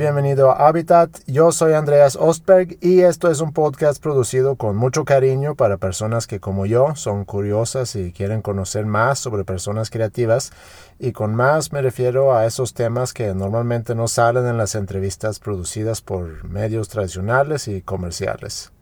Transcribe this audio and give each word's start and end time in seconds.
Bienvenido 0.00 0.50
a 0.50 0.66
Habitat. 0.66 1.10
Yo 1.26 1.52
soy 1.52 1.74
Andreas 1.74 2.16
Ostberg 2.18 2.78
y 2.80 3.00
esto 3.02 3.30
es 3.30 3.42
un 3.42 3.52
podcast 3.52 4.02
producido 4.02 4.56
con 4.56 4.74
mucho 4.74 5.04
cariño 5.04 5.56
para 5.56 5.76
personas 5.76 6.26
que 6.26 6.40
como 6.40 6.64
yo 6.64 6.94
son 6.94 7.26
curiosas 7.26 7.94
y 7.96 8.10
quieren 8.10 8.40
conocer 8.40 8.86
más 8.86 9.18
sobre 9.18 9.44
personas 9.44 9.90
creativas. 9.90 10.52
Y 10.98 11.12
con 11.12 11.34
más 11.34 11.70
me 11.74 11.82
refiero 11.82 12.34
a 12.34 12.46
esos 12.46 12.72
temas 12.72 13.12
que 13.12 13.34
normalmente 13.34 13.94
no 13.94 14.08
salen 14.08 14.46
en 14.46 14.56
las 14.56 14.74
entrevistas 14.74 15.38
producidas 15.38 16.00
por 16.00 16.44
medios 16.44 16.88
tradicionales 16.88 17.68
y 17.68 17.82
comerciales. 17.82 18.72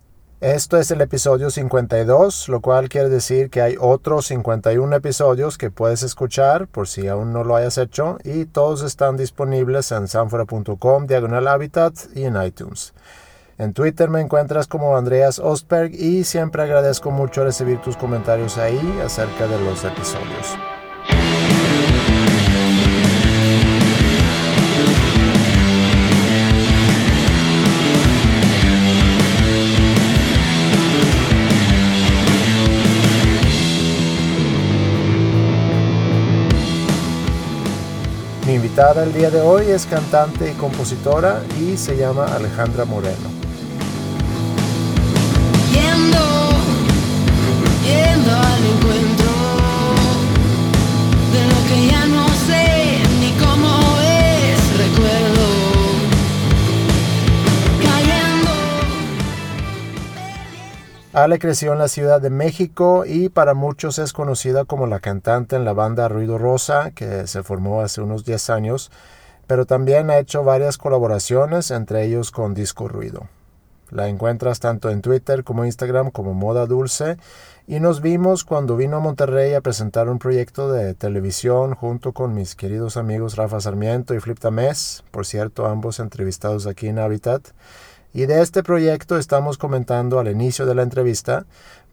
Esto 0.40 0.76
es 0.76 0.92
el 0.92 1.00
episodio 1.00 1.50
52, 1.50 2.48
lo 2.48 2.60
cual 2.60 2.88
quiere 2.88 3.08
decir 3.08 3.50
que 3.50 3.60
hay 3.60 3.74
otros 3.76 4.26
51 4.26 4.94
episodios 4.94 5.58
que 5.58 5.72
puedes 5.72 6.04
escuchar 6.04 6.68
por 6.68 6.86
si 6.86 7.08
aún 7.08 7.32
no 7.32 7.42
lo 7.42 7.56
hayas 7.56 7.76
hecho 7.76 8.18
y 8.22 8.44
todos 8.44 8.84
están 8.84 9.16
disponibles 9.16 9.90
en 9.90 10.06
sanfora.com, 10.06 11.08
diagonal 11.08 11.48
habitat 11.48 11.94
y 12.14 12.22
en 12.22 12.40
iTunes. 12.40 12.94
En 13.58 13.72
Twitter 13.72 14.10
me 14.10 14.20
encuentras 14.20 14.68
como 14.68 14.96
Andreas 14.96 15.40
Ostberg 15.40 15.92
y 15.92 16.22
siempre 16.22 16.62
agradezco 16.62 17.10
mucho 17.10 17.42
recibir 17.42 17.80
tus 17.80 17.96
comentarios 17.96 18.58
ahí 18.58 19.00
acerca 19.04 19.48
de 19.48 19.58
los 19.64 19.82
episodios. 19.82 20.56
El 38.78 39.12
día 39.12 39.28
de 39.28 39.40
hoy 39.40 39.66
es 39.66 39.86
cantante 39.86 40.52
y 40.52 40.54
compositora 40.54 41.42
y 41.60 41.76
se 41.76 41.96
llama 41.96 42.26
Alejandra 42.26 42.84
Moreno. 42.84 43.28
Ale 61.14 61.38
creció 61.38 61.72
en 61.72 61.78
la 61.78 61.88
Ciudad 61.88 62.20
de 62.20 62.28
México 62.28 63.04
y 63.06 63.30
para 63.30 63.54
muchos 63.54 63.98
es 63.98 64.12
conocida 64.12 64.66
como 64.66 64.86
la 64.86 65.00
cantante 65.00 65.56
en 65.56 65.64
la 65.64 65.72
banda 65.72 66.06
Ruido 66.06 66.36
Rosa, 66.36 66.90
que 66.90 67.26
se 67.26 67.42
formó 67.42 67.80
hace 67.80 68.02
unos 68.02 68.26
10 68.26 68.50
años, 68.50 68.90
pero 69.46 69.64
también 69.64 70.10
ha 70.10 70.18
hecho 70.18 70.44
varias 70.44 70.76
colaboraciones, 70.76 71.70
entre 71.70 72.04
ellos 72.04 72.30
con 72.30 72.52
Disco 72.52 72.88
Ruido. 72.88 73.26
La 73.90 74.08
encuentras 74.08 74.60
tanto 74.60 74.90
en 74.90 75.00
Twitter 75.00 75.44
como 75.44 75.64
Instagram 75.64 76.10
como 76.10 76.34
Moda 76.34 76.66
Dulce 76.66 77.16
y 77.66 77.80
nos 77.80 78.02
vimos 78.02 78.44
cuando 78.44 78.76
vino 78.76 78.98
a 78.98 79.00
Monterrey 79.00 79.54
a 79.54 79.62
presentar 79.62 80.10
un 80.10 80.18
proyecto 80.18 80.70
de 80.70 80.92
televisión 80.92 81.74
junto 81.74 82.12
con 82.12 82.34
mis 82.34 82.54
queridos 82.54 82.98
amigos 82.98 83.36
Rafa 83.36 83.62
Sarmiento 83.62 84.14
y 84.14 84.20
Flip 84.20 84.38
Tamés, 84.38 85.04
por 85.10 85.24
cierto 85.24 85.64
ambos 85.64 86.00
entrevistados 86.00 86.66
aquí 86.66 86.88
en 86.88 86.98
Habitat. 86.98 87.48
Y 88.14 88.26
de 88.26 88.40
este 88.40 88.62
proyecto 88.62 89.18
estamos 89.18 89.58
comentando 89.58 90.18
al 90.18 90.28
inicio 90.28 90.64
de 90.66 90.74
la 90.74 90.82
entrevista. 90.82 91.44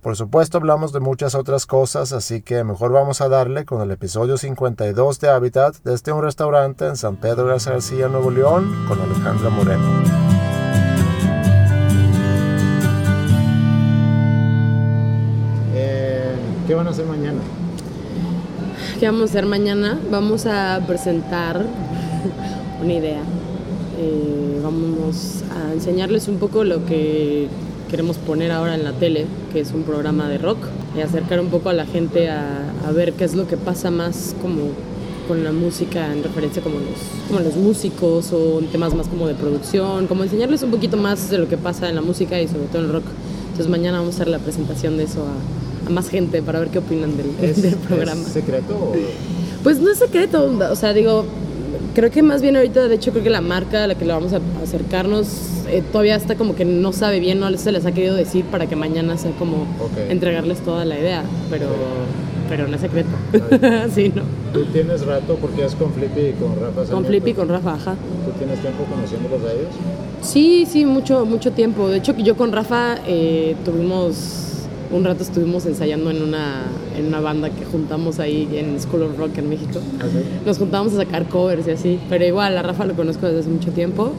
Por 0.02 0.16
supuesto 0.16 0.58
hablamos 0.58 0.94
de 0.94 1.00
muchas 1.00 1.36
otras 1.36 1.66
cosas, 1.66 2.14
así 2.14 2.42
que 2.42 2.64
mejor 2.64 2.92
vamos 2.92 3.22
a 3.22 3.28
darle 3.28 3.66
con 3.66 3.82
el 3.82 3.92
episodio 3.92 4.38
52 4.38 5.20
de 5.20 5.30
Habitat 5.30 5.76
desde 5.84 6.12
un 6.12 6.24
restaurante 6.24 6.86
en 6.86 6.96
San 6.96 7.18
Pedro 7.18 7.48
Garza 7.48 7.72
García, 7.72 8.08
Nuevo 8.08 8.32
León, 8.32 8.86
con 8.88 9.02
Alejandra 9.02 9.50
Moreno. 9.50 10.04
Eh, 15.74 16.36
¿Qué 16.68 16.76
van 16.76 16.88
a 16.88 16.92
hacer 16.92 17.06
mañana? 17.06 17.40
¿Qué 19.00 19.08
vamos 19.08 19.22
a 19.22 19.26
hacer 19.26 19.46
mañana? 19.48 20.00
Vamos 20.10 20.46
a 20.46 20.82
presentar 20.88 21.66
una 22.82 22.94
idea. 22.94 23.22
Eh, 23.98 24.60
vamos 24.64 25.44
a 25.52 25.74
enseñarles 25.74 26.28
un 26.28 26.38
poco 26.38 26.64
lo 26.64 26.86
que 26.86 27.48
queremos 27.90 28.18
poner 28.18 28.52
ahora 28.52 28.76
en 28.76 28.84
la 28.84 28.92
tele, 28.94 29.26
que 29.54 29.62
es 29.62 29.72
un 29.72 29.84
programa 29.84 30.28
de 30.28 30.38
rock, 30.38 30.58
y 30.98 31.02
acercar 31.02 31.40
un 31.40 31.48
poco 31.48 31.70
a 31.70 31.74
la 31.74 31.86
gente 31.86 32.30
a, 32.30 32.74
a 32.86 32.92
ver 32.92 33.14
qué 33.14 33.24
es 33.24 33.36
lo 33.36 33.48
que 33.48 33.58
pasa 33.58 33.92
más 33.92 34.36
como 34.42 34.70
con 35.28 35.44
la 35.44 35.52
música 35.52 36.12
en 36.14 36.24
referencia 36.24 36.62
como 36.62 36.76
los, 36.76 37.00
como 37.28 37.40
los 37.40 37.56
músicos 37.56 38.32
o 38.32 38.60
en 38.60 38.68
temas 38.68 38.94
más 38.94 39.08
como 39.08 39.28
de 39.28 39.34
producción, 39.34 40.08
como 40.08 40.24
enseñarles 40.24 40.62
un 40.64 40.72
poquito 40.72 40.98
más 40.98 41.30
de 41.30 41.38
lo 41.38 41.48
que 41.48 41.58
pasa 41.58 41.90
en 41.90 41.96
la 41.96 42.02
música 42.02 42.40
y 42.40 42.48
sobre 42.48 42.66
todo 42.66 42.80
en 42.80 42.86
el 42.86 42.94
rock. 42.94 43.06
Entonces 43.46 43.70
mañana 43.70 44.00
vamos 44.00 44.16
a 44.16 44.18
hacer 44.18 44.28
la 44.28 44.40
presentación 44.40 44.98
de 44.98 45.06
eso 45.06 45.24
a, 45.24 45.88
a 45.88 45.90
más 45.90 46.10
gente 46.10 46.42
para 46.42 46.60
ver 46.60 46.70
qué 46.70 46.80
opinan 46.80 47.16
del, 47.18 47.56
del 47.62 47.76
programa. 47.76 48.24
secreto 48.24 48.76
o...? 48.76 48.94
Pues 49.64 49.80
no 49.80 49.90
es 49.90 49.98
secreto, 49.98 50.52
o 50.72 50.76
sea, 50.76 50.94
digo, 50.94 51.26
creo 51.96 52.12
que 52.12 52.22
más 52.22 52.42
bien 52.42 52.56
ahorita, 52.56 52.88
de 52.88 52.96
hecho, 52.96 53.12
creo 53.12 53.24
que 53.24 53.30
la 53.32 53.42
marca 53.42 53.86
a 53.86 53.88
la 53.88 53.96
que 53.96 54.06
le 54.06 54.14
vamos 54.14 54.34
a 54.34 54.40
acercarnos 54.62 55.28
eh, 55.68 55.82
todavía 55.92 56.16
está 56.16 56.36
como 56.36 56.56
que 56.56 56.66
no 56.66 56.92
sabe 56.92 57.20
bien, 57.20 57.40
no 57.40 57.50
se 57.58 57.72
les 57.72 57.86
ha 57.86 57.92
querido 57.92 58.16
decir 58.16 58.46
para 58.46 58.68
que 58.68 58.76
mañana 58.76 59.18
sea 59.18 59.32
como 59.32 59.66
entregarles 60.10 60.60
toda 60.60 60.86
la 60.86 61.00
idea, 61.00 61.24
pero, 61.50 61.68
pero 62.50 62.68
no 62.68 62.76
es 62.76 62.82
secreto. 62.82 63.10
sí, 63.96 64.12
no. 64.14 64.22
Tú 64.54 64.66
tienes 64.66 65.06
rato 65.06 65.38
porque 65.42 65.66
es 65.66 65.74
con 65.74 65.92
Flippy 65.94 66.22
y 66.22 66.34
con 66.34 66.60
Rafa 66.60 66.92
Con 66.92 67.06
Flip 67.06 67.28
y 67.28 67.34
con 67.34 67.50
Rafa, 67.50 67.74
ajá. 67.74 67.96
¿Tú 68.26 68.32
tienes 68.38 68.60
tiempo 68.60 68.84
conociéndolos 68.84 69.42
a 69.44 69.54
ellos? 69.54 69.74
Sí, 70.22 70.68
sí, 70.70 70.86
mucho, 70.86 71.26
mucho 71.26 71.52
tiempo. 71.52 71.88
De 71.88 71.98
hecho, 71.98 72.16
yo 72.18 72.36
con 72.36 72.52
Rafa 72.52 72.98
eh, 73.08 73.56
tuvimos 73.64 74.46
un 74.92 75.04
rato 75.04 75.24
estuvimos 75.24 75.66
ensayando 75.66 76.12
en 76.12 76.22
una, 76.22 76.64
en 76.98 77.08
una 77.08 77.20
banda 77.20 77.50
que 77.50 77.66
juntamos 77.66 78.20
ahí 78.20 78.48
en 78.54 78.80
School 78.80 79.04
of 79.04 79.18
Rock 79.18 79.38
en 79.38 79.50
México. 79.50 79.80
Nos 80.46 80.58
juntábamos 80.58 80.94
a 80.94 80.98
sacar 80.98 81.28
covers 81.28 81.68
y 81.68 81.72
así, 81.72 82.00
pero 82.10 82.26
igual 82.26 82.58
a 82.58 82.62
Rafa 82.62 82.86
lo 82.86 82.96
conozco 82.96 83.26
desde 83.26 83.42
hace 83.42 83.50
mucho 83.50 83.72
tiempo 83.72 84.12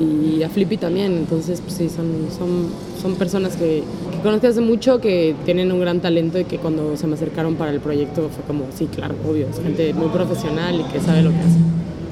y 0.00 0.42
a 0.42 0.48
Flippy 0.48 0.78
también, 0.78 1.12
entonces 1.12 1.60
pues 1.60 1.74
sí, 1.74 1.88
son, 1.90 2.06
son, 2.36 2.68
son 3.00 3.16
personas 3.16 3.56
que, 3.56 3.82
que 4.10 4.18
conozco 4.22 4.46
hace 4.46 4.60
mucho, 4.60 5.00
que 5.00 5.34
tienen 5.44 5.70
un 5.72 5.80
gran 5.80 6.00
talento 6.00 6.38
y 6.38 6.44
que 6.44 6.56
cuando 6.56 6.96
se 6.96 7.06
me 7.06 7.14
acercaron 7.14 7.56
para 7.56 7.70
el 7.70 7.80
proyecto 7.80 8.30
fue 8.34 8.44
como, 8.46 8.64
sí, 8.74 8.86
claro, 8.86 9.14
obvio, 9.28 9.46
es 9.48 9.60
gente 9.60 9.92
muy 9.92 10.08
profesional 10.08 10.80
y 10.80 10.84
que 10.84 11.00
sabe 11.00 11.22
lo 11.22 11.30
que 11.30 11.38
hace. 11.38 11.58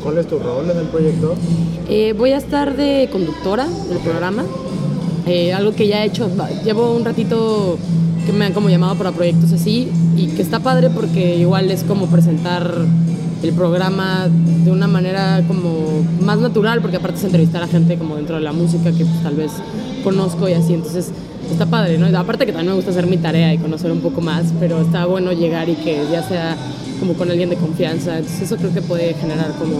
¿Cuál 0.02 0.18
es 0.18 0.26
tu 0.26 0.38
rol 0.38 0.70
en 0.70 0.76
el 0.76 0.86
proyecto? 0.86 1.34
Eh, 1.88 2.14
voy 2.16 2.32
a 2.32 2.36
estar 2.36 2.76
de 2.76 3.08
conductora 3.10 3.66
del 3.88 3.98
programa, 3.98 4.44
eh, 5.26 5.52
algo 5.54 5.72
que 5.72 5.86
ya 5.86 6.04
he 6.04 6.08
hecho, 6.08 6.30
llevo 6.64 6.94
un 6.94 7.04
ratito 7.04 7.78
que 8.26 8.32
me 8.32 8.44
han 8.44 8.52
como 8.52 8.68
llamado 8.68 8.96
para 8.96 9.12
proyectos 9.12 9.52
así 9.52 9.88
y 10.18 10.26
que 10.28 10.42
está 10.42 10.58
padre 10.58 10.90
porque 10.90 11.36
igual 11.36 11.70
es 11.70 11.84
como 11.84 12.06
presentar 12.06 12.74
el 13.42 13.52
programa 13.52 14.28
de 14.64 14.70
una 14.72 14.88
manera 14.88 15.44
como 15.46 16.02
más 16.20 16.38
natural 16.38 16.80
porque 16.80 16.96
aparte 16.96 17.18
es 17.18 17.24
entrevistar 17.24 17.62
a 17.62 17.68
gente 17.68 17.96
como 17.96 18.16
dentro 18.16 18.34
de 18.34 18.42
la 18.42 18.52
música 18.52 18.90
que 18.90 19.04
pues, 19.04 19.22
tal 19.22 19.36
vez 19.36 19.52
conozco 20.02 20.48
y 20.48 20.54
así, 20.54 20.74
entonces 20.74 21.12
está 21.50 21.66
padre, 21.66 21.98
¿no? 21.98 22.18
Aparte 22.18 22.46
que 22.46 22.52
también 22.52 22.70
me 22.70 22.76
gusta 22.76 22.90
hacer 22.90 23.06
mi 23.06 23.16
tarea 23.16 23.54
y 23.54 23.58
conocer 23.58 23.92
un 23.92 24.00
poco 24.00 24.20
más, 24.20 24.52
pero 24.58 24.80
está 24.80 25.06
bueno 25.06 25.32
llegar 25.32 25.68
y 25.68 25.74
que 25.74 26.02
ya 26.10 26.22
sea 26.22 26.56
como 26.98 27.14
con 27.14 27.30
alguien 27.30 27.48
de 27.48 27.56
confianza, 27.56 28.18
entonces 28.18 28.42
eso 28.42 28.56
creo 28.56 28.74
que 28.74 28.82
puede 28.82 29.14
generar 29.14 29.52
como 29.52 29.76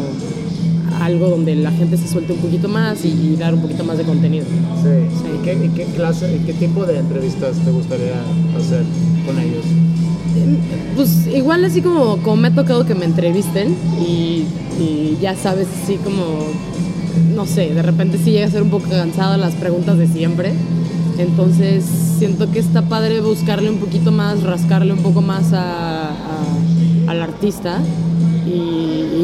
algo 1.01 1.29
donde 1.29 1.57
la 1.57 1.73
gente 1.73 1.97
se 1.97 2.07
suelte 2.07 2.33
un 2.33 2.39
poquito 2.39 2.69
más 2.69 3.05
y, 3.05 3.09
y 3.09 3.37
dar 3.37 3.55
un 3.55 3.61
poquito 3.61 3.83
más 3.85 3.99
de 3.99 4.05
contenido. 4.05 4.47
Sí. 4.83 5.17
Sí. 5.17 5.25
¿Y, 5.37 5.45
qué, 5.45 5.67
y 5.67 5.69
qué 5.71 5.85
clase, 5.95 6.37
y 6.37 6.47
qué 6.47 6.53
tipo 6.55 6.87
de 6.87 6.99
entrevistas 6.99 7.57
te 7.59 7.71
gustaría 7.71 8.15
hacer 8.57 8.85
con 9.27 9.39
ellos? 9.39 9.65
Pues 10.97 11.27
igual 11.27 11.65
así 11.65 11.81
como, 11.83 12.17
como 12.19 12.37
me 12.37 12.49
ha 12.49 12.55
tocado 12.55 12.85
que 12.87 12.95
me 12.95 13.05
entrevisten 13.05 13.77
y, 14.01 14.45
ya 15.21 15.35
sabes, 15.35 15.67
así 15.83 15.97
como, 15.97 16.23
no 17.35 17.45
sé, 17.47 17.75
de 17.75 17.83
repente 17.83 18.19
sí 18.23 18.31
llega 18.31 18.47
a 18.47 18.51
ser 18.51 18.63
un 18.63 18.71
poco 18.71 18.89
cansado 18.89 19.37
las 19.37 19.55
preguntas 19.55 19.99
de 19.99 20.07
siempre. 20.07 20.53
Entonces 21.19 21.85
siento 22.19 22.51
que 22.51 22.61
está 22.61 22.83
padre 22.83 23.21
buscarle 23.21 23.71
un 23.71 23.79
poquito 23.79 24.13
más, 24.13 24.43
rascarle 24.45 24.93
un 24.93 25.01
poco 25.01 25.21
más 25.21 25.53
a- 25.53 26.11
al 27.09 27.23
artista. 27.23 27.81
Y, 28.47 28.51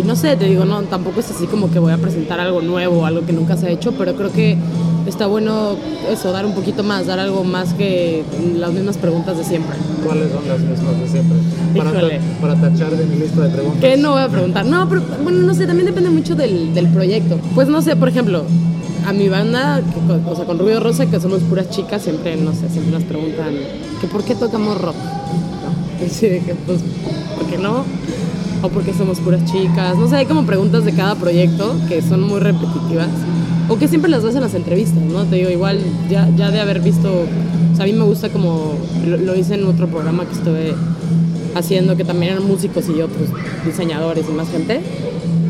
y 0.01 0.03
no 0.05 0.17
sé, 0.17 0.37
te 0.37 0.47
digo, 0.47 0.65
no, 0.65 0.83
tampoco 0.83 1.21
es 1.21 1.31
así 1.31 1.47
como 1.47 1.71
que 1.71 1.79
voy 1.79 1.93
a 1.93 1.99
presentar 1.99 2.41
algo 2.41 2.61
nuevo, 2.63 3.07
algo 3.07 3.25
que 3.25 3.33
nunca 3.33 3.57
se 3.57 3.67
ha 3.69 3.71
hecho, 3.71 3.93
pero 3.97 4.15
creo 4.17 4.33
que 4.33 4.57
está 5.07 5.27
bueno 5.27 5.77
eso, 6.11 6.33
dar 6.33 6.47
un 6.47 6.53
poquito 6.55 6.83
más, 6.83 7.07
dar 7.07 7.19
algo 7.19 7.45
más 7.45 7.73
que 7.75 8.25
las 8.57 8.73
mismas 8.73 8.97
preguntas 8.99 9.37
de 9.39 9.45
siempre. 9.45 9.77
¿Cuáles 10.05 10.31
son 10.33 10.47
las 10.49 10.61
mismas 10.61 11.01
de 11.01 11.09
siempre? 11.09 11.37
Para, 11.77 11.93
ta- 11.93 12.09
para 12.41 12.55
tachar 12.57 12.91
de 12.97 13.05
mi 13.07 13.17
lista 13.17 13.43
de 13.43 13.49
preguntas. 13.51 13.81
¿Qué 13.81 13.97
no 13.97 14.13
voy 14.13 14.23
a 14.23 14.29
preguntar? 14.29 14.65
No, 14.67 14.89
pero 14.89 15.03
bueno, 15.23 15.41
no 15.43 15.55
sé, 15.55 15.67
también 15.67 15.87
depende 15.87 16.11
mucho 16.11 16.35
del, 16.35 16.73
del 16.75 16.89
proyecto. 16.89 17.39
Pues 17.55 17.69
no 17.69 17.83
sé, 17.83 17.97
por 17.97 18.09
ejemplo, 18.09 18.45
a 19.07 19.13
mi 19.13 19.29
banda, 19.29 19.81
que 19.83 20.31
o 20.31 20.37
sea, 20.37 20.45
con 20.47 20.59
Ruido 20.59 20.81
Rosa, 20.81 21.07
que 21.07 21.21
somos 21.21 21.41
puras 21.43 21.69
chicas, 21.71 22.03
siempre, 22.03 22.37
no 22.37 22.53
sé, 22.53 22.69
siempre 22.71 22.93
nos 22.93 23.03
preguntan 23.05 23.55
que 24.01 24.07
por 24.07 24.25
qué 24.25 24.35
tocamos 24.35 24.81
rock. 24.81 24.95
¿No? 24.97 26.07
Sí, 26.11 26.27
que 26.45 26.55
pues, 26.67 26.81
¿por 27.39 27.47
qué 27.47 27.57
no? 27.59 27.85
o 28.63 28.69
por 28.71 28.83
qué 28.83 28.95
somos 28.95 29.21
puras 29.21 29.45
chicas. 29.45 29.97
No 29.99 30.09
sé, 30.09 30.17
hay 30.17 30.25
como 30.27 30.45
preguntas 30.47 30.85
de 30.87 30.93
cada 30.93 31.15
proyecto 31.17 31.75
que 31.89 32.01
son 32.01 32.23
muy 32.23 32.41
repetitivas 32.41 33.09
o 33.69 33.77
que 33.79 33.89
siempre 33.89 34.11
las 34.11 34.23
ves 34.23 34.35
en 34.35 34.41
las 34.43 34.55
entrevistas, 34.55 35.03
¿no? 35.03 35.25
Te 35.25 35.37
digo, 35.37 35.51
igual 35.51 35.79
ya, 36.11 36.29
ya 36.37 36.51
de 36.51 36.61
haber 36.61 36.81
visto, 36.81 37.09
o 37.73 37.77
sea, 37.77 37.85
a 37.85 37.87
mí 37.87 37.93
me 37.95 38.05
gusta 38.05 38.29
como 38.29 38.75
lo, 39.07 39.17
lo 39.17 39.35
hice 39.35 39.55
en 39.55 39.65
otro 39.67 39.87
programa 39.89 40.27
que 40.27 40.33
estuve 40.35 40.75
haciendo, 41.55 41.97
que 41.97 42.05
también 42.05 42.33
eran 42.33 42.47
músicos 42.47 42.85
y 42.89 43.01
otros 43.01 43.29
diseñadores 43.65 44.27
y 44.29 44.33
más 44.33 44.49
gente. 44.51 44.81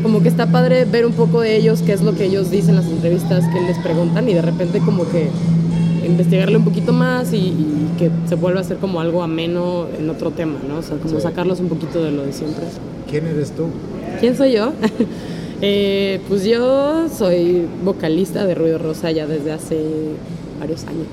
Como 0.03 0.21
que 0.21 0.29
está 0.29 0.45
padre 0.47 0.85
ver 0.85 1.05
un 1.05 1.13
poco 1.13 1.41
de 1.41 1.55
ellos, 1.57 1.81
qué 1.81 1.93
es 1.93 2.01
lo 2.01 2.13
que 2.13 2.25
ellos 2.25 2.51
dicen 2.51 2.71
en 2.71 2.75
las 2.81 2.85
entrevistas, 2.85 3.43
qué 3.51 3.59
les 3.61 3.77
preguntan 3.79 4.29
y 4.29 4.33
de 4.35 4.41
repente 4.43 4.79
como 4.79 5.03
que 5.09 5.29
investigarle 6.05 6.57
un 6.57 6.63
poquito 6.63 6.93
más 6.93 7.33
y, 7.33 7.37
y 7.37 7.89
que 7.97 8.11
se 8.29 8.35
vuelva 8.35 8.59
a 8.59 8.61
hacer 8.61 8.77
como 8.77 8.99
algo 9.01 9.23
ameno 9.23 9.87
en 9.97 10.07
otro 10.09 10.29
tema, 10.29 10.59
¿no? 10.69 10.77
O 10.77 10.81
sea, 10.83 10.97
como 10.97 11.15
Sí. 11.15 11.21
sacarlos 11.21 11.59
un 11.59 11.69
poquito 11.69 12.03
de 12.03 12.11
lo 12.11 12.23
de 12.23 12.31
siempre. 12.33 12.65
¿Quién 13.09 13.25
eres 13.25 13.51
tú? 13.51 13.63
¿Quién 14.19 14.37
soy 14.37 14.53
yo? 14.53 14.73
Eh, 15.67 16.19
pues 16.27 16.43
yo 16.43 17.09
soy 17.09 17.67
vocalista 17.83 18.45
de 18.45 18.53
Ruido 18.53 18.77
Rosa 18.77 19.09
ya 19.09 19.25
desde 19.25 19.51
hace 19.51 19.81
varios 20.59 20.83
años. 20.83 21.07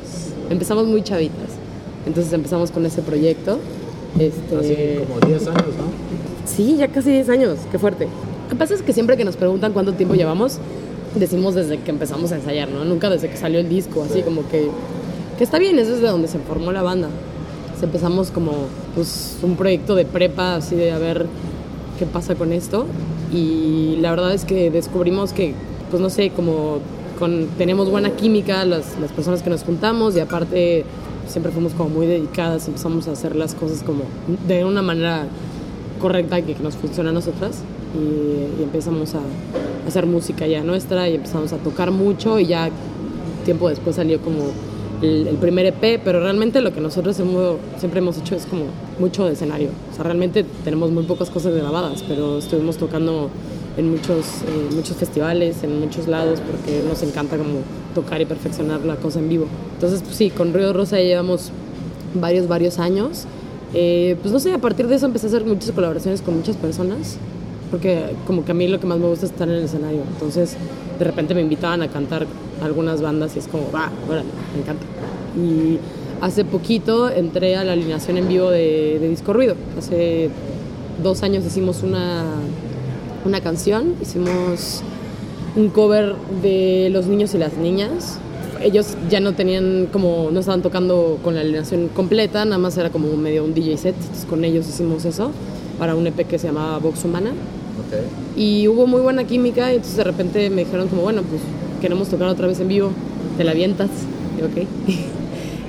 Empezamos 0.50 0.86
muy 0.86 1.02
chavitas, 1.02 1.48
entonces 2.04 2.34
empezamos 2.34 2.70
con 2.70 2.84
ese 2.84 3.00
proyecto. 3.00 3.58
Este, 4.18 4.54
Así 4.54 5.06
como 5.06 5.26
10 5.26 5.46
años, 5.46 5.68
¿no? 5.78 6.44
Sí, 6.44 6.76
ya 6.76 6.88
casi 6.88 7.12
10 7.12 7.30
años, 7.30 7.58
qué 7.70 7.78
fuerte. 7.78 8.04
Lo 8.04 8.48
que 8.50 8.56
pasa 8.56 8.74
es 8.74 8.82
que 8.82 8.92
siempre 8.92 9.16
que 9.16 9.24
nos 9.24 9.36
preguntan 9.38 9.72
cuánto 9.72 9.94
tiempo 9.94 10.16
llevamos, 10.16 10.58
decimos 11.14 11.54
desde 11.54 11.78
que 11.78 11.90
empezamos 11.90 12.30
a 12.32 12.36
ensayar, 12.36 12.68
¿no? 12.68 12.84
Nunca 12.84 13.08
desde 13.08 13.30
que 13.30 13.38
salió 13.38 13.58
el 13.58 13.70
disco, 13.70 14.02
así 14.02 14.20
como 14.20 14.46
que, 14.50 14.68
que 15.38 15.44
está 15.44 15.58
bien, 15.58 15.78
eso 15.78 15.94
es 15.94 16.02
de 16.02 16.08
donde 16.08 16.28
se 16.28 16.38
formó 16.38 16.72
la 16.72 16.82
banda. 16.82 17.08
Entonces 17.08 17.84
empezamos 17.84 18.30
como 18.30 18.52
pues, 18.94 19.38
un 19.42 19.56
proyecto 19.56 19.94
de 19.94 20.04
prepa, 20.04 20.56
así 20.56 20.76
de 20.76 20.92
a 20.92 20.98
ver 20.98 21.26
qué 21.98 22.06
pasa 22.06 22.34
con 22.34 22.52
esto. 22.52 22.86
Y 23.32 23.96
la 24.00 24.10
verdad 24.10 24.32
es 24.34 24.44
que 24.44 24.70
descubrimos 24.70 25.32
que, 25.32 25.54
pues 25.90 26.02
no 26.02 26.10
sé, 26.10 26.30
como 26.30 26.78
con, 27.18 27.46
tenemos 27.58 27.90
buena 27.90 28.10
química 28.10 28.64
las, 28.64 28.98
las 29.00 29.12
personas 29.12 29.42
que 29.42 29.50
nos 29.50 29.62
juntamos 29.62 30.16
y 30.16 30.20
aparte 30.20 30.84
siempre 31.28 31.52
fuimos 31.52 31.72
como 31.72 31.88
muy 31.90 32.06
dedicadas, 32.06 32.66
empezamos 32.68 33.08
a 33.08 33.12
hacer 33.12 33.36
las 33.36 33.54
cosas 33.54 33.82
como 33.82 34.02
de 34.48 34.64
una 34.64 34.82
manera 34.82 35.26
correcta 36.00 36.42
que, 36.42 36.54
que 36.54 36.62
nos 36.62 36.74
funciona 36.74 37.10
a 37.10 37.12
nosotras 37.12 37.60
y, 37.94 38.60
y 38.60 38.62
empezamos 38.64 39.14
a, 39.14 39.20
hacer 39.86 40.06
música 40.06 40.46
ya 40.46 40.62
nuestra 40.62 41.08
y 41.08 41.14
empezamos 41.16 41.52
a 41.52 41.56
tocar 41.56 41.90
mucho 41.90 42.38
y 42.38 42.46
ya 42.46 42.70
tiempo 43.44 43.68
después 43.68 43.96
salió 43.96 44.20
como 44.20 44.44
el, 45.02 45.26
el 45.26 45.36
primer 45.36 45.66
EP, 45.66 46.00
pero 46.04 46.20
realmente 46.20 46.60
lo 46.60 46.72
que 46.72 46.80
nosotros 46.80 47.18
hemos- 47.18 47.56
siempre 47.78 47.98
hemos 48.00 48.16
hecho 48.18 48.36
es 48.36 48.46
como 48.46 48.64
mucho 48.98 49.26
de 49.26 49.32
escenario. 49.32 49.70
O 49.90 49.94
sea, 49.94 50.04
realmente 50.04 50.44
tenemos 50.64 50.90
muy 50.90 51.04
pocas 51.04 51.30
cosas 51.30 51.54
grabadas, 51.54 52.02
pero 52.06 52.38
estuvimos 52.38 52.76
tocando 52.76 53.30
en 53.76 53.90
muchos, 53.90 54.42
eh, 54.42 54.74
muchos 54.74 54.96
festivales, 54.96 55.62
en 55.62 55.80
muchos 55.80 56.08
lados, 56.08 56.40
porque 56.40 56.82
nos 56.86 57.02
encanta 57.02 57.36
como 57.36 57.60
tocar 57.94 58.20
y 58.20 58.26
perfeccionar 58.26 58.84
la 58.84 58.96
cosa 58.96 59.18
en 59.18 59.28
vivo. 59.28 59.46
Entonces, 59.74 60.02
pues 60.02 60.16
sí, 60.16 60.30
con 60.30 60.52
Río 60.52 60.72
Rosa 60.72 60.98
ya 60.98 61.04
llevamos 61.04 61.50
varios, 62.14 62.48
varios 62.48 62.78
años. 62.78 63.24
Eh, 63.74 64.16
pues 64.20 64.32
no 64.32 64.40
sé, 64.40 64.52
a 64.52 64.58
partir 64.58 64.86
de 64.86 64.96
eso 64.96 65.06
empecé 65.06 65.26
a 65.26 65.28
hacer 65.30 65.44
muchas 65.44 65.70
colaboraciones 65.72 66.20
con 66.20 66.36
muchas 66.36 66.56
personas, 66.56 67.16
porque 67.70 68.04
como 68.26 68.44
que 68.44 68.52
a 68.52 68.54
mí 68.54 68.68
lo 68.68 68.78
que 68.78 68.86
más 68.86 68.98
me 68.98 69.06
gusta 69.06 69.24
es 69.24 69.32
estar 69.32 69.48
en 69.48 69.54
el 69.54 69.64
escenario. 69.64 70.02
Entonces, 70.12 70.56
de 70.98 71.04
repente 71.04 71.34
me 71.34 71.40
invitaban 71.40 71.80
a 71.82 71.88
cantar 71.88 72.26
algunas 72.62 73.00
bandas 73.00 73.34
y 73.36 73.38
es 73.38 73.48
como, 73.48 73.72
va, 73.72 73.90
órale, 74.08 74.28
me 74.54 74.60
encanta. 74.60 74.84
Y 75.36 75.78
hace 76.22 76.44
poquito 76.44 77.10
entré 77.10 77.56
a 77.56 77.64
la 77.64 77.72
alineación 77.72 78.16
en 78.16 78.28
vivo 78.28 78.48
de, 78.48 78.98
de 79.00 79.08
Disco 79.08 79.32
Ruido. 79.32 79.56
Hace 79.76 80.30
dos 81.02 81.22
años 81.24 81.44
hicimos 81.44 81.82
una, 81.82 82.24
una 83.24 83.40
canción, 83.40 83.96
hicimos 84.00 84.82
un 85.56 85.68
cover 85.68 86.14
de 86.40 86.88
Los 86.92 87.06
niños 87.06 87.34
y 87.34 87.38
las 87.38 87.54
niñas. 87.54 88.18
Ellos 88.62 88.96
ya 89.10 89.18
no 89.18 89.32
tenían 89.32 89.88
como, 89.92 90.30
no 90.32 90.38
estaban 90.38 90.62
tocando 90.62 91.18
con 91.24 91.34
la 91.34 91.40
alineación 91.40 91.88
completa, 91.88 92.44
nada 92.44 92.58
más 92.58 92.78
era 92.78 92.90
como 92.90 93.14
medio 93.16 93.44
un 93.44 93.52
DJ 93.52 93.76
set. 93.76 93.96
Entonces 93.98 94.24
con 94.24 94.44
ellos 94.44 94.68
hicimos 94.68 95.04
eso 95.04 95.32
para 95.76 95.96
un 95.96 96.06
EP 96.06 96.24
que 96.28 96.38
se 96.38 96.46
llamaba 96.46 96.78
Vox 96.78 97.04
Humana. 97.04 97.30
Ok. 97.30 98.38
Y 98.38 98.68
hubo 98.68 98.86
muy 98.86 99.00
buena 99.00 99.24
química 99.24 99.72
y 99.72 99.76
entonces 99.76 99.96
de 99.96 100.04
repente 100.04 100.50
me 100.50 100.64
dijeron 100.64 100.86
como, 100.86 101.02
bueno, 101.02 101.22
pues 101.22 101.42
queremos 101.80 102.08
tocar 102.08 102.28
otra 102.28 102.46
vez 102.46 102.60
en 102.60 102.68
vivo, 102.68 102.92
te 103.36 103.42
la 103.42 103.50
avientas. 103.50 103.90
Y 104.38 104.42
ok. 104.42 104.68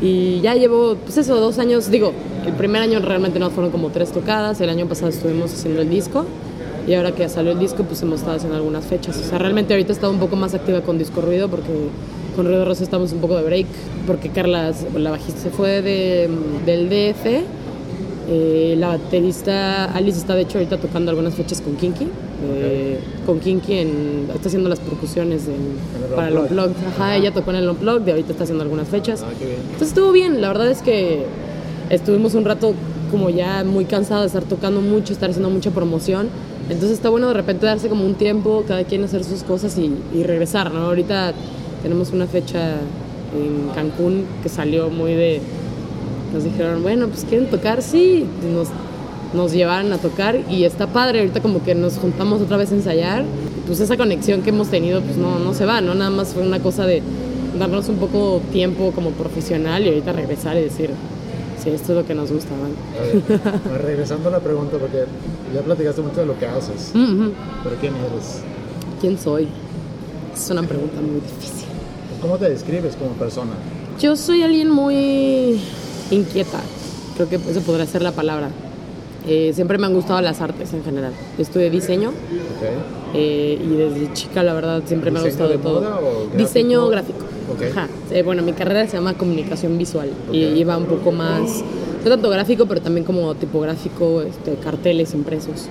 y 0.04 0.42
ya 0.42 0.54
llevo, 0.56 0.98
pues 0.98 1.18
eso, 1.18 1.40
dos 1.40 1.60
años, 1.60 1.90
digo, 1.90 2.12
el 2.46 2.52
primer 2.54 2.82
año 2.82 3.00
realmente 3.00 3.40
no 3.40 3.50
fueron 3.50 3.72
como 3.72 3.90
tres 3.90 4.12
tocadas, 4.12 4.60
el 4.60 4.70
año 4.70 4.86
pasado 4.86 5.08
estuvimos 5.08 5.54
haciendo 5.54 5.82
el 5.82 5.90
disco 5.90 6.26
y 6.86 6.94
ahora 6.94 7.14
que 7.14 7.30
salió 7.30 7.54
el 7.54 7.60
disco 7.60 7.84
pues 7.84 8.02
hemos 8.02 8.20
estado 8.20 8.36
haciendo 8.36 8.58
algunas 8.58 8.86
fechas. 8.86 9.18
O 9.18 9.24
sea, 9.24 9.38
realmente 9.38 9.74
ahorita 9.74 9.94
he 9.94 9.96
estado 9.96 10.12
un 10.12 10.20
poco 10.20 10.36
más 10.36 10.54
activa 10.54 10.82
con 10.82 10.98
Disco 10.98 11.22
Ruido 11.22 11.48
porque 11.48 11.70
con 12.36 12.46
Ruido 12.46 12.66
Rosa 12.66 12.84
estamos 12.84 13.14
un 13.14 13.20
poco 13.20 13.38
de 13.38 13.44
break 13.44 13.68
porque 14.06 14.28
Carla, 14.28 14.74
la 14.94 15.12
bajista, 15.12 15.40
se 15.40 15.50
fue 15.52 15.82
de, 15.82 16.30
del 16.66 16.90
DF. 16.90 17.63
Eh, 18.36 18.76
la 18.80 18.88
baterista 18.88 19.86
Alice 19.94 20.18
está 20.18 20.34
de 20.34 20.42
hecho 20.42 20.58
ahorita 20.58 20.78
tocando 20.78 21.12
algunas 21.12 21.36
fechas 21.36 21.62
con 21.62 21.76
Kinky. 21.76 22.08
eh, 22.46 23.00
con 23.28 23.40
Kinky 23.40 23.74
en, 23.74 24.28
está 24.34 24.48
haciendo 24.48 24.68
las 24.70 24.80
percusiones 24.80 25.44
en- 25.48 25.54
el 26.04 26.16
para 26.16 26.28
el 26.30 26.38
Unplugged. 26.38 26.58
Unplugged. 26.72 26.88
Ajá, 26.96 27.16
ella 27.16 27.32
tocó 27.32 27.52
en 27.52 27.58
el 27.58 27.70
Unplugged 27.70 28.08
y 28.08 28.12
ahorita 28.12 28.32
está 28.32 28.44
haciendo 28.46 28.64
algunas 28.64 28.88
fechas. 28.88 29.24
Ah, 29.24 29.30
qué 29.38 29.46
bien. 29.46 29.58
Entonces 29.62 29.90
estuvo 29.90 30.12
bien, 30.12 30.42
la 30.42 30.48
verdad 30.48 30.70
es 30.72 30.82
que 30.82 31.26
estuvimos 31.92 32.34
un 32.34 32.44
rato 32.46 32.74
como 33.12 33.30
ya 33.30 33.64
muy 33.64 33.86
cansados 33.86 34.24
de 34.24 34.28
estar 34.40 34.44
tocando 34.50 34.82
mucho, 34.82 35.14
estar 35.14 35.30
haciendo 35.30 35.50
mucha 35.52 35.70
promoción. 35.70 36.28
Entonces 36.70 36.92
está 36.94 37.10
bueno 37.10 37.28
de 37.28 37.34
repente 37.36 37.66
darse 37.68 37.88
como 37.88 38.04
un 38.06 38.16
tiempo, 38.16 38.64
cada 38.68 38.84
quien 38.84 39.04
hacer 39.04 39.24
sus 39.24 39.44
cosas 39.44 39.78
y, 39.78 39.94
y 40.18 40.24
regresar, 40.24 40.74
¿no? 40.74 40.88
Ahorita 40.88 41.34
tenemos 41.84 42.12
una 42.12 42.26
fecha 42.26 42.78
en 43.38 43.70
Cancún 43.76 44.26
que 44.42 44.50
salió 44.50 44.90
muy 44.90 45.14
de... 45.14 45.40
Nos 46.34 46.44
dijeron, 46.44 46.82
bueno, 46.82 47.08
pues 47.08 47.26
quieren 47.26 47.50
tocar, 47.50 47.82
sí. 47.82 48.26
Nos, 48.54 48.70
nos 49.34 49.52
llevaron 49.52 49.94
a 49.94 49.98
tocar 49.98 50.40
y 50.50 50.64
está 50.64 50.88
padre. 50.88 51.20
Ahorita 51.20 51.42
como 51.42 51.64
que 51.64 51.76
nos 51.76 51.98
juntamos 51.98 52.42
otra 52.42 52.58
vez 52.58 52.72
a 52.72 52.76
ensayar. 52.76 53.24
Pues 53.68 53.80
esa 53.80 53.96
conexión 53.98 54.42
que 54.42 54.50
hemos 54.50 54.68
tenido 54.68 55.02
pues 55.02 55.16
no, 55.16 55.40
no 55.40 55.54
se 55.54 55.66
va, 55.66 55.80
¿no? 55.80 55.96
Nada 55.96 56.10
más 56.10 56.34
fue 56.34 56.44
una 56.44 56.60
cosa 56.60 56.86
de 56.86 57.02
darnos 57.58 57.88
un 57.90 57.98
poco 57.98 58.42
tiempo 58.52 58.92
como 58.94 59.12
profesional 59.12 59.84
y 59.86 59.90
ahorita 59.90 60.12
regresar 60.12 60.58
y 60.58 60.62
decir, 60.62 60.90
sí, 61.64 61.70
esto 61.70 61.94
es 61.94 62.00
lo 62.00 62.06
que 62.06 62.16
nos 62.16 62.32
gusta, 62.32 62.50
¿vale? 62.60 62.74
A 63.00 63.30
ver, 63.30 63.42
pues, 63.64 63.82
regresando 63.82 64.30
a 64.30 64.32
la 64.32 64.40
pregunta, 64.40 64.78
porque 64.78 65.06
ya 65.54 65.62
platicaste 65.62 66.02
mucho 66.02 66.22
de 66.22 66.26
lo 66.26 66.38
que 66.38 66.48
haces, 66.48 66.92
pero 66.94 67.76
¿quién 67.80 67.94
eres? 67.96 68.42
¿Quién 69.00 69.18
soy? 69.18 69.48
Es 70.34 70.50
una 70.50 70.64
pregunta 70.64 71.00
muy 71.00 71.22
difícil. 71.22 71.68
¿Cómo 72.22 72.38
te 72.38 72.50
describes 72.50 72.96
como 72.96 73.12
persona? 73.12 73.52
Yo 74.00 74.16
soy 74.16 74.42
alguien 74.42 74.72
muy 74.72 75.60
inquieta, 76.12 76.60
creo 77.16 77.30
que 77.30 77.36
eso 77.36 77.62
podría 77.62 77.86
ser 77.86 78.02
la 78.02 78.12
palabra. 78.12 78.50
Eh, 79.28 79.52
siempre 79.56 79.78
me 79.78 79.86
han 79.88 79.94
gustado 79.94 80.20
las 80.22 80.42
artes 80.42 80.74
en 80.74 80.84
general. 80.84 81.14
Estudié 81.38 81.70
diseño 81.70 82.12
eh, 83.14 83.58
y 83.64 83.76
desde 83.76 84.12
chica 84.14 84.44
la 84.44 84.54
verdad 84.54 84.84
siempre 84.86 85.12
me 85.12 85.20
ha 85.20 85.24
¿Diseño 85.24 85.46
gustado 85.48 85.50
de 85.58 85.64
todo. 85.64 85.82
moda 85.82 86.00
o 86.02 86.38
Diseño 86.38 86.88
gráfico? 86.90 87.20
gráfico. 87.20 87.64
Ok. 87.72 87.72
Ajá. 87.78 87.88
Eh, 88.12 88.22
bueno, 88.24 88.44
mi 88.44 88.52
carrera 88.54 88.86
se 88.88 88.98
llama 88.98 89.14
comunicación 89.14 89.78
visual 89.78 90.10
y 90.32 90.46
Ok. 90.46 90.58
iba 90.58 90.78
un 90.78 90.86
poco 90.86 91.12
más, 91.14 91.64
no 92.04 92.10
tanto 92.10 92.30
gráfico, 92.30 92.66
pero 92.66 92.82
también 92.82 93.06
como 93.06 93.34
tipográfico, 93.36 94.22
este, 94.24 94.56
carteles 94.56 95.14
impresos. 95.14 95.68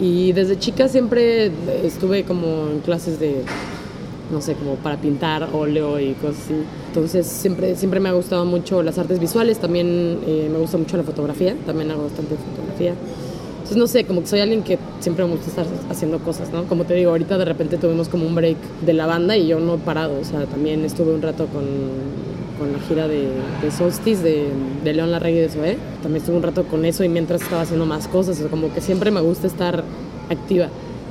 Y 0.00 0.32
desde 0.32 0.58
chica 0.58 0.88
siempre 0.88 1.50
estuve 1.84 2.24
como 2.24 2.68
en 2.72 2.80
clases 2.80 3.20
de, 3.20 3.42
no 4.32 4.40
sé, 4.40 4.54
como 4.54 4.76
para 4.76 4.96
pintar, 4.96 5.48
óleo 5.52 5.98
y 6.00 6.12
cosas 6.14 6.44
así. 6.44 6.54
Entonces 6.88 7.26
siempre, 7.26 7.76
siempre 7.76 8.00
me 8.00 8.08
ha 8.08 8.12
gustado 8.12 8.44
mucho 8.44 8.82
las 8.82 8.98
artes 8.98 9.18
visuales, 9.18 9.58
también 9.58 10.18
eh, 10.26 10.48
me 10.50 10.58
gusta 10.58 10.78
mucho 10.78 10.96
la 10.96 11.02
fotografía, 11.02 11.56
también 11.66 11.90
hago 11.90 12.04
bastante 12.04 12.36
fotografía. 12.36 12.94
Entonces 13.70 13.76
no 13.76 13.86
sé, 13.86 14.04
como 14.04 14.22
que 14.22 14.26
soy 14.26 14.40
alguien 14.40 14.62
que 14.62 14.78
siempre 14.98 15.24
me 15.24 15.32
gusta 15.32 15.48
estar 15.48 15.66
haciendo 15.88 16.18
cosas, 16.18 16.50
¿no? 16.52 16.64
Como 16.64 16.84
te 16.84 16.94
digo, 16.94 17.10
ahorita 17.10 17.38
de 17.38 17.44
repente 17.44 17.76
tuvimos 17.76 18.08
como 18.08 18.26
un 18.26 18.34
break 18.34 18.56
de 18.84 18.92
la 18.92 19.06
banda 19.06 19.36
y 19.36 19.46
yo 19.46 19.60
no 19.60 19.74
he 19.74 19.78
parado, 19.78 20.18
o 20.20 20.24
sea, 20.24 20.44
también 20.46 20.84
estuve 20.84 21.14
un 21.14 21.22
rato 21.22 21.46
con, 21.46 21.64
con 22.58 22.72
la 22.72 22.78
gira 22.80 23.06
de, 23.06 23.28
de 23.62 23.70
Solstice, 23.70 24.22
de, 24.22 24.48
de 24.82 24.92
León 24.92 25.12
Larregui 25.12 25.38
y 25.38 25.42
de 25.42 25.48
Zoé. 25.48 25.78
También 26.02 26.20
estuve 26.20 26.36
un 26.36 26.42
rato 26.42 26.64
con 26.64 26.84
eso 26.84 27.04
y 27.04 27.08
mientras 27.08 27.42
estaba 27.42 27.62
haciendo 27.62 27.86
más 27.86 28.08
cosas, 28.08 28.38
o 28.38 28.40
sea, 28.40 28.50
como 28.50 28.72
que 28.74 28.80
siempre 28.80 29.10
me 29.10 29.20
gusta 29.20 29.46
estar 29.46 29.84
activa. 30.28 30.68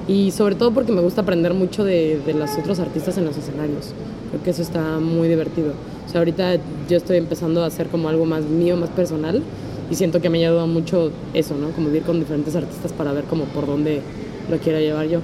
Y 0.09 0.31
sobre 0.31 0.55
todo 0.55 0.71
porque 0.71 0.91
me 0.91 1.01
gusta 1.01 1.21
aprender 1.21 1.53
mucho 1.53 1.83
de, 1.83 2.19
de 2.25 2.33
los 2.33 2.57
otros 2.57 2.79
artistas 2.79 3.19
en 3.19 3.25
los 3.25 3.37
escenarios. 3.37 3.93
Creo 4.31 4.41
que 4.43 4.49
eso 4.49 4.63
está 4.63 4.97
muy 4.97 5.27
divertido. 5.27 5.73
O 6.07 6.09
sea, 6.11 6.21
ahorita 6.21 6.55
yo 6.89 6.97
estoy 6.97 7.17
empezando 7.17 7.63
a 7.63 7.67
hacer 7.67 7.89
como 7.89 8.09
algo 8.09 8.25
más 8.25 8.43
mío, 8.43 8.75
más 8.75 8.89
personal. 8.89 9.43
Y 9.91 9.93
siento 9.93 10.19
que 10.19 10.31
me 10.31 10.43
ha 10.43 10.49
ayudado 10.49 10.65
mucho 10.65 11.11
eso, 11.35 11.55
¿no? 11.55 11.69
Como 11.69 11.89
ir 11.89 12.01
con 12.01 12.19
diferentes 12.19 12.55
artistas 12.55 12.91
para 12.91 13.13
ver 13.13 13.25
como 13.25 13.43
por 13.45 13.67
dónde 13.67 14.01
lo 14.49 14.57
quiero 14.57 14.79
llevar 14.79 15.07
yo. 15.07 15.19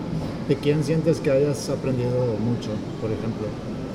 ¿De 0.47 0.55
quién 0.55 0.83
sientes 0.83 1.19
que 1.19 1.31
hayas 1.31 1.67
aprendido 1.69 2.11
mucho, 2.11 2.69
por 3.01 3.09
ejemplo? 3.09 3.47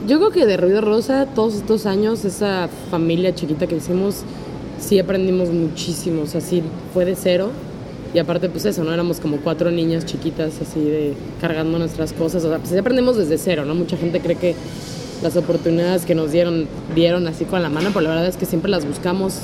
Yo 0.09 0.19
creo 0.19 0.31
que 0.33 0.45
de 0.45 0.57
Ruido 0.57 0.81
Rosa, 0.81 1.27
todos 1.27 1.55
estos 1.55 1.87
años, 1.87 2.25
esa 2.25 2.69
familia 2.91 3.33
chiquita 3.33 3.69
que 3.69 3.77
hicimos, 3.77 4.25
sí 4.81 4.99
aprendimos 4.99 5.51
muchísimo. 5.51 6.23
O 6.23 6.27
sea, 6.27 6.41
sí 6.41 6.65
fue 6.93 7.05
de 7.05 7.15
cero. 7.15 7.51
Y 8.13 8.19
aparte, 8.19 8.49
pues 8.49 8.65
eso, 8.65 8.83
¿no? 8.83 8.93
Éramos 8.93 9.21
como 9.21 9.37
cuatro 9.39 9.71
niñas 9.71 10.05
chiquitas 10.05 10.61
así 10.61 10.81
de 10.81 11.15
cargando 11.41 11.79
nuestras 11.79 12.13
cosas. 12.13 12.45
O 12.45 12.49
sea, 12.49 12.59
pues 12.59 12.77
aprendemos 12.77 13.17
desde 13.17 13.39
cero, 13.39 13.65
¿no? 13.65 13.75
Mucha 13.75 13.97
gente 13.97 14.21
cree 14.21 14.37
que 14.37 14.55
las 15.23 15.37
oportunidades 15.37 16.05
que 16.05 16.15
nos 16.15 16.33
dieron, 16.33 16.67
dieron 16.95 17.29
así 17.29 17.45
con 17.45 17.63
la 17.63 17.69
mano, 17.69 17.91
pero 17.93 18.03
la 18.03 18.11
verdad 18.11 18.27
es 18.27 18.37
que 18.37 18.47
siempre 18.47 18.71
las 18.71 18.85
buscamos. 18.85 19.35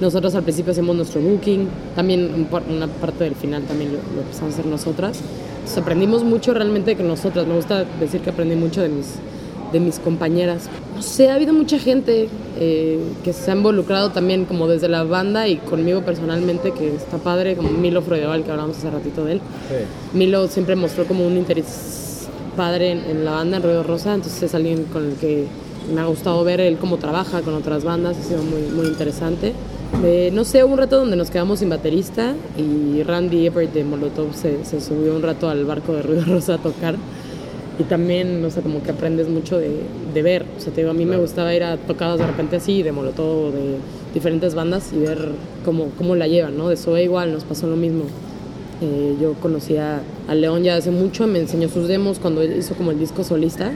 Nosotros 0.00 0.34
al 0.34 0.42
principio 0.42 0.72
hacemos 0.72 0.94
nuestro 0.96 1.20
booking, 1.20 1.68
también 1.94 2.48
una 2.68 2.86
parte 2.86 3.24
del 3.24 3.34
final 3.34 3.64
también 3.64 3.92
lo, 3.92 3.98
lo 4.14 4.22
empezamos 4.22 4.54
a 4.54 4.58
hacer 4.58 4.66
nosotras. 4.66 5.18
Entonces 5.58 5.78
aprendimos 5.78 6.24
mucho 6.24 6.54
realmente 6.54 6.96
que 6.96 7.02
nosotras. 7.02 7.46
Me 7.46 7.54
gusta 7.54 7.84
decir 8.00 8.20
que 8.20 8.30
aprendí 8.30 8.56
mucho 8.56 8.80
de 8.80 8.88
mis, 8.88 9.16
de 9.72 9.80
mis 9.80 9.98
compañeras. 9.98 10.68
No 10.94 11.02
sé, 11.02 11.30
ha 11.30 11.34
habido 11.34 11.52
mucha 11.52 11.78
gente 11.78 12.28
eh, 12.58 12.98
que 13.24 13.32
se 13.32 13.50
ha 13.50 13.54
involucrado 13.54 14.10
también 14.10 14.44
como 14.44 14.66
desde 14.68 14.88
la 14.88 15.04
banda 15.04 15.48
y 15.48 15.56
conmigo 15.56 16.02
personalmente, 16.02 16.72
que 16.72 16.94
está 16.94 17.18
padre, 17.18 17.56
como 17.56 17.70
Milo 17.70 18.02
Freudeval, 18.02 18.44
que 18.44 18.50
hablamos 18.50 18.78
hace 18.78 18.90
ratito 18.90 19.24
de 19.24 19.32
él. 19.32 19.40
Milo 20.12 20.48
siempre 20.48 20.76
mostró 20.76 21.04
como 21.04 21.26
un 21.26 21.36
interés 21.36 22.28
padre 22.56 22.92
en, 22.92 22.98
en 23.10 23.24
la 23.24 23.32
banda, 23.32 23.58
en 23.58 23.62
Ruido 23.62 23.82
Rosa, 23.82 24.14
entonces 24.14 24.42
es 24.42 24.54
alguien 24.54 24.84
con 24.84 25.06
el 25.06 25.14
que 25.14 25.46
me 25.94 26.00
ha 26.00 26.06
gustado 26.06 26.42
ver 26.44 26.60
él 26.60 26.76
cómo 26.78 26.98
trabaja 26.98 27.40
con 27.42 27.54
otras 27.54 27.84
bandas, 27.84 28.16
ha 28.18 28.22
sido 28.22 28.42
muy, 28.42 28.62
muy 28.74 28.86
interesante. 28.86 29.52
Eh, 30.04 30.30
no 30.32 30.44
sé, 30.44 30.62
hubo 30.62 30.74
un 30.74 30.78
rato 30.78 30.98
donde 30.98 31.16
nos 31.16 31.30
quedamos 31.30 31.60
sin 31.60 31.70
baterista 31.70 32.34
y 32.58 33.02
Randy 33.02 33.46
Everett 33.46 33.72
de 33.72 33.84
Molotov 33.84 34.34
se, 34.34 34.64
se 34.64 34.80
subió 34.80 35.16
un 35.16 35.22
rato 35.22 35.48
al 35.48 35.64
barco 35.64 35.92
de 35.94 36.02
Ruido 36.02 36.24
Rosa 36.26 36.54
a 36.54 36.58
tocar. 36.58 36.96
Y 37.78 37.84
también, 37.84 38.42
no 38.42 38.50
sé, 38.50 38.60
como 38.60 38.82
que 38.82 38.90
aprendes 38.90 39.28
mucho 39.28 39.56
de, 39.58 39.70
de 40.12 40.22
ver. 40.22 40.44
O 40.56 40.60
sea, 40.60 40.72
te 40.72 40.80
digo, 40.80 40.90
a 40.90 40.94
mí 40.94 41.06
me 41.06 41.16
gustaba 41.16 41.54
ir 41.54 41.62
a 41.62 41.76
tocadas 41.76 42.18
de 42.18 42.26
repente 42.26 42.56
así, 42.56 42.82
de 42.82 42.90
Molotov, 42.90 43.52
de 43.52 43.76
diferentes 44.12 44.54
bandas 44.54 44.92
y 44.92 44.98
ver 44.98 45.30
cómo, 45.64 45.90
cómo 45.96 46.16
la 46.16 46.26
llevan, 46.26 46.58
¿no? 46.58 46.68
De 46.68 46.76
Zoe 46.76 47.04
igual 47.04 47.32
nos 47.32 47.44
pasó 47.44 47.68
lo 47.68 47.76
mismo. 47.76 48.04
Eh, 48.80 49.16
yo 49.20 49.34
conocí 49.34 49.76
a, 49.76 50.02
León 50.32 50.62
ya 50.62 50.76
hace 50.76 50.90
mucho, 50.90 51.26
me 51.26 51.40
enseñó 51.40 51.68
sus 51.68 51.88
demos 51.88 52.18
cuando 52.18 52.42
él 52.42 52.56
hizo 52.58 52.74
como 52.74 52.90
el 52.90 52.98
disco 52.98 53.22
solista. 53.22 53.72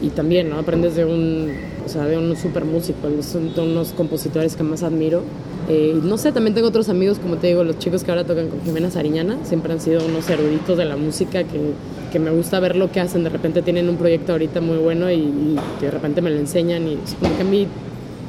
Y 0.00 0.10
también, 0.10 0.48
¿no? 0.48 0.58
Aprendes 0.58 0.94
de 0.94 1.04
un, 1.04 1.52
o 1.84 1.88
sea, 1.88 2.06
de 2.06 2.16
un 2.16 2.36
super 2.36 2.64
músico, 2.64 3.08
de 3.08 3.60
unos 3.60 3.88
compositores 3.90 4.54
que 4.54 4.62
más 4.62 4.84
admiro. 4.84 5.22
Eh, 5.68 5.98
no 6.02 6.16
sé, 6.18 6.30
también 6.30 6.54
tengo 6.54 6.68
otros 6.68 6.88
amigos, 6.88 7.18
como 7.18 7.36
te 7.36 7.48
digo, 7.48 7.64
los 7.64 7.78
chicos 7.78 8.04
que 8.04 8.12
ahora 8.12 8.24
tocan 8.24 8.48
con 8.48 8.62
Jimena 8.62 8.90
Sariñana, 8.90 9.38
siempre 9.42 9.72
han 9.72 9.80
sido 9.80 10.04
unos 10.06 10.30
eruditos 10.30 10.78
de 10.78 10.84
la 10.84 10.96
música 10.96 11.42
que, 11.42 11.72
que 12.10 12.18
me 12.18 12.30
gusta 12.30 12.60
ver 12.60 12.76
lo 12.76 12.90
que 12.90 13.00
hacen. 13.00 13.24
De 13.24 13.30
repente 13.30 13.62
tienen 13.62 13.88
un 13.88 13.96
proyecto 13.96 14.32
ahorita 14.32 14.60
muy 14.60 14.78
bueno 14.78 15.10
y, 15.10 15.16
y 15.16 15.58
de 15.80 15.90
repente 15.90 16.20
me 16.20 16.30
lo 16.30 16.36
enseñan. 16.36 16.86
Y 16.88 16.94
es 16.94 17.14
como 17.14 17.34
que 17.36 17.42
a 17.42 17.44
mí 17.44 17.66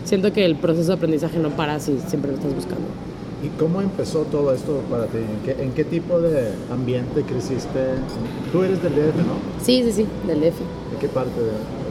siento 0.05 0.33
que 0.33 0.45
el 0.45 0.55
proceso 0.55 0.88
de 0.88 0.93
aprendizaje 0.93 1.39
no 1.39 1.50
para 1.50 1.79
si 1.79 1.98
siempre 2.07 2.31
lo 2.31 2.38
estás 2.38 2.53
buscando. 2.53 2.88
¿Y 3.43 3.48
cómo 3.57 3.81
empezó 3.81 4.24
todo 4.24 4.53
esto 4.53 4.81
para 4.89 5.05
ti? 5.05 5.17
¿En 5.17 5.45
qué, 5.45 5.63
en 5.63 5.71
qué 5.71 5.86
tipo 5.86 6.19
de 6.19 6.50
ambiente 6.71 7.24
creciste? 7.24 7.79
Tú 8.51 8.63
eres 8.63 8.83
del 8.83 8.93
DF, 8.95 9.15
¿no? 9.15 9.63
Sí, 9.63 9.81
sí, 9.86 9.91
sí, 9.93 10.05
del 10.27 10.41
DF. 10.41 10.59
¿De 10.59 10.98
qué 11.00 11.07
parte 11.07 11.39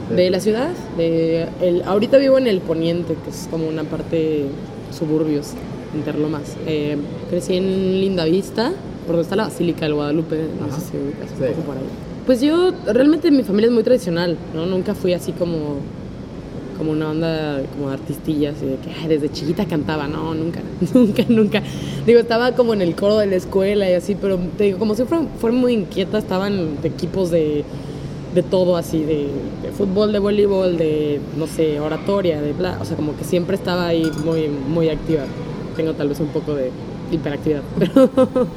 de, 0.09 0.15
De 0.15 0.29
la 0.29 0.39
ciudad, 0.39 0.69
de 0.95 1.47
el, 1.61 1.81
ahorita 1.83 2.17
vivo 2.19 2.37
en 2.37 2.45
el 2.45 2.61
poniente, 2.61 3.15
que 3.23 3.29
es 3.31 3.47
como 3.49 3.67
una 3.67 3.83
parte 3.83 4.45
suburbios, 4.91 5.53
Interlomas. 5.95 6.55
Eh, 6.67 6.97
crecí 7.31 7.55
en 7.55 7.99
Linda 7.99 8.25
Vista, 8.25 8.73
por 9.09 9.15
donde 9.15 9.23
está 9.23 9.35
la 9.35 9.45
Basílica 9.45 9.85
del 9.85 9.95
Guadalupe, 9.95 10.37
no 10.59 10.67
Ajá. 10.67 10.75
sé 10.79 10.91
si 10.91 10.97
ubicas 10.97 11.31
un 11.31 11.37
Sí. 11.37 11.43
poco 11.55 11.61
por 11.65 11.77
ahí. 11.77 11.83
Pues 12.27 12.41
yo, 12.41 12.71
realmente 12.85 13.31
mi 13.31 13.41
familia 13.41 13.69
es 13.69 13.73
muy 13.73 13.81
tradicional, 13.81 14.37
¿no? 14.53 14.67
Nunca 14.67 14.93
fui 14.93 15.13
así 15.13 15.31
como, 15.31 15.77
como 16.77 16.91
una 16.91 17.09
onda 17.09 17.59
como 17.75 17.87
de 17.87 17.95
artistillas 17.95 18.53
y 18.61 18.65
de 18.67 18.75
que 18.75 18.91
"Ay, 19.01 19.07
desde 19.07 19.31
chiquita 19.31 19.65
cantaba, 19.65 20.07
no, 20.07 20.35
nunca, 20.35 20.59
nunca, 20.93 21.23
nunca. 21.27 21.63
Digo, 22.05 22.19
estaba 22.19 22.51
como 22.51 22.75
en 22.75 22.83
el 22.83 22.93
coro 22.93 23.17
de 23.17 23.25
la 23.25 23.35
escuela 23.37 23.89
y 23.89 23.93
así, 23.93 24.13
pero 24.13 24.37
te 24.59 24.65
digo, 24.65 24.77
como 24.77 24.93
siempre 24.93 25.17
fue 25.39 25.51
muy 25.51 25.73
inquieta, 25.73 26.19
estaban 26.19 26.79
de 26.83 26.87
equipos 26.87 27.31
de 27.31 27.63
de 28.35 28.43
todo 28.43 28.77
así, 28.77 28.99
de, 28.99 29.25
de 29.63 29.71
fútbol, 29.75 30.11
de 30.11 30.19
voleibol, 30.19 30.77
de, 30.77 31.19
no 31.35 31.47
sé, 31.47 31.79
oratoria, 31.79 32.39
de 32.39 32.53
bla. 32.53 32.77
O 32.79 32.85
sea, 32.85 32.95
como 32.95 33.17
que 33.17 33.23
siempre 33.23 33.55
estaba 33.55 33.87
ahí 33.87 34.03
muy, 34.23 34.47
muy 34.49 34.87
activa. 34.89 35.23
Tengo 35.75 35.93
tal 35.93 36.09
vez 36.09 36.19
un 36.19 36.27
poco 36.27 36.53
de 36.53 36.69
hiperactividad. 37.11 37.63
Pero 37.79 38.47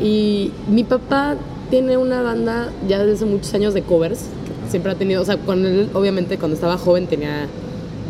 y 0.00 0.52
mi 0.68 0.84
papá 0.84 1.36
tiene 1.70 1.96
una 1.96 2.22
banda 2.22 2.70
ya 2.88 2.98
desde 2.98 3.14
hace 3.14 3.24
muchos 3.26 3.52
años 3.54 3.74
de 3.74 3.82
covers. 3.82 4.20
que 4.20 4.70
Siempre 4.70 4.92
ha 4.92 4.94
tenido, 4.94 5.22
o 5.22 5.24
sea, 5.24 5.36
con 5.38 5.64
él, 5.64 5.88
obviamente, 5.94 6.38
cuando 6.38 6.54
estaba 6.54 6.78
joven 6.78 7.06
tenía, 7.06 7.46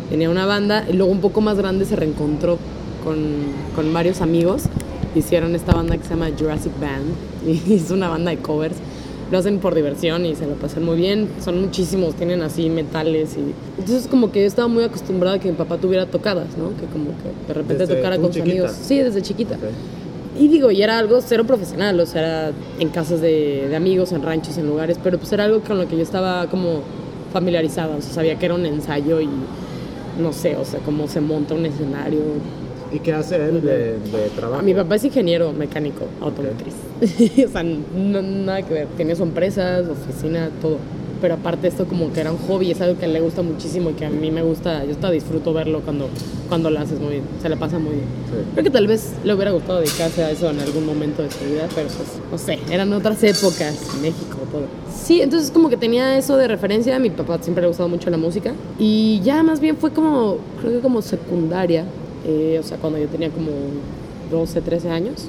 tenía 0.09 0.29
una 0.29 0.45
banda. 0.45 0.85
Y 0.89 0.93
luego 0.93 1.11
un 1.11 1.21
poco 1.21 1.41
más 1.41 1.57
grande 1.57 1.85
se 1.85 1.95
reencontró 1.95 2.57
con, 3.03 3.17
con 3.75 3.93
varios 3.93 4.21
amigos. 4.21 4.63
Hicieron 5.15 5.55
esta 5.55 5.73
banda 5.73 5.97
que 5.97 6.03
se 6.03 6.11
llama 6.11 6.29
Jurassic 6.37 6.73
Band. 6.79 7.13
Y 7.67 7.73
es 7.73 7.91
una 7.91 8.07
banda 8.07 8.31
de 8.31 8.37
covers 8.37 8.75
lo 9.31 9.37
hacen 9.37 9.59
por 9.59 9.73
diversión 9.73 10.25
y 10.25 10.35
se 10.35 10.45
lo 10.45 10.55
pasan 10.55 10.83
muy 10.83 10.97
bien. 10.97 11.29
Son 11.41 11.59
muchísimos, 11.59 12.15
tienen 12.15 12.41
así 12.41 12.69
metales 12.69 13.37
y 13.37 13.53
entonces 13.79 14.07
como 14.07 14.29
que 14.29 14.41
yo 14.41 14.45
estaba 14.45 14.67
muy 14.67 14.83
acostumbrada 14.83 15.37
a 15.37 15.39
que 15.39 15.49
mi 15.49 15.55
papá 15.55 15.77
tuviera 15.77 16.05
tocadas, 16.05 16.57
¿no? 16.57 16.71
Que 16.77 16.85
como 16.91 17.11
que 17.11 17.47
de 17.47 17.53
repente 17.53 17.85
Desde 17.85 17.95
tocara 17.95 18.17
con 18.17 18.33
sus 18.33 18.41
amigos. 18.41 18.71
Sí, 18.73 18.99
desde 18.99 19.21
chiquita. 19.21 19.55
Ok. 19.55 19.61
Y 20.41 20.47
digo, 20.47 20.71
y 20.71 20.81
era 20.81 20.97
algo 20.97 21.21
cero 21.21 21.43
profesional, 21.45 21.99
o 21.99 22.05
sea, 22.05 22.21
era 22.47 22.51
en 22.79 22.89
casas 22.89 23.21
de, 23.21 23.67
de 23.69 23.75
amigos, 23.75 24.11
en 24.11 24.23
ranchos, 24.23 24.57
en 24.57 24.65
lugares, 24.67 24.97
pero 25.03 25.17
pues 25.19 25.31
era 25.31 25.43
algo 25.43 25.61
con 25.61 25.77
lo 25.77 25.87
que 25.87 25.95
yo 25.95 26.01
estaba 26.03 26.47
como 26.47 26.81
familiarizada, 27.31 27.95
o 27.95 28.01
sea, 28.01 28.11
sabía 28.13 28.39
que 28.39 28.45
era 28.47 28.55
un 28.55 28.65
ensayo 28.65 29.21
y 29.21 29.29
no 30.19 30.33
sé, 30.33 30.55
o 30.57 30.65
sea, 30.65 30.79
cómo 30.79 31.07
se 31.07 31.21
monta 31.21 31.53
un 31.53 31.65
escenario, 31.65 32.19
¿Y 32.93 32.99
qué 32.99 33.13
hace 33.13 33.37
él 33.37 33.61
de, 33.61 33.93
de 33.99 34.29
trabajo? 34.35 34.61
mi 34.63 34.73
papá 34.73 34.95
es 34.95 35.05
ingeniero 35.05 35.53
mecánico 35.53 36.05
automotriz. 36.19 36.73
o 37.47 37.49
sea, 37.49 37.63
no- 37.63 38.21
nada 38.21 38.63
que 38.63 38.73
ver. 38.73 38.87
Tiene 38.97 39.15
su 39.15 39.23
empresa, 39.23 39.81
su 39.85 39.91
oficina, 39.91 40.49
todo. 40.61 40.77
Pero 41.21 41.35
aparte 41.35 41.67
esto 41.67 41.85
como 41.85 42.11
que 42.11 42.19
era 42.19 42.31
un 42.31 42.39
hobby, 42.39 42.71
es 42.71 42.81
algo 42.81 42.99
que 42.99 43.07
le 43.07 43.21
gusta 43.21 43.43
muchísimo 43.43 43.91
y 43.91 43.93
que 43.93 44.05
a 44.05 44.09
mí 44.09 44.31
me 44.31 44.41
gusta, 44.41 44.83
yo 44.85 44.91
hasta 44.91 45.11
disfruto 45.11 45.53
verlo 45.53 45.81
cuando, 45.81 46.09
cuando 46.49 46.71
lo 46.71 46.79
haces 46.79 46.99
muy 46.99 47.13
bien, 47.13 47.23
se 47.39 47.47
le 47.47 47.57
pasa 47.57 47.77
muy 47.77 47.93
bien. 47.93 48.05
Sí. 48.25 48.33
Creo 48.53 48.63
que 48.63 48.69
tal 48.71 48.87
vez 48.87 49.13
le 49.23 49.33
hubiera 49.35 49.51
gustado 49.51 49.79
dedicarse 49.79 50.23
a 50.23 50.31
eso 50.31 50.49
en 50.49 50.59
algún 50.59 50.85
momento 50.85 51.21
de 51.21 51.29
su 51.29 51.45
vida, 51.45 51.67
pero 51.75 51.87
pues, 51.87 52.19
no 52.31 52.37
sé, 52.39 52.59
eran 52.71 52.91
otras 52.93 53.23
épocas, 53.23 53.75
México, 54.01 54.37
todo. 54.51 54.63
Sí, 54.91 55.21
entonces 55.21 55.51
como 55.51 55.69
que 55.69 55.77
tenía 55.77 56.17
eso 56.17 56.37
de 56.37 56.47
referencia, 56.47 56.95
a 56.95 56.99
mi 56.99 57.11
papá 57.11 57.37
siempre 57.39 57.61
le 57.61 57.65
ha 57.65 57.69
gustado 57.69 57.87
mucho 57.87 58.09
la 58.09 58.17
música 58.17 58.53
y 58.79 59.21
ya 59.23 59.43
más 59.43 59.59
bien 59.59 59.77
fue 59.77 59.91
como, 59.91 60.37
creo 60.59 60.73
que 60.73 60.79
como 60.79 61.03
secundaria, 61.03 61.85
eh, 62.25 62.57
o 62.59 62.63
sea, 62.63 62.77
cuando 62.77 62.97
yo 62.97 63.07
tenía 63.07 63.29
como 63.29 63.51
12, 64.31 64.61
13 64.61 64.89
años, 64.89 65.27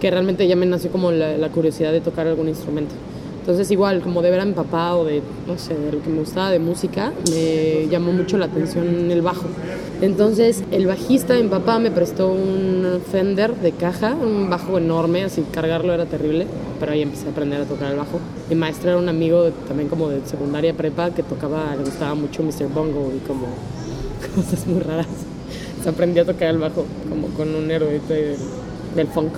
que 0.00 0.10
realmente 0.10 0.46
ya 0.46 0.54
me 0.54 0.66
nació 0.66 0.90
como 0.92 1.10
la, 1.10 1.36
la 1.36 1.48
curiosidad 1.48 1.90
de 1.90 2.00
tocar 2.00 2.28
algún 2.28 2.48
instrumento. 2.48 2.94
Entonces 3.46 3.70
igual, 3.70 4.00
como 4.02 4.22
de 4.22 4.30
ver 4.32 4.40
a 4.40 4.44
mi 4.44 4.54
papá 4.54 4.96
o 4.96 5.04
de, 5.04 5.22
no 5.46 5.56
sé, 5.56 5.74
de 5.74 5.92
lo 5.92 6.02
que 6.02 6.10
me 6.10 6.18
gustaba 6.18 6.50
de 6.50 6.58
música, 6.58 7.12
me 7.30 7.86
llamó 7.88 8.10
mucho 8.10 8.38
la 8.38 8.46
atención 8.46 9.08
el 9.08 9.22
bajo. 9.22 9.44
Entonces 10.02 10.64
el 10.72 10.88
bajista 10.88 11.34
de 11.34 11.44
mi 11.44 11.48
papá 11.48 11.78
me 11.78 11.92
prestó 11.92 12.32
un 12.32 13.00
Fender 13.12 13.54
de 13.54 13.70
caja, 13.70 14.16
un 14.20 14.50
bajo 14.50 14.78
enorme, 14.78 15.22
así 15.22 15.44
cargarlo 15.52 15.92
era 15.94 16.06
terrible, 16.06 16.44
pero 16.80 16.90
ahí 16.90 17.02
empecé 17.02 17.28
a 17.28 17.30
aprender 17.30 17.60
a 17.60 17.66
tocar 17.66 17.92
el 17.92 17.98
bajo. 17.98 18.18
Mi 18.50 18.56
maestro 18.56 18.90
era 18.90 18.98
un 18.98 19.08
amigo 19.08 19.44
de- 19.44 19.52
también 19.68 19.88
como 19.88 20.08
de 20.08 20.26
secundaria 20.26 20.74
prepa 20.74 21.10
que 21.10 21.22
tocaba, 21.22 21.76
le 21.76 21.84
gustaba 21.84 22.16
mucho 22.16 22.42
Mr. 22.42 22.66
Bongo 22.74 23.12
y 23.16 23.24
como 23.28 23.46
cosas 24.34 24.66
muy 24.66 24.80
raras. 24.80 25.06
Se 25.84 25.88
aprendió 25.88 26.24
a 26.24 26.26
tocar 26.26 26.48
el 26.48 26.58
bajo 26.58 26.84
como 27.08 27.28
con 27.28 27.54
un 27.54 27.70
erudito 27.70 28.12
del, 28.12 28.34
del 28.96 29.06
funk. 29.06 29.34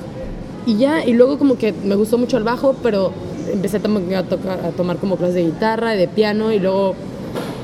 Y 0.65 0.79
ya, 0.79 1.05
y 1.05 1.12
luego 1.12 1.38
como 1.38 1.59
que 1.59 1.75
me 1.85 1.95
gustó 1.95 2.17
mucho 2.17 2.38
el 2.38 2.45
bajo, 2.45 2.75
pero 2.83 3.12
empecé 3.52 3.78
a, 3.78 4.23
tocar, 4.25 4.61
a 4.64 4.71
tomar 4.71 4.97
como 4.99 5.17
clases 5.17 5.37
de 5.37 5.45
guitarra 5.45 5.95
y 5.95 5.99
de 5.99 6.09
piano 6.09 6.52
y 6.52 6.59
luego 6.59 6.95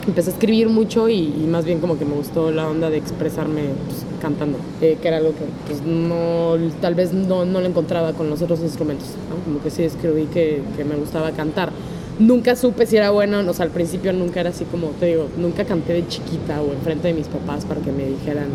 empecé 0.07 0.31
a 0.31 0.33
escribir 0.35 0.69
mucho 0.69 1.09
y, 1.09 1.15
y 1.19 1.47
más 1.49 1.65
bien 1.65 1.81
como 1.81 1.99
que 1.99 2.05
me 2.05 2.15
gustó 2.15 2.51
la 2.51 2.69
onda 2.69 2.91
de 2.91 2.99
expresarme 2.99 3.63
pues, 3.87 4.05
cantando, 4.21 4.59
eh, 4.81 4.99
que 5.01 5.09
era 5.09 5.17
algo 5.19 5.31
que 5.31 5.45
pues 5.67 5.83
no, 5.83 6.57
tal 6.81 6.95
vez 6.95 7.13
no, 7.13 7.45
no 7.45 7.61
lo 7.61 7.67
encontraba 7.67 8.13
con 8.13 8.29
los 8.29 8.43
otros 8.43 8.61
instrumentos, 8.61 9.09
¿no? 9.31 9.43
como 9.45 9.63
que 9.63 9.71
sí 9.71 9.83
escribí 9.83 10.25
que, 10.27 10.63
que 10.77 10.85
me 10.85 10.97
gustaba 10.97 11.31
cantar. 11.33 11.71
Nunca 12.19 12.55
supe 12.55 12.87
si 12.87 12.97
era 12.97 13.11
bueno, 13.11 13.41
o 13.49 13.55
sea, 13.55 13.65
al 13.65 13.73
principio 13.73 14.13
nunca 14.13 14.41
era 14.41 14.51
así 14.51 14.65
como, 14.67 14.89
te 15.01 15.07
digo, 15.07 15.27
nunca 15.37 15.65
canté 15.65 15.95
de 15.95 16.07
chiquita 16.07 16.61
o 16.63 16.73
enfrente 16.73 17.09
de 17.09 17.15
mis 17.15 17.27
papás 17.27 17.65
para 17.65 17.81
que 17.81 17.91
me 17.91 18.07
dijeran, 18.07 18.47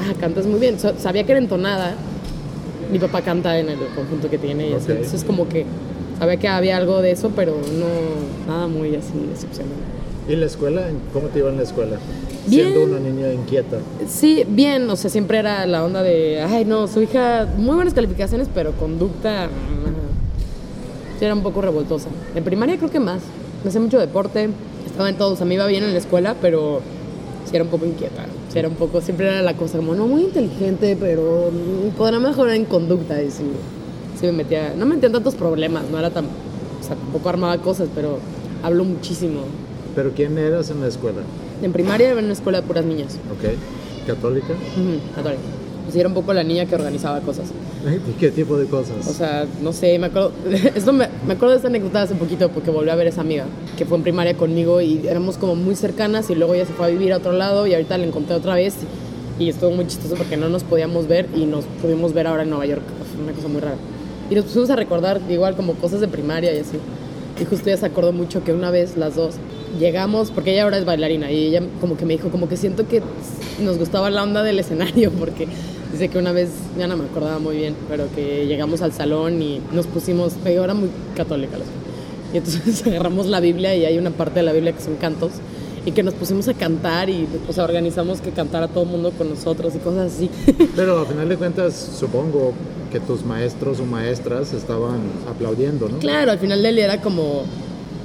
ah, 0.00 0.12
cantas 0.20 0.46
muy 0.46 0.60
bien. 0.60 0.78
So- 0.78 0.92
sabía 0.98 1.24
que 1.24 1.32
era 1.32 1.40
entonada, 1.40 1.94
mi 2.92 2.98
papá 2.98 3.22
canta 3.22 3.58
en 3.58 3.70
el 3.70 3.78
conjunto 3.94 4.28
que 4.28 4.36
tiene 4.36 4.68
y 4.68 4.72
así. 4.74 4.84
Ok. 4.92 4.96
Entonces 4.98 5.24
como 5.24 5.48
que 5.48 5.64
sabía 6.22 6.36
que 6.36 6.46
había 6.46 6.76
algo 6.76 7.02
de 7.02 7.10
eso, 7.10 7.32
pero 7.34 7.56
no 7.56 8.46
nada 8.46 8.68
muy 8.68 8.94
así 8.94 9.10
excepcional. 9.32 9.74
¿Y 10.28 10.36
la 10.36 10.46
escuela? 10.46 10.82
¿Cómo 11.12 11.26
te 11.26 11.40
iba 11.40 11.50
en 11.50 11.56
la 11.56 11.64
escuela? 11.64 11.96
Bien. 12.46 12.72
Siendo 12.72 12.96
una 12.96 13.00
niña 13.00 13.32
inquieta. 13.32 13.78
Sí, 14.06 14.44
bien, 14.46 14.88
o 14.88 14.94
sea, 14.94 15.10
siempre 15.10 15.38
era 15.38 15.66
la 15.66 15.84
onda 15.84 16.04
de, 16.04 16.40
ay, 16.40 16.64
no, 16.64 16.86
su 16.86 17.02
hija, 17.02 17.48
muy 17.58 17.74
buenas 17.74 17.92
calificaciones, 17.92 18.46
pero 18.54 18.70
conducta, 18.70 19.48
mm, 19.48 21.18
sí 21.18 21.24
era 21.24 21.34
un 21.34 21.42
poco 21.42 21.60
revoltosa. 21.60 22.08
En 22.36 22.44
primaria 22.44 22.76
creo 22.76 22.88
que 22.88 23.00
más, 23.00 23.20
me 23.64 23.70
hacía 23.70 23.80
mucho 23.80 23.98
deporte, 23.98 24.48
estaba 24.86 25.08
en 25.08 25.16
todo, 25.16 25.32
o 25.32 25.36
sea, 25.36 25.44
me 25.44 25.54
iba 25.54 25.66
bien 25.66 25.82
en 25.82 25.92
la 25.92 25.98
escuela, 25.98 26.36
pero 26.40 26.82
sí 27.50 27.56
era 27.56 27.64
un 27.64 27.70
poco 27.70 27.84
inquieta, 27.84 28.26
sí 28.52 28.60
era 28.60 28.68
un 28.68 28.76
poco, 28.76 29.00
siempre 29.00 29.26
era 29.26 29.42
la 29.42 29.54
cosa 29.54 29.78
como, 29.78 29.96
no, 29.96 30.06
muy 30.06 30.22
inteligente, 30.22 30.96
pero 31.00 31.50
podrá 31.98 32.20
mejorar 32.20 32.54
en 32.54 32.64
conducta, 32.64 33.20
y 33.20 33.32
sí, 33.32 33.42
sí 34.22 34.26
me 34.28 34.32
metía, 34.32 34.72
no 34.76 34.86
me 34.86 34.94
metía 34.94 35.08
en 35.08 35.12
tantos 35.12 35.34
problemas, 35.34 35.84
no 35.90 35.98
era 35.98 36.10
tan, 36.10 36.24
o 36.24 36.84
sea, 36.86 36.96
tampoco 36.96 37.28
armaba 37.28 37.58
cosas, 37.58 37.88
pero 37.94 38.18
hablo 38.62 38.84
muchísimo. 38.84 39.40
¿Pero 39.94 40.12
quién 40.14 40.38
eras 40.38 40.70
en 40.70 40.80
la 40.80 40.86
escuela? 40.88 41.18
En 41.62 41.72
primaria 41.72 42.10
era 42.10 42.18
en 42.18 42.24
una 42.24 42.32
escuela 42.34 42.60
de 42.60 42.66
puras 42.66 42.84
niñas, 42.84 43.18
Ok. 43.30 43.50
¿Católica? 44.06 44.48
Católica. 45.14 45.42
Pues 45.84 45.96
era 45.96 46.08
un 46.08 46.14
poco 46.14 46.32
la 46.32 46.42
niña 46.44 46.66
que 46.66 46.74
organizaba 46.74 47.20
cosas. 47.20 47.48
¿Y 48.08 48.12
qué 48.12 48.30
tipo 48.30 48.56
de 48.56 48.66
cosas? 48.66 49.06
O 49.08 49.12
sea, 49.12 49.46
no 49.62 49.72
sé, 49.72 49.98
me 49.98 50.06
acuerdo, 50.06 50.32
esto 50.74 50.92
me, 50.92 51.08
me 51.26 51.34
acuerdo 51.34 51.50
de 51.50 51.56
esta 51.56 51.68
anécdota 51.68 52.02
hace 52.02 52.14
poquito 52.14 52.48
porque 52.50 52.70
volví 52.70 52.90
a 52.90 52.94
ver 52.94 53.06
a 53.08 53.10
esa 53.10 53.20
amiga 53.20 53.44
que 53.76 53.84
fue 53.84 53.96
en 53.96 54.02
primaria 54.04 54.36
conmigo 54.36 54.80
y 54.80 55.06
éramos 55.06 55.36
como 55.38 55.54
muy 55.56 55.74
cercanas 55.74 56.30
y 56.30 56.34
luego 56.36 56.54
ella 56.54 56.66
se 56.66 56.72
fue 56.72 56.86
a 56.86 56.88
vivir 56.88 57.12
a 57.12 57.16
otro 57.18 57.32
lado 57.32 57.66
y 57.66 57.74
ahorita 57.74 57.98
la 57.98 58.06
encontré 58.06 58.34
otra 58.36 58.54
vez 58.54 58.74
y 59.38 59.48
estuvo 59.48 59.70
muy 59.72 59.86
chistoso 59.86 60.14
porque 60.14 60.36
no 60.36 60.48
nos 60.48 60.62
podíamos 60.64 61.08
ver 61.08 61.28
y 61.34 61.46
nos 61.46 61.64
pudimos 61.80 62.12
ver 62.12 62.26
ahora 62.28 62.42
en 62.44 62.50
Nueva 62.50 62.66
York, 62.66 62.82
fue 63.14 63.22
una 63.24 63.32
cosa 63.32 63.48
muy 63.48 63.60
rara. 63.60 63.76
Y 64.32 64.34
nos 64.34 64.46
pusimos 64.46 64.70
a 64.70 64.76
recordar 64.76 65.20
igual 65.28 65.54
como 65.56 65.74
cosas 65.74 66.00
de 66.00 66.08
primaria 66.08 66.54
y 66.54 66.58
así. 66.58 66.78
Y 67.38 67.44
justo 67.44 67.68
ella 67.68 67.76
se 67.76 67.84
acordó 67.84 68.14
mucho 68.14 68.42
que 68.42 68.54
una 68.54 68.70
vez 68.70 68.96
las 68.96 69.14
dos 69.14 69.34
llegamos, 69.78 70.30
porque 70.30 70.54
ella 70.54 70.62
ahora 70.62 70.78
es 70.78 70.86
bailarina 70.86 71.30
y 71.30 71.48
ella 71.48 71.60
como 71.82 71.98
que 71.98 72.06
me 72.06 72.14
dijo, 72.14 72.30
como 72.30 72.48
que 72.48 72.56
siento 72.56 72.88
que 72.88 73.02
nos 73.60 73.76
gustaba 73.76 74.08
la 74.08 74.22
onda 74.22 74.42
del 74.42 74.58
escenario 74.58 75.10
porque 75.18 75.48
dice 75.92 76.08
que 76.08 76.16
una 76.16 76.32
vez, 76.32 76.48
ya 76.78 76.86
no 76.86 76.96
me 76.96 77.04
acordaba 77.04 77.40
muy 77.40 77.58
bien, 77.58 77.74
pero 77.90 78.06
que 78.14 78.46
llegamos 78.46 78.80
al 78.80 78.94
salón 78.94 79.42
y 79.42 79.60
nos 79.70 79.86
pusimos, 79.86 80.32
yo 80.46 80.64
era 80.64 80.72
muy 80.72 80.88
católica, 81.14 81.58
y 82.32 82.38
entonces 82.38 82.86
agarramos 82.86 83.26
la 83.26 83.40
Biblia 83.40 83.76
y 83.76 83.84
hay 83.84 83.98
una 83.98 84.12
parte 84.12 84.36
de 84.36 84.44
la 84.44 84.54
Biblia 84.54 84.72
que 84.72 84.80
son 84.80 84.96
cantos 84.96 85.32
y 85.84 85.92
que 85.92 86.02
nos 86.02 86.14
pusimos 86.14 86.46
a 86.48 86.54
cantar 86.54 87.10
y 87.10 87.26
o 87.48 87.52
sea, 87.52 87.64
organizamos 87.64 88.20
que 88.20 88.30
cantara 88.30 88.68
todo 88.68 88.84
el 88.84 88.90
mundo 88.90 89.10
con 89.16 89.28
nosotros 89.30 89.74
y 89.74 89.78
cosas 89.78 90.12
así. 90.14 90.30
Pero 90.76 91.00
a 91.00 91.04
final 91.06 91.28
de 91.28 91.36
cuentas, 91.36 91.74
supongo 91.98 92.52
que 92.92 93.00
tus 93.00 93.24
maestros 93.24 93.80
o 93.80 93.84
maestras 93.86 94.52
estaban 94.52 95.00
aplaudiendo, 95.28 95.88
¿no? 95.88 95.98
Claro, 95.98 96.30
al 96.30 96.38
final 96.38 96.62
del 96.62 96.76
día 96.76 96.84
era 96.84 97.00
como, 97.00 97.42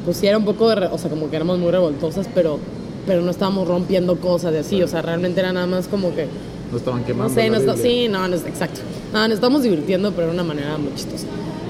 pues 0.06 0.18
sí 0.18 0.28
era 0.28 0.38
un 0.38 0.46
poco 0.46 0.70
de, 0.70 0.76
re- 0.76 0.88
o 0.88 0.98
sea, 0.98 1.10
como 1.10 1.30
que 1.30 1.36
éramos 1.36 1.60
muy 1.60 1.70
revoltosas, 1.72 2.28
pero, 2.34 2.58
pero 3.06 3.22
no 3.22 3.30
estábamos 3.32 3.68
rompiendo 3.68 4.16
cosas 4.20 4.54
de 4.54 4.60
así, 4.60 4.82
o 4.82 4.88
sea, 4.88 5.02
realmente 5.02 5.40
era 5.42 5.52
nada 5.54 5.68
más 5.68 5.88
como 5.88 6.16
que, 6.16 6.28
No 6.72 6.78
estaban 6.78 7.02
no 7.02 7.06
quemando. 7.06 7.34
sé, 7.34 7.50
la 7.50 7.60
nos, 7.60 7.76
Biblia. 7.76 7.84
sí, 7.84 8.08
no, 8.08 8.28
no, 8.28 8.36
exacto. 8.38 8.80
No, 9.14 9.28
nos 9.28 9.36
estamos 9.36 9.62
divirtiendo, 9.62 10.12
pero 10.14 10.28
de 10.28 10.34
una 10.34 10.44
manera 10.44 10.78
muy 10.78 10.94
chistosa. 10.96 11.28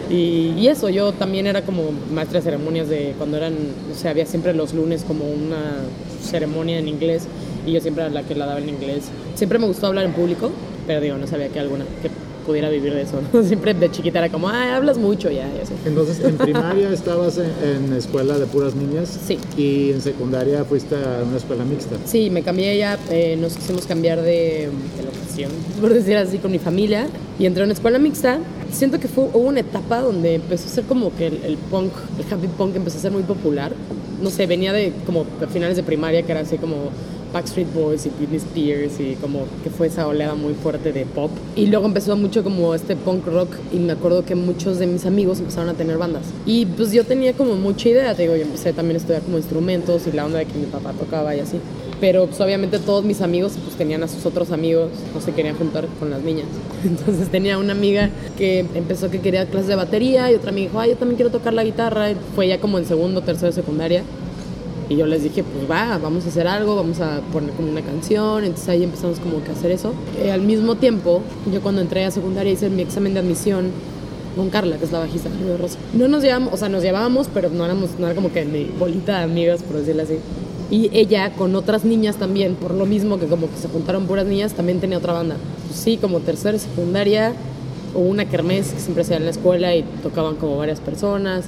Y, 0.09 0.67
eso, 0.67 0.89
yo 0.89 1.11
también 1.11 1.47
era 1.47 1.63
como 1.63 1.91
maestra 2.11 2.39
de 2.39 2.43
ceremonias 2.43 2.89
de 2.89 3.13
cuando 3.17 3.37
eran, 3.37 3.53
o 3.91 3.95
sea, 3.95 4.11
había 4.11 4.25
siempre 4.25 4.53
los 4.53 4.73
lunes 4.73 5.03
como 5.03 5.25
una 5.25 5.77
ceremonia 6.21 6.79
en 6.79 6.87
inglés 6.87 7.27
y 7.65 7.73
yo 7.73 7.81
siempre 7.81 8.03
era 8.03 8.13
la 8.13 8.23
que 8.23 8.35
la 8.35 8.45
daba 8.45 8.59
en 8.59 8.69
inglés. 8.69 9.05
Siempre 9.35 9.59
me 9.59 9.67
gustó 9.67 9.87
hablar 9.87 10.05
en 10.05 10.13
público, 10.13 10.51
pero 10.85 11.01
digo, 11.01 11.17
no 11.17 11.27
sabía 11.27 11.49
que 11.49 11.59
alguna 11.59 11.85
que 12.01 12.09
pudiera 12.47 12.69
vivir 12.69 12.93
de 12.93 13.01
eso. 13.03 13.19
¿no? 13.33 13.43
Siempre 13.43 13.73
de 13.73 13.91
chiquita 13.91 14.19
era 14.19 14.29
como, 14.29 14.49
ay, 14.49 14.71
hablas 14.71 14.97
mucho 14.97 15.29
ya, 15.29 15.47
y 15.55 15.61
así. 15.61 15.73
Entonces, 15.85 16.19
en 16.23 16.37
primaria 16.37 16.89
estabas 16.91 17.37
en, 17.37 17.51
en 17.63 17.93
escuela 17.93 18.39
de 18.39 18.47
puras 18.47 18.73
niñas. 18.73 19.19
Sí. 19.27 19.37
Y 19.55 19.91
en 19.91 20.01
secundaria 20.01 20.63
fuiste 20.63 20.95
a 20.95 21.23
una 21.27 21.37
escuela 21.37 21.63
mixta. 21.65 21.97
Sí, 22.05 22.29
me 22.29 22.41
cambié 22.41 22.77
ya, 22.77 22.97
eh, 23.11 23.37
nos 23.39 23.55
quisimos 23.55 23.85
cambiar 23.85 24.21
de, 24.21 24.69
de 24.97 25.03
locación, 25.03 25.51
por 25.79 25.93
decir 25.93 26.17
así, 26.17 26.39
con 26.39 26.51
mi 26.51 26.59
familia. 26.59 27.07
Y 27.37 27.45
entré 27.45 27.61
a 27.61 27.65
una 27.65 27.73
escuela 27.73 27.99
mixta. 27.99 28.39
Siento 28.71 28.99
que 28.99 29.07
fue, 29.07 29.25
hubo 29.25 29.47
una 29.47 29.59
etapa 29.59 30.01
donde 30.01 30.35
empezó 30.35 30.67
a 30.67 30.71
ser 30.71 30.83
como 30.85 31.15
que 31.15 31.27
el, 31.27 31.43
el 31.43 31.57
punk, 31.57 31.91
el 32.17 32.33
happy 32.33 32.47
punk 32.47 32.75
empezó 32.75 32.97
a 32.97 33.01
ser 33.01 33.11
muy 33.11 33.23
popular. 33.23 33.73
No 34.21 34.29
sé, 34.31 34.47
venía 34.47 34.73
de 34.73 34.93
como 35.05 35.25
a 35.43 35.47
finales 35.47 35.77
de 35.77 35.83
primaria, 35.83 36.23
que 36.23 36.31
era 36.31 36.41
así 36.41 36.57
como 36.57 36.89
Backstreet 37.37 37.71
Boys 37.71 38.07
y 38.07 38.09
Britney 38.09 38.37
Spears 38.37 38.99
y 38.99 39.15
como 39.21 39.45
que 39.63 39.69
fue 39.69 39.87
esa 39.87 40.07
oleada 40.07 40.33
muy 40.33 40.55
fuerte 40.55 40.91
de 40.91 41.05
pop. 41.05 41.29
Y 41.55 41.67
luego 41.67 41.85
empezó 41.85 42.17
mucho 42.17 42.43
como 42.43 42.73
este 42.73 42.95
punk 42.95 43.27
rock 43.27 43.49
y 43.71 43.77
me 43.77 43.93
acuerdo 43.93 44.25
que 44.25 44.33
muchos 44.33 44.79
de 44.79 44.87
mis 44.87 45.05
amigos 45.05 45.37
empezaron 45.39 45.69
a 45.69 45.75
tener 45.75 45.99
bandas. 45.99 46.23
Y 46.47 46.65
pues 46.65 46.91
yo 46.91 47.03
tenía 47.03 47.33
como 47.33 47.53
mucha 47.55 47.89
idea, 47.89 48.15
te 48.15 48.23
digo, 48.23 48.35
yo 48.35 48.41
empecé 48.41 48.73
también 48.73 48.95
a 48.95 48.99
estudiar 48.99 49.21
como 49.21 49.37
instrumentos 49.37 50.07
y 50.07 50.13
la 50.13 50.25
onda 50.25 50.39
de 50.39 50.45
que 50.45 50.57
mi 50.57 50.65
papá 50.65 50.93
tocaba 50.93 51.35
y 51.35 51.39
así. 51.39 51.59
Pero 52.01 52.25
pues 52.25 52.41
obviamente 52.41 52.79
todos 52.79 53.05
mis 53.05 53.21
amigos 53.21 53.53
pues 53.63 53.75
tenían 53.75 54.01
a 54.01 54.07
sus 54.07 54.25
otros 54.25 54.51
amigos, 54.51 54.89
no 55.13 55.21
se 55.21 55.31
querían 55.33 55.55
juntar 55.55 55.87
con 55.99 56.09
las 56.09 56.23
niñas. 56.23 56.47
Entonces 56.83 57.29
tenía 57.29 57.59
una 57.59 57.73
amiga 57.73 58.09
que 58.35 58.65
empezó 58.73 59.11
que 59.11 59.19
quería 59.19 59.45
clases 59.45 59.67
de 59.67 59.75
batería 59.75 60.31
y 60.31 60.35
otra 60.35 60.51
me 60.51 60.61
dijo, 60.61 60.83
yo 60.83 60.95
también 60.95 61.17
quiero 61.17 61.29
tocar 61.29 61.53
la 61.53 61.63
guitarra. 61.63 62.09
Y 62.09 62.15
fue 62.35 62.47
ya 62.47 62.59
como 62.59 62.79
en 62.79 62.85
segundo, 62.85 63.21
tercero 63.21 63.51
secundaria. 63.51 64.01
Y 64.89 64.95
yo 64.95 65.05
les 65.05 65.23
dije, 65.23 65.43
pues 65.43 65.69
va, 65.69 65.97
vamos 65.97 66.25
a 66.25 66.29
hacer 66.29 66.47
algo, 66.47 66.75
vamos 66.75 67.01
a 67.01 67.19
poner 67.33 67.51
como 67.51 67.69
una 67.69 67.81
canción. 67.81 68.43
Entonces 68.43 68.69
ahí 68.69 68.83
empezamos 68.83 69.19
como 69.19 69.43
que 69.43 69.49
a 69.49 69.53
hacer 69.53 69.71
eso. 69.71 69.93
Eh, 70.21 70.31
al 70.31 70.41
mismo 70.41 70.75
tiempo, 70.75 71.21
yo 71.51 71.61
cuando 71.61 71.81
entré 71.81 72.05
a 72.05 72.11
secundaria 72.11 72.53
hice 72.53 72.69
mi 72.69 72.83
examen 72.83 73.13
de 73.13 73.19
admisión 73.19 73.71
con 74.37 74.49
Carla, 74.49 74.77
que 74.77 74.85
es 74.85 74.91
la 74.91 74.99
bajista 74.99 75.29
de 75.29 75.57
Rosa. 75.57 75.77
No 75.93 76.07
nos 76.07 76.23
llevamos, 76.23 76.53
o 76.53 76.57
sea, 76.57 76.69
nos 76.69 76.83
llevábamos, 76.83 77.27
pero 77.33 77.49
no 77.49 77.65
éramos, 77.65 77.91
no 77.99 78.05
era 78.05 78.15
como 78.15 78.31
que 78.31 78.45
mi 78.45 78.65
bolita 78.65 79.17
de 79.17 79.23
amigas, 79.25 79.61
por 79.63 79.77
decirlo 79.77 80.03
así. 80.03 80.19
Y 80.69 80.89
ella 80.93 81.33
con 81.33 81.55
otras 81.55 81.83
niñas 81.83 82.17
también, 82.17 82.55
por 82.55 82.73
lo 82.73 82.85
mismo 82.85 83.19
que 83.19 83.25
como 83.25 83.49
que 83.49 83.57
se 83.57 83.67
juntaron 83.67 84.05
puras 84.05 84.25
niñas, 84.25 84.53
también 84.53 84.79
tenía 84.79 84.99
otra 84.99 85.13
banda. 85.13 85.35
Pues 85.67 85.79
sí, 85.79 85.97
como 85.97 86.19
tercera 86.19 86.57
secundaria, 86.59 87.33
o 87.93 87.99
una 87.99 88.25
kermés 88.25 88.73
que 88.73 88.79
siempre 88.79 89.03
se 89.03 89.15
en 89.15 89.25
la 89.25 89.31
escuela 89.31 89.75
y 89.75 89.83
tocaban 90.03 90.35
como 90.35 90.57
varias 90.57 90.79
personas 90.79 91.45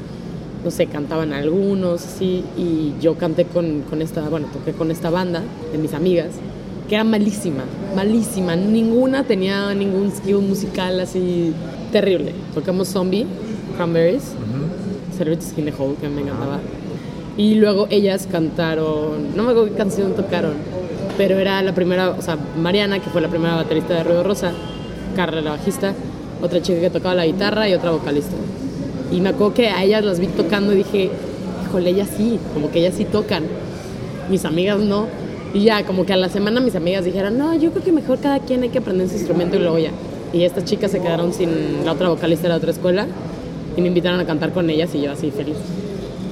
no 0.64 0.72
sé, 0.72 0.88
cantaban 0.88 1.34
algunos, 1.34 2.06
así, 2.06 2.44
y 2.58 2.94
yo 3.02 3.16
canté 3.16 3.46
con, 3.46 3.82
con 3.90 4.02
esta, 4.02 4.28
bueno, 4.30 4.48
toqué 4.52 4.74
con 4.74 4.92
esta 4.92 5.10
banda 5.10 5.42
de 5.72 5.78
mis 5.78 5.94
amigas, 5.94 6.32
que 6.88 6.96
era 6.96 7.04
malísima, 7.04 7.64
malísima, 7.96 8.56
ninguna 8.56 9.24
tenía 9.24 9.74
ningún 9.74 10.12
skill 10.12 10.40
musical 10.40 11.00
así 11.00 11.54
terrible. 11.92 12.34
Tocamos 12.54 12.88
Zombie, 12.90 13.26
Cranberries, 13.78 14.34
Celebrity 15.16 15.46
Skin 15.46 15.66
the 15.66 15.74
Hole, 15.78 15.96
que 16.02 16.10
me 16.10 16.22
encantaba. 16.22 16.60
Y 17.38 17.56
luego 17.56 17.88
ellas 17.90 18.28
cantaron, 18.30 19.36
no 19.36 19.44
me 19.44 19.52
acuerdo 19.52 19.70
qué 19.70 19.76
canción 19.76 20.14
tocaron, 20.14 20.54
pero 21.18 21.38
era 21.38 21.62
la 21.62 21.74
primera, 21.74 22.10
o 22.10 22.22
sea, 22.22 22.38
Mariana, 22.58 23.00
que 23.00 23.10
fue 23.10 23.22
la 23.22 23.30
primera 23.30 23.56
baterista 23.56 23.94
de 23.94 24.04
Ruido 24.04 24.24
Rosa, 24.24 24.52
Carla, 25.16 25.42
la 25.42 25.52
bajista, 25.52 25.94
otra 26.42 26.62
chica 26.62 26.82
que 26.82 26.90
tocaba 26.90 27.16
la 27.16 27.26
guitarra 27.26 27.70
y 27.70 27.74
otra 27.74 27.92
vocalista. 27.92 28.36
Y 29.12 29.22
me 29.22 29.30
acuerdo 29.30 29.54
que 29.54 29.68
a 29.70 29.84
ellas 29.84 30.04
las 30.04 30.20
vi 30.20 30.28
tocando 30.28 30.74
y 30.74 30.78
dije, 30.78 31.10
híjole, 31.66 31.90
ellas 31.90 32.10
sí, 32.16 32.40
como 32.54 32.72
que 32.72 32.80
ellas 32.80 32.96
sí 32.96 33.06
tocan. 33.06 33.44
Mis 34.30 34.46
amigas 34.46 34.80
no. 34.80 35.08
Y 35.54 35.64
ya, 35.64 35.84
como 35.84 36.06
que 36.06 36.14
a 36.14 36.18
la 36.18 36.30
semana 36.30 36.60
mis 36.60 36.76
amigas 36.76 37.06
dijeron, 37.06 37.38
no, 37.38 37.56
yo 37.56 37.72
creo 37.72 37.84
que 37.84 37.92
mejor 37.92 38.20
cada 38.20 38.40
quien 38.40 38.62
hay 38.64 38.70
que 38.70 38.78
aprender 38.78 39.10
su 39.10 39.16
instrumento 39.16 39.56
y 39.56 39.60
luego 39.60 39.80
ya. 39.80 39.92
Y 40.32 40.44
estas 40.44 40.66
chicas 40.66 40.92
se 40.92 41.00
quedaron 41.00 41.34
sin 41.34 41.84
la 41.86 41.94
otra 41.94 42.10
vocalista 42.10 42.44
de 42.44 42.50
la 42.50 42.58
otra 42.58 42.72
escuela 42.72 43.08
y 43.76 43.82
me 43.82 43.88
invitaron 43.88 44.20
a 44.20 44.26
cantar 44.26 44.52
con 44.54 44.70
ellas 44.70 44.94
y 44.94 45.02
yo 45.02 45.12
así 45.12 45.32
feliz. 45.32 45.56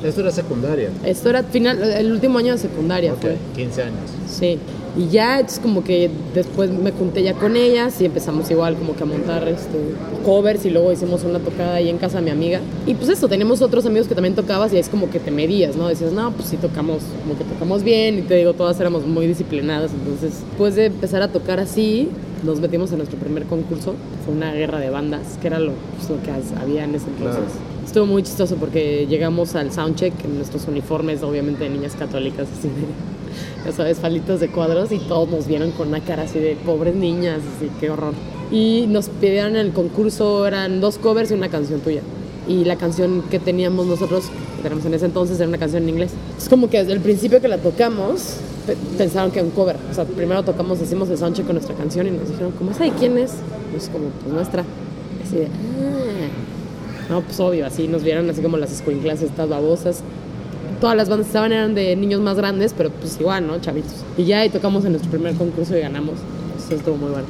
Esto 0.04 0.22
era 0.22 0.32
secundaria. 0.32 0.90
Esto 1.04 1.30
era 1.30 1.42
final, 1.42 1.82
el 1.82 2.12
último 2.12 2.38
año 2.38 2.54
de 2.54 2.60
secundaria 2.60 3.14
Ok, 3.14 3.22
fue. 3.22 3.38
15 3.56 3.82
años. 3.82 4.12
Sí. 4.30 4.60
Y 4.98 5.10
ya, 5.10 5.40
es 5.40 5.60
como 5.60 5.84
que 5.84 6.10
después 6.34 6.72
me 6.72 6.92
junté 6.92 7.22
ya 7.22 7.34
con 7.34 7.56
ellas 7.56 8.02
y 8.02 8.06
empezamos 8.06 8.50
igual 8.50 8.76
como 8.76 8.96
que 8.96 9.04
a 9.04 9.06
montar 9.06 9.48
este, 9.48 9.78
covers 10.26 10.66
y 10.66 10.72
luego 10.72 10.92
hicimos 10.92 11.24
una 11.24 11.38
tocada 11.38 11.76
ahí 11.76 11.90
en 11.90 12.00
casa 12.00 12.18
de 12.18 12.24
mi 12.24 12.32
amiga. 12.32 12.62
Y 12.88 12.96
pues 12.96 13.10
eso, 13.10 13.28
tenemos 13.28 13.62
otros 13.62 13.86
amigos 13.86 14.08
que 14.08 14.16
también 14.16 14.34
tocabas 14.34 14.74
y 14.74 14.78
es 14.78 14.90
como 14.90 15.12
que 15.12 15.20
te 15.20 15.30
medías, 15.30 15.76
¿no? 15.76 15.88
Decías, 15.88 16.14
no, 16.14 16.32
pues 16.32 16.50
sí 16.50 16.58
tocamos, 16.58 17.04
como 17.22 17.38
que 17.38 17.44
tocamos 17.44 17.84
bien 17.84 18.18
y 18.18 18.22
te 18.24 18.36
digo, 18.36 18.54
todas 18.54 18.80
éramos 18.80 19.06
muy 19.06 19.28
disciplinadas. 19.28 19.92
Entonces, 19.92 20.42
después 20.50 20.76
de 20.76 20.86
empezar 20.86 21.22
a 21.22 21.28
tocar 21.28 21.60
así, 21.60 22.10
nos 22.44 22.60
metimos 22.60 22.92
en 22.92 22.98
nuestro 22.98 23.20
primer 23.20 23.44
concurso. 23.44 23.94
Fue 24.26 24.34
una 24.34 24.52
guerra 24.52 24.80
de 24.80 24.90
bandas, 24.90 25.38
que 25.40 25.48
era 25.48 25.60
lo, 25.60 25.74
pues, 25.98 26.10
lo 26.10 26.24
que 26.24 26.32
había 26.60 26.86
en 26.86 26.96
ese 26.96 27.06
entonces. 27.08 27.44
Claro. 27.44 27.86
Estuvo 27.86 28.06
muy 28.08 28.24
chistoso 28.24 28.56
porque 28.56 29.06
llegamos 29.08 29.56
al 29.56 29.72
soundcheck 29.72 30.14
en 30.26 30.38
nuestros 30.38 30.68
uniformes, 30.68 31.22
obviamente 31.22 31.64
de 31.66 31.70
niñas 31.70 31.96
católicas, 31.96 32.48
así 32.52 32.68
de, 32.68 33.17
ya 33.66 33.72
sabes, 33.72 34.00
palitos 34.00 34.40
de 34.40 34.50
cuadros 34.50 34.92
y 34.92 35.00
todos 35.00 35.30
nos 35.30 35.48
vieron 35.48 35.72
con 35.72 35.90
una 35.90 36.00
cara 36.02 36.24
así 36.24 36.40
de 36.40 36.56
pobres 36.66 36.96
niñas, 36.96 37.40
así, 37.58 37.70
qué 37.80 37.90
horror. 37.90 38.14
Y 38.52 38.86
nos 38.88 39.10
pidieron 39.10 39.56
el 39.56 39.72
concurso, 39.74 40.48
eran 40.48 40.80
dos 40.80 40.98
covers 40.98 41.32
y 41.32 41.34
una 41.34 41.50
canción 41.50 41.82
tuya. 41.82 42.02
Y 42.48 42.64
la 42.64 42.78
canción 42.78 43.24
que 43.30 43.40
teníamos 43.40 43.88
nosotros, 43.88 44.26
que 44.56 44.64
tenemos 44.64 44.86
en 44.86 44.94
ese 44.94 45.06
entonces, 45.06 45.38
era 45.40 45.50
una 45.50 45.58
canción 45.58 45.84
en 45.84 45.90
inglés. 45.90 46.12
Es 46.38 46.48
como 46.48 46.70
que 46.70 46.78
desde 46.80 46.94
el 46.94 47.02
principio 47.02 47.42
que 47.42 47.50
la 47.50 47.58
tocamos, 47.58 48.38
pe- 48.66 48.78
pensaron 48.98 49.32
que 49.32 49.40
era 49.40 49.46
un 49.48 49.52
cover. 49.54 49.76
O 49.92 49.94
sea, 49.94 50.06
primero 50.06 50.44
tocamos, 50.44 50.80
hicimos 50.82 51.10
el 51.10 51.18
soundcheck 51.18 51.46
con 51.46 51.56
nuestra 51.56 51.76
canción 51.76 52.08
y 52.08 52.12
nos 52.12 52.30
dijeron, 52.30 52.54
¿cómo 52.58 52.72
esa 52.72 52.86
de 52.86 52.92
quién 52.92 53.18
es? 53.18 53.34
Pues 53.72 53.90
como, 53.90 54.06
pues 54.24 54.34
nuestra. 54.34 54.64
Así 55.26 55.36
de, 55.40 55.46
ah. 55.48 57.10
No, 57.10 57.22
pues 57.22 57.38
obvio, 57.42 57.66
así 57.66 57.88
nos 57.90 58.04
vieron 58.04 58.30
así 58.30 58.42
como 58.42 58.56
las 58.56 58.72
escuinclas 58.72 59.22
estas 59.22 59.50
babosas. 59.50 60.02
Todas 60.80 60.96
las 60.96 61.10
bandas 61.10 61.26
que 61.26 61.30
estaban 61.30 61.52
eran 61.52 61.74
de 61.74 61.96
niños 61.96 62.22
más 62.22 62.38
grandes, 62.38 62.74
pero 62.78 62.92
pues 62.92 63.20
igual, 63.20 63.48
¿no? 63.48 63.60
Chavitos. 63.60 63.94
Y 64.18 64.26
ya 64.26 64.48
tocamos 64.50 64.86
en 64.86 64.92
nuestro 64.92 65.10
primer 65.10 65.36
concurso 65.36 65.76
y 65.76 65.82
ganamos. 65.82 66.16
Eso 66.58 66.76
estuvo 66.76 66.98
muy 66.98 67.10
bueno. 67.10 67.28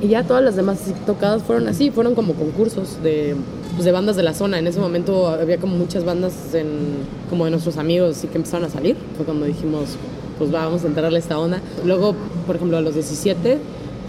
Y 0.00 0.08
ya 0.08 0.24
todas 0.24 0.44
las 0.44 0.56
demás 0.56 0.78
tocadas 1.06 1.42
fueron 1.42 1.68
así, 1.68 1.90
fueron 1.90 2.14
como 2.14 2.34
concursos 2.34 3.02
de, 3.02 3.34
pues, 3.74 3.84
de 3.84 3.92
bandas 3.92 4.14
de 4.16 4.22
la 4.22 4.34
zona. 4.34 4.58
En 4.58 4.66
ese 4.66 4.78
momento 4.78 5.28
había 5.28 5.56
como 5.56 5.76
muchas 5.76 6.04
bandas 6.04 6.54
en, 6.54 6.68
como 7.30 7.46
de 7.46 7.50
nuestros 7.50 7.78
amigos 7.78 8.22
y 8.22 8.26
que 8.28 8.36
empezaron 8.36 8.66
a 8.66 8.70
salir. 8.70 8.96
Fue 9.16 9.24
cuando 9.24 9.46
dijimos, 9.46 9.96
pues 10.38 10.54
va, 10.54 10.66
vamos 10.66 10.84
a 10.84 10.86
entrarle 10.86 11.16
a 11.16 11.20
esta 11.20 11.38
onda. 11.38 11.60
Luego, 11.84 12.14
por 12.46 12.56
ejemplo, 12.56 12.76
a 12.76 12.82
los 12.82 12.94
17, 12.94 13.58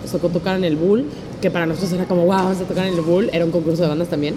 nos 0.01 0.11
tocó 0.11 0.29
tocar 0.29 0.57
en 0.57 0.65
el 0.65 0.75
Bull, 0.75 1.05
que 1.41 1.49
para 1.49 1.65
nosotros 1.65 1.93
era 1.93 2.05
como, 2.05 2.25
wow, 2.25 2.35
vamos 2.35 2.61
a 2.61 2.65
tocar 2.65 2.85
en 2.85 2.93
el 2.93 3.01
Bull, 3.01 3.29
era 3.31 3.45
un 3.45 3.51
concurso 3.51 3.83
de 3.83 3.89
bandas 3.89 4.09
también. 4.09 4.35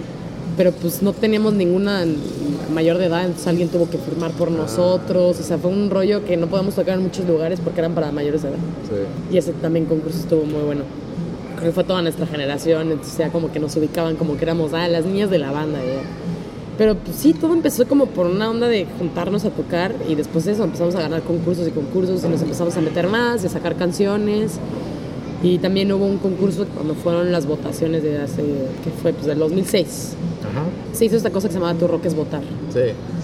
Pero 0.61 0.73
pues 0.73 1.01
no 1.01 1.11
teníamos 1.11 1.53
ninguna 1.55 2.05
mayor 2.71 2.99
de 2.99 3.05
edad, 3.05 3.21
entonces 3.21 3.47
alguien 3.47 3.69
tuvo 3.69 3.89
que 3.89 3.97
firmar 3.97 4.29
por 4.29 4.51
nosotros. 4.51 5.39
O 5.39 5.43
sea, 5.43 5.57
fue 5.57 5.71
un 5.71 5.89
rollo 5.89 6.23
que 6.23 6.37
no 6.37 6.45
podíamos 6.45 6.75
tocar 6.75 6.99
en 6.99 7.01
muchos 7.01 7.25
lugares 7.25 7.59
porque 7.59 7.79
eran 7.79 7.95
para 7.95 8.11
mayores 8.11 8.43
de 8.43 8.49
edad. 8.49 8.57
Sí. 8.87 9.33
Y 9.33 9.37
ese 9.39 9.53
también 9.53 9.85
concurso 9.87 10.19
estuvo 10.19 10.43
muy 10.43 10.61
bueno. 10.61 10.83
Creo 11.55 11.69
que 11.69 11.73
fue 11.73 11.83
toda 11.83 12.03
nuestra 12.03 12.27
generación, 12.27 12.91
entonces 12.91 13.17
ya 13.17 13.31
como 13.31 13.51
que 13.51 13.59
nos 13.59 13.75
ubicaban 13.75 14.15
como 14.17 14.37
que 14.37 14.43
éramos, 14.43 14.71
ah, 14.75 14.87
las 14.87 15.03
niñas 15.03 15.31
de 15.31 15.39
la 15.39 15.51
banda. 15.51 15.79
ya. 15.79 16.03
Pero 16.77 16.93
pues 16.93 17.17
sí, 17.17 17.33
todo 17.33 17.53
empezó 17.53 17.87
como 17.87 18.05
por 18.05 18.27
una 18.27 18.47
onda 18.47 18.67
de 18.67 18.85
juntarnos 18.99 19.45
a 19.45 19.49
tocar 19.49 19.95
y 20.07 20.13
después 20.13 20.45
de 20.45 20.51
eso 20.51 20.63
empezamos 20.63 20.93
a 20.93 21.01
ganar 21.01 21.23
concursos 21.23 21.67
y 21.67 21.71
concursos 21.71 22.23
y 22.23 22.27
nos 22.27 22.43
empezamos 22.43 22.77
a 22.77 22.81
meter 22.81 23.07
más 23.07 23.43
y 23.43 23.47
a 23.47 23.49
sacar 23.49 23.77
canciones. 23.77 24.59
Y 25.43 25.57
también 25.57 25.91
hubo 25.91 26.05
un 26.05 26.17
concurso 26.19 26.65
cuando 26.75 26.93
fueron 26.93 27.31
las 27.31 27.47
votaciones 27.47 28.03
de 28.03 28.19
hace, 28.19 28.43
que 28.83 28.91
fue? 29.01 29.11
Pues 29.11 29.25
del 29.25 29.39
2006. 29.39 30.13
Ajá. 30.41 30.63
Se 30.93 31.05
hizo 31.05 31.15
esta 31.17 31.31
cosa 31.31 31.47
que 31.47 31.53
se 31.53 31.59
llamaba 31.59 31.77
Tu 31.79 31.87
Rock 31.87 32.05
es 32.05 32.15
Votar. 32.15 32.41
Sí, 32.71 32.79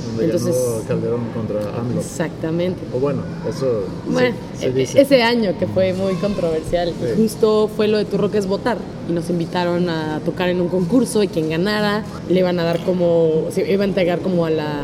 donde 0.08 0.26
Entonces- 0.26 0.56
ganó 0.56 0.88
Calderón 0.88 1.22
contra 1.36 1.60
AMLO. 1.80 2.00
Exactamente. 2.00 2.80
O 2.96 3.00
bueno, 3.00 3.22
eso 3.48 3.84
Bueno, 4.08 4.36
se 4.58 4.68
e- 4.68 4.72
dice. 4.72 5.02
ese 5.02 5.22
año 5.22 5.54
que 5.60 5.68
fue 5.68 5.94
muy 5.94 6.14
controversial, 6.16 6.90
Sí. 7.00 7.22
justo 7.22 7.70
fue 7.76 7.88
lo 7.88 7.98
de 8.00 8.06
Tu 8.06 8.18
Rock 8.18 8.36
es 8.36 8.48
Votar. 8.48 8.78
Y 9.08 9.12
nos 9.14 9.30
invitaron 9.30 9.88
a 9.90 10.20
tocar 10.26 10.50
en 10.50 10.60
un 10.60 10.70
concurso 10.70 11.22
y 11.22 11.28
quien 11.28 11.50
ganara 11.50 12.04
le 12.30 12.40
iban 12.40 12.58
a 12.60 12.64
dar 12.64 12.84
como, 12.84 13.46
se 13.52 13.72
iba 13.72 13.84
a 13.84 13.88
entregar 13.88 14.20
como 14.20 14.46
a 14.46 14.50
la 14.50 14.82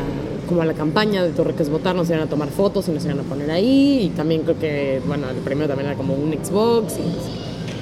como 0.54 0.62
a 0.62 0.66
la 0.66 0.74
campaña 0.74 1.24
de 1.24 1.30
Tu 1.30 1.42
Rock 1.42 1.58
es 1.60 1.68
Votar, 1.68 1.96
nos 1.96 2.08
iban 2.08 2.20
a 2.20 2.26
tomar 2.26 2.48
fotos 2.48 2.86
y 2.88 2.92
nos 2.92 3.04
iban 3.04 3.18
a 3.18 3.22
poner 3.24 3.50
ahí. 3.50 4.02
Y 4.04 4.08
también 4.10 4.42
creo 4.42 4.56
que, 4.56 5.02
bueno, 5.04 5.28
el 5.28 5.36
premio 5.38 5.66
también 5.66 5.88
era 5.88 5.96
como 5.96 6.14
un 6.14 6.32
Xbox. 6.32 6.94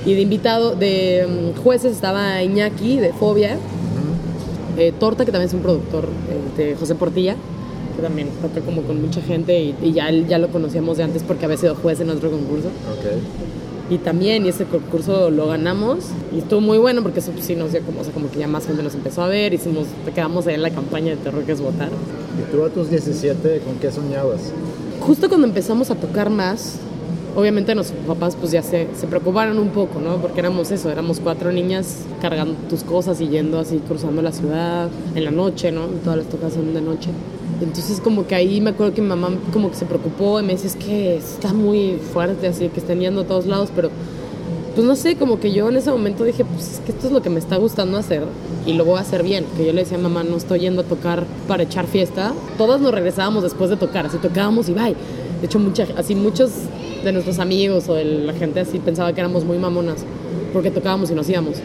Y, 0.06 0.10
y 0.10 0.14
de 0.14 0.22
invitado, 0.22 0.74
de 0.74 1.26
mm, 1.54 1.60
jueces 1.62 1.92
estaba 1.92 2.42
Iñaki 2.42 2.96
de 2.98 3.12
Fobia, 3.12 3.58
eh, 4.78 4.90
Torta, 4.98 5.26
que 5.26 5.32
también 5.32 5.48
es 5.48 5.54
un 5.54 5.60
productor 5.60 6.04
eh, 6.56 6.62
de 6.62 6.76
José 6.76 6.94
Portilla, 6.94 7.36
que 7.94 8.00
también 8.02 8.28
toca 8.40 8.62
como 8.64 8.80
con 8.82 9.02
mucha 9.02 9.20
gente 9.20 9.60
y, 9.60 9.74
y 9.82 9.92
ya, 9.92 10.08
él- 10.08 10.26
ya 10.26 10.38
lo 10.38 10.48
conocíamos 10.48 10.96
de 10.96 11.02
antes 11.02 11.22
porque 11.22 11.44
había 11.44 11.58
sido 11.58 11.74
juez 11.74 12.00
en 12.00 12.08
otro 12.08 12.30
concurso. 12.30 12.68
Y 13.92 13.98
también, 13.98 14.46
y 14.46 14.48
ese 14.48 14.64
concurso 14.64 15.28
lo 15.28 15.48
ganamos 15.48 16.06
y 16.34 16.38
estuvo 16.38 16.62
muy 16.62 16.78
bueno 16.78 17.02
porque 17.02 17.18
eso 17.18 17.30
pues, 17.30 17.44
sí 17.44 17.54
nos 17.54 17.72
dio 17.72 17.82
como, 17.82 18.00
o 18.00 18.04
sea, 18.04 18.14
como 18.14 18.30
que 18.30 18.38
ya 18.38 18.48
más 18.48 18.66
gente 18.66 18.82
nos 18.82 18.94
empezó 18.94 19.22
a 19.22 19.28
ver, 19.28 19.52
hicimos, 19.52 19.86
quedamos 20.14 20.46
ahí 20.46 20.54
en 20.54 20.62
la 20.62 20.70
campaña 20.70 21.10
de 21.10 21.16
Terror 21.16 21.44
que 21.44 21.52
es 21.52 21.60
votar. 21.60 21.90
¿Y 21.90 22.50
tú 22.50 22.64
a 22.64 22.70
tus 22.70 22.88
17 22.88 23.60
con 23.60 23.74
qué 23.74 23.92
soñabas? 23.92 24.50
Justo 24.98 25.28
cuando 25.28 25.46
empezamos 25.46 25.90
a 25.90 25.94
tocar 25.96 26.30
más, 26.30 26.78
obviamente 27.36 27.74
nuestros 27.74 28.02
papás 28.06 28.34
pues 28.34 28.50
ya 28.50 28.62
se, 28.62 28.88
se 28.98 29.06
preocuparon 29.06 29.58
un 29.58 29.68
poco, 29.68 30.00
¿no? 30.00 30.16
Porque 30.16 30.40
éramos 30.40 30.70
eso, 30.70 30.90
éramos 30.90 31.20
cuatro 31.20 31.52
niñas 31.52 31.98
cargando 32.22 32.54
tus 32.70 32.84
cosas 32.84 33.20
y 33.20 33.28
yendo 33.28 33.58
así, 33.58 33.76
cruzando 33.86 34.22
la 34.22 34.32
ciudad 34.32 34.88
en 35.14 35.22
la 35.22 35.30
noche, 35.30 35.70
¿no? 35.70 35.84
Todas 36.02 36.16
las 36.16 36.28
tocas 36.28 36.54
son 36.54 36.72
de 36.72 36.80
noche. 36.80 37.10
Entonces 37.62 38.00
como 38.00 38.26
que 38.26 38.34
ahí 38.34 38.60
me 38.60 38.70
acuerdo 38.70 38.94
que 38.94 39.02
mi 39.02 39.08
mamá 39.08 39.30
como 39.52 39.70
que 39.70 39.76
se 39.76 39.86
preocupó 39.86 40.40
y 40.40 40.42
me 40.42 40.54
decía, 40.54 40.68
es 40.68 40.76
que 40.76 41.16
está 41.16 41.52
muy 41.52 41.98
fuerte, 42.12 42.48
así 42.48 42.68
que 42.68 42.80
están 42.80 43.00
yendo 43.00 43.22
a 43.22 43.24
todos 43.24 43.46
lados, 43.46 43.70
pero 43.74 43.90
pues 44.74 44.86
no 44.86 44.96
sé, 44.96 45.16
como 45.16 45.38
que 45.38 45.52
yo 45.52 45.68
en 45.68 45.76
ese 45.76 45.90
momento 45.90 46.24
dije, 46.24 46.44
pues 46.44 46.72
es 46.72 46.78
que 46.80 46.92
esto 46.92 47.06
es 47.06 47.12
lo 47.12 47.20
que 47.20 47.28
me 47.28 47.38
está 47.38 47.56
gustando 47.56 47.98
hacer 47.98 48.24
y 48.66 48.72
lo 48.72 48.84
voy 48.86 48.96
a 48.96 49.00
hacer 49.00 49.22
bien. 49.22 49.44
Que 49.56 49.66
yo 49.66 49.72
le 49.72 49.82
decía 49.82 49.98
a 49.98 50.00
mamá, 50.00 50.24
no 50.24 50.36
estoy 50.36 50.60
yendo 50.60 50.80
a 50.80 50.84
tocar 50.84 51.24
para 51.46 51.64
echar 51.64 51.86
fiesta. 51.86 52.32
Todas 52.56 52.80
nos 52.80 52.92
regresábamos 52.92 53.42
después 53.42 53.68
de 53.68 53.76
tocar, 53.76 54.06
así 54.06 54.16
tocábamos 54.16 54.70
y 54.70 54.72
bye. 54.72 54.96
De 55.40 55.46
hecho, 55.46 55.58
mucha, 55.58 55.86
así 55.96 56.14
muchos 56.14 56.52
de 57.04 57.12
nuestros 57.12 57.38
amigos 57.38 57.88
o 57.88 58.02
la 58.02 58.32
gente 58.32 58.60
así 58.60 58.78
pensaba 58.78 59.12
que 59.12 59.20
éramos 59.20 59.44
muy 59.44 59.58
mamonas 59.58 60.04
porque 60.52 60.70
tocábamos 60.70 61.10
y 61.10 61.14
nos 61.14 61.28
íbamos. 61.28 61.56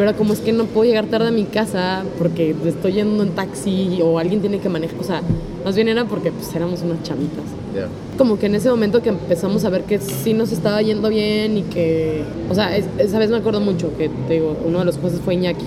Pero 0.00 0.08
era 0.12 0.16
como 0.18 0.32
es 0.32 0.40
que 0.40 0.50
no 0.54 0.64
puedo 0.64 0.86
llegar 0.88 1.04
tarde 1.08 1.28
a 1.28 1.30
mi 1.30 1.44
casa 1.44 2.04
porque 2.16 2.56
estoy 2.64 2.92
yendo 2.94 3.22
en 3.22 3.32
taxi 3.32 4.00
o 4.02 4.18
alguien 4.18 4.40
tiene 4.40 4.58
que 4.58 4.70
manejar. 4.70 4.98
O 4.98 5.04
sea, 5.04 5.20
más 5.62 5.74
bien 5.76 5.88
era 5.88 6.06
porque 6.06 6.32
pues 6.32 6.56
éramos 6.56 6.80
unas 6.80 7.02
chavitas 7.02 7.44
Ya. 7.76 7.86
como 8.16 8.38
que 8.38 8.46
en 8.46 8.54
ese 8.54 8.70
momento 8.70 9.02
que 9.02 9.10
empezamos 9.10 9.62
a 9.66 9.68
ver 9.68 9.82
que 9.82 9.98
sí 9.98 10.32
nos 10.32 10.52
estaba 10.52 10.80
yendo 10.80 11.10
bien 11.10 11.58
y 11.58 11.62
que, 11.64 12.22
o 12.48 12.54
sea, 12.54 12.74
es- 12.78 12.86
esa 12.96 13.18
vez 13.18 13.28
me 13.28 13.36
acuerdo 13.36 13.60
mucho 13.60 13.94
que, 13.98 14.08
te 14.26 14.32
digo, 14.32 14.56
uno 14.66 14.78
de 14.78 14.86
los 14.86 14.96
jueces 14.96 15.20
fue 15.22 15.34
Iñaki 15.34 15.66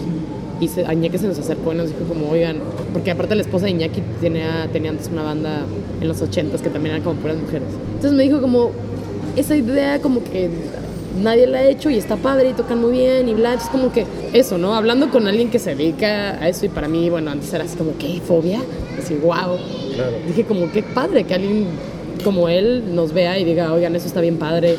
y 0.60 0.68
se, 0.68 0.84
a 0.84 0.94
Iñaki 0.96 1.20
se 1.20 1.28
nos 1.28 1.38
acercó 1.38 1.72
y 1.72 1.76
nos 1.76 1.90
dijo 1.90 2.00
como, 2.10 2.32
oigan, 2.32 2.58
porque 2.92 3.12
aparte 3.12 3.36
la 3.36 3.44
esposa 3.44 3.66
de 3.66 3.72
Iñaki 3.74 4.02
tenía, 4.20 4.68
tenía 4.74 4.90
antes 4.90 5.10
una 5.14 5.22
banda 5.22 5.60
en 6.02 6.08
los 6.08 6.20
ochentas 6.24 6.64
que 6.64 6.72
también 6.72 6.96
eran 6.96 7.04
como 7.04 7.20
puras 7.22 7.38
mujeres. 7.38 7.68
Entonces 7.90 8.14
me 8.14 8.24
dijo 8.24 8.42
como, 8.42 8.72
esa 9.36 9.56
idea 9.56 10.00
como 10.02 10.24
que 10.24 10.50
nadie 11.22 11.48
la 11.48 11.60
ha 11.60 11.68
hecho 11.68 11.90
y 11.90 11.98
está 11.98 12.16
padre 12.16 12.50
y 12.50 12.54
tocan 12.54 12.82
muy 12.82 12.92
bien 12.92 13.28
y 13.30 13.34
bla, 13.34 13.54
es 13.54 13.64
como 13.64 13.92
que 13.92 14.06
eso, 14.34 14.58
¿no? 14.58 14.76
Hablando 14.76 15.10
con 15.10 15.28
alguien 15.28 15.50
que 15.50 15.60
se 15.60 15.76
dedica 15.76 16.42
a 16.42 16.50
eso 16.50 16.66
y 16.66 16.70
para 16.70 16.88
mí, 16.88 17.10
bueno, 17.10 17.32
antes 17.32 17.54
era 17.54 17.64
así 17.64 17.78
como, 17.78 17.98
¿qué? 17.98 18.20
¿Fobia? 18.26 18.60
Así, 18.98 19.16
wow. 19.16 19.58
Claro. 19.96 20.14
Dije 20.28 20.44
como 20.46 20.72
qué 20.72 20.84
padre 20.84 21.24
que 21.24 21.34
alguien 21.34 21.68
como 22.24 22.50
él 22.50 22.96
nos 22.96 23.14
vea 23.14 23.38
y 23.38 23.44
diga, 23.44 23.74
oigan, 23.74 23.96
eso 23.96 24.08
está 24.08 24.22
bien 24.22 24.38
padre, 24.38 24.78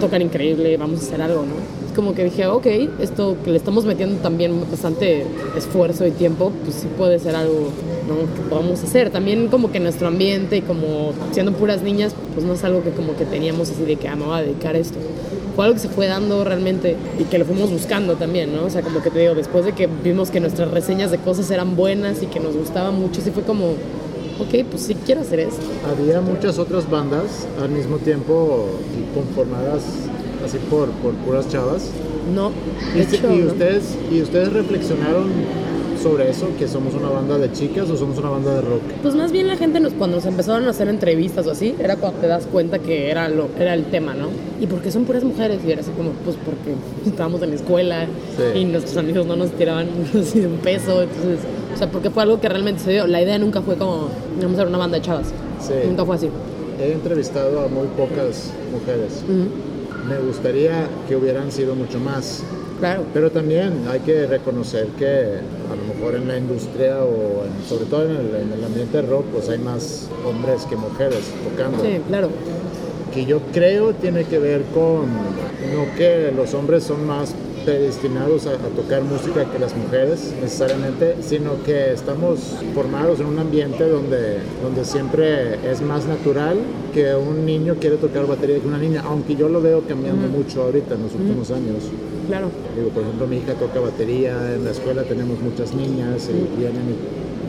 tocan 0.00 0.22
increíble, 0.22 0.76
vamos 0.76 1.00
a 1.00 1.02
hacer 1.02 1.22
algo, 1.22 1.42
¿no? 1.42 1.54
Es 1.86 1.94
como 1.94 2.14
que 2.14 2.24
dije, 2.24 2.46
ok, 2.46 2.66
esto 3.00 3.36
que 3.44 3.50
le 3.50 3.56
estamos 3.56 3.84
metiendo 3.84 4.16
también 4.22 4.60
bastante 4.70 5.26
esfuerzo 5.56 6.06
y 6.06 6.10
tiempo, 6.10 6.52
pues 6.64 6.76
sí 6.76 6.88
puede 6.96 7.18
ser 7.18 7.34
algo 7.34 7.68
¿no? 8.08 8.34
que 8.34 8.48
podamos 8.48 8.82
hacer. 8.82 9.10
También 9.10 9.48
como 9.48 9.70
que 9.70 9.80
nuestro 9.80 10.08
ambiente 10.08 10.58
y 10.58 10.62
como 10.62 11.12
siendo 11.32 11.52
puras 11.52 11.82
niñas, 11.82 12.14
pues 12.34 12.46
no 12.46 12.54
es 12.54 12.64
algo 12.64 12.82
que 12.82 12.90
como 12.90 13.16
que 13.16 13.24
teníamos 13.24 13.70
así 13.70 13.84
de 13.84 13.96
que, 13.96 14.08
ah, 14.08 14.16
me 14.16 14.24
voy 14.24 14.38
a 14.38 14.42
dedicar 14.42 14.74
a 14.74 14.78
esto. 14.78 14.98
Fue 15.54 15.64
algo 15.64 15.74
que 15.74 15.80
se 15.80 15.88
fue 15.88 16.06
dando 16.06 16.44
realmente 16.44 16.96
y 17.18 17.24
que 17.24 17.38
lo 17.38 17.44
fuimos 17.44 17.70
buscando 17.70 18.16
también, 18.16 18.54
¿no? 18.54 18.64
O 18.64 18.70
sea, 18.70 18.82
como 18.82 19.02
que 19.02 19.10
te 19.10 19.18
digo, 19.18 19.34
después 19.34 19.64
de 19.64 19.72
que 19.72 19.86
vimos 19.86 20.30
que 20.30 20.40
nuestras 20.40 20.70
reseñas 20.70 21.10
de 21.10 21.18
cosas 21.18 21.50
eran 21.50 21.76
buenas 21.76 22.22
y 22.22 22.26
que 22.26 22.40
nos 22.40 22.56
gustaba 22.56 22.90
mucho, 22.90 23.20
sí 23.20 23.30
fue 23.30 23.42
como, 23.42 23.72
ok, 24.38 24.64
pues 24.70 24.82
sí 24.82 24.96
quiero 25.04 25.20
hacer 25.20 25.40
esto. 25.40 25.62
Había 25.90 26.20
muchas 26.20 26.58
otras 26.58 26.88
bandas 26.88 27.46
al 27.60 27.70
mismo 27.70 27.98
tiempo 27.98 28.66
conformadas 29.14 29.82
así 30.44 30.58
por, 30.70 30.88
por 30.90 31.12
puras 31.14 31.48
chavas. 31.48 31.90
No, 32.34 32.50
de 32.94 33.02
hecho, 33.02 33.32
y 33.32 33.38
no. 33.38 33.52
ustedes, 33.52 33.96
¿Y 34.10 34.22
ustedes 34.22 34.52
reflexionaron 34.52 35.30
sobre 36.02 36.30
eso? 36.30 36.48
¿Que 36.58 36.66
somos 36.68 36.94
una 36.94 37.08
banda 37.08 37.38
de 37.38 37.52
chicas 37.52 37.88
o 37.90 37.96
somos 37.96 38.18
una 38.18 38.30
banda 38.30 38.54
de 38.54 38.60
rock? 38.62 38.82
Pues 39.02 39.14
más 39.14 39.30
bien 39.32 39.46
la 39.46 39.56
gente 39.56 39.80
nos, 39.80 39.92
cuando 39.92 40.16
nos 40.16 40.26
empezaron 40.26 40.66
a 40.66 40.70
hacer 40.70 40.88
entrevistas 40.88 41.46
o 41.46 41.50
así, 41.52 41.74
era 41.78 41.96
cuando 41.96 42.18
te 42.20 42.26
das 42.26 42.46
cuenta 42.46 42.78
que 42.78 43.10
era 43.10 43.28
lo 43.28 43.48
era 43.58 43.74
el 43.74 43.84
tema, 43.86 44.14
¿no? 44.14 44.28
Y 44.60 44.66
porque 44.66 44.90
son 44.90 45.04
puras 45.04 45.24
mujeres 45.24 45.60
y 45.66 45.70
era 45.70 45.80
así 45.80 45.90
como, 45.92 46.10
pues 46.24 46.36
porque 46.44 46.74
estábamos 47.08 47.42
en 47.42 47.50
la 47.50 47.56
escuela 47.56 48.06
Sí. 48.36 48.58
y 48.60 48.64
nuestros 48.64 48.96
amigos 48.96 49.26
no 49.26 49.36
nos 49.36 49.50
tiraban 49.52 49.88
así 50.20 50.40
de 50.40 50.46
un 50.46 50.58
peso, 50.58 51.02
entonces, 51.02 51.38
o 51.74 51.78
sea, 51.78 51.90
porque 51.90 52.10
fue 52.10 52.22
algo 52.22 52.40
que 52.40 52.48
realmente 52.48 52.82
se 52.82 52.90
dio. 52.92 53.06
La 53.06 53.22
idea 53.22 53.38
nunca 53.38 53.62
fue 53.62 53.76
como, 53.76 54.08
vamos 54.40 54.54
a 54.54 54.56
ser 54.58 54.66
una 54.68 54.78
banda 54.78 54.96
de 54.98 55.02
chavas. 55.02 55.28
Sí. 55.60 55.74
Nunca 55.86 56.04
fue 56.04 56.16
así. 56.16 56.28
He 56.80 56.92
entrevistado 56.92 57.60
a 57.60 57.68
muy 57.68 57.86
pocas 57.96 58.52
mujeres. 58.72 59.22
Ujú. 59.28 60.08
Me 60.08 60.18
gustaría 60.26 60.88
que 61.08 61.14
hubieran 61.16 61.52
sido 61.52 61.74
mucho 61.76 62.00
más. 62.00 62.42
Claro. 62.82 63.02
Pero 63.14 63.30
también 63.30 63.84
hay 63.88 64.00
que 64.00 64.26
reconocer 64.26 64.88
que 64.98 65.06
a 65.06 65.76
lo 65.76 65.94
mejor 65.94 66.16
en 66.16 66.26
la 66.26 66.36
industria 66.36 66.98
o 67.04 67.44
en- 67.44 67.64
sobre 67.68 67.84
todo 67.84 68.06
en 68.06 68.10
el, 68.16 68.34
en 68.42 68.52
el 68.58 68.64
ambiente 68.64 69.00
rock 69.02 69.24
pues 69.32 69.48
hay 69.48 69.58
más 69.58 70.08
hombres 70.26 70.64
que 70.68 70.74
mujeres 70.74 71.20
tocando. 71.48 71.80
Sí, 71.80 72.00
claro. 72.08 72.28
Que 73.14 73.24
yo 73.24 73.38
creo 73.52 73.92
tiene 73.94 74.24
que 74.24 74.40
ver 74.40 74.62
con 74.74 75.02
no 75.06 75.94
que 75.96 76.32
los 76.34 76.54
hombres 76.54 76.82
son 76.82 77.06
más 77.06 77.34
predestinados 77.64 78.48
a, 78.48 78.54
a 78.54 78.70
tocar 78.74 79.02
música 79.02 79.44
que 79.48 79.60
las 79.60 79.76
mujeres 79.76 80.32
necesariamente, 80.42 81.14
sino 81.22 81.62
que 81.64 81.92
estamos 81.92 82.40
formados 82.74 83.20
en 83.20 83.26
un 83.26 83.38
ambiente 83.38 83.88
donde, 83.88 84.38
donde 84.60 84.84
siempre 84.84 85.54
es 85.70 85.80
más 85.82 86.06
natural 86.06 86.56
que 86.92 87.14
un 87.14 87.46
niño 87.46 87.76
quiere 87.78 87.98
tocar 87.98 88.26
batería 88.26 88.58
que 88.58 88.66
una 88.66 88.78
niña, 88.78 89.04
aunque 89.06 89.36
yo 89.36 89.48
lo 89.48 89.62
veo 89.62 89.82
cambiando 89.86 90.26
mucho 90.26 90.62
ahorita 90.64 90.94
en 90.96 91.02
los 91.04 91.14
últimos 91.14 91.52
años. 91.52 91.84
Claro. 92.28 92.48
Digo, 92.76 92.88
por 92.90 93.02
ejemplo, 93.02 93.26
mi 93.26 93.36
hija 93.38 93.54
toca 93.54 93.80
batería, 93.80 94.54
en 94.54 94.64
la 94.64 94.70
escuela 94.70 95.02
tenemos 95.02 95.40
muchas 95.40 95.74
niñas 95.74 96.28
y 96.30 96.58
vienen 96.58 96.96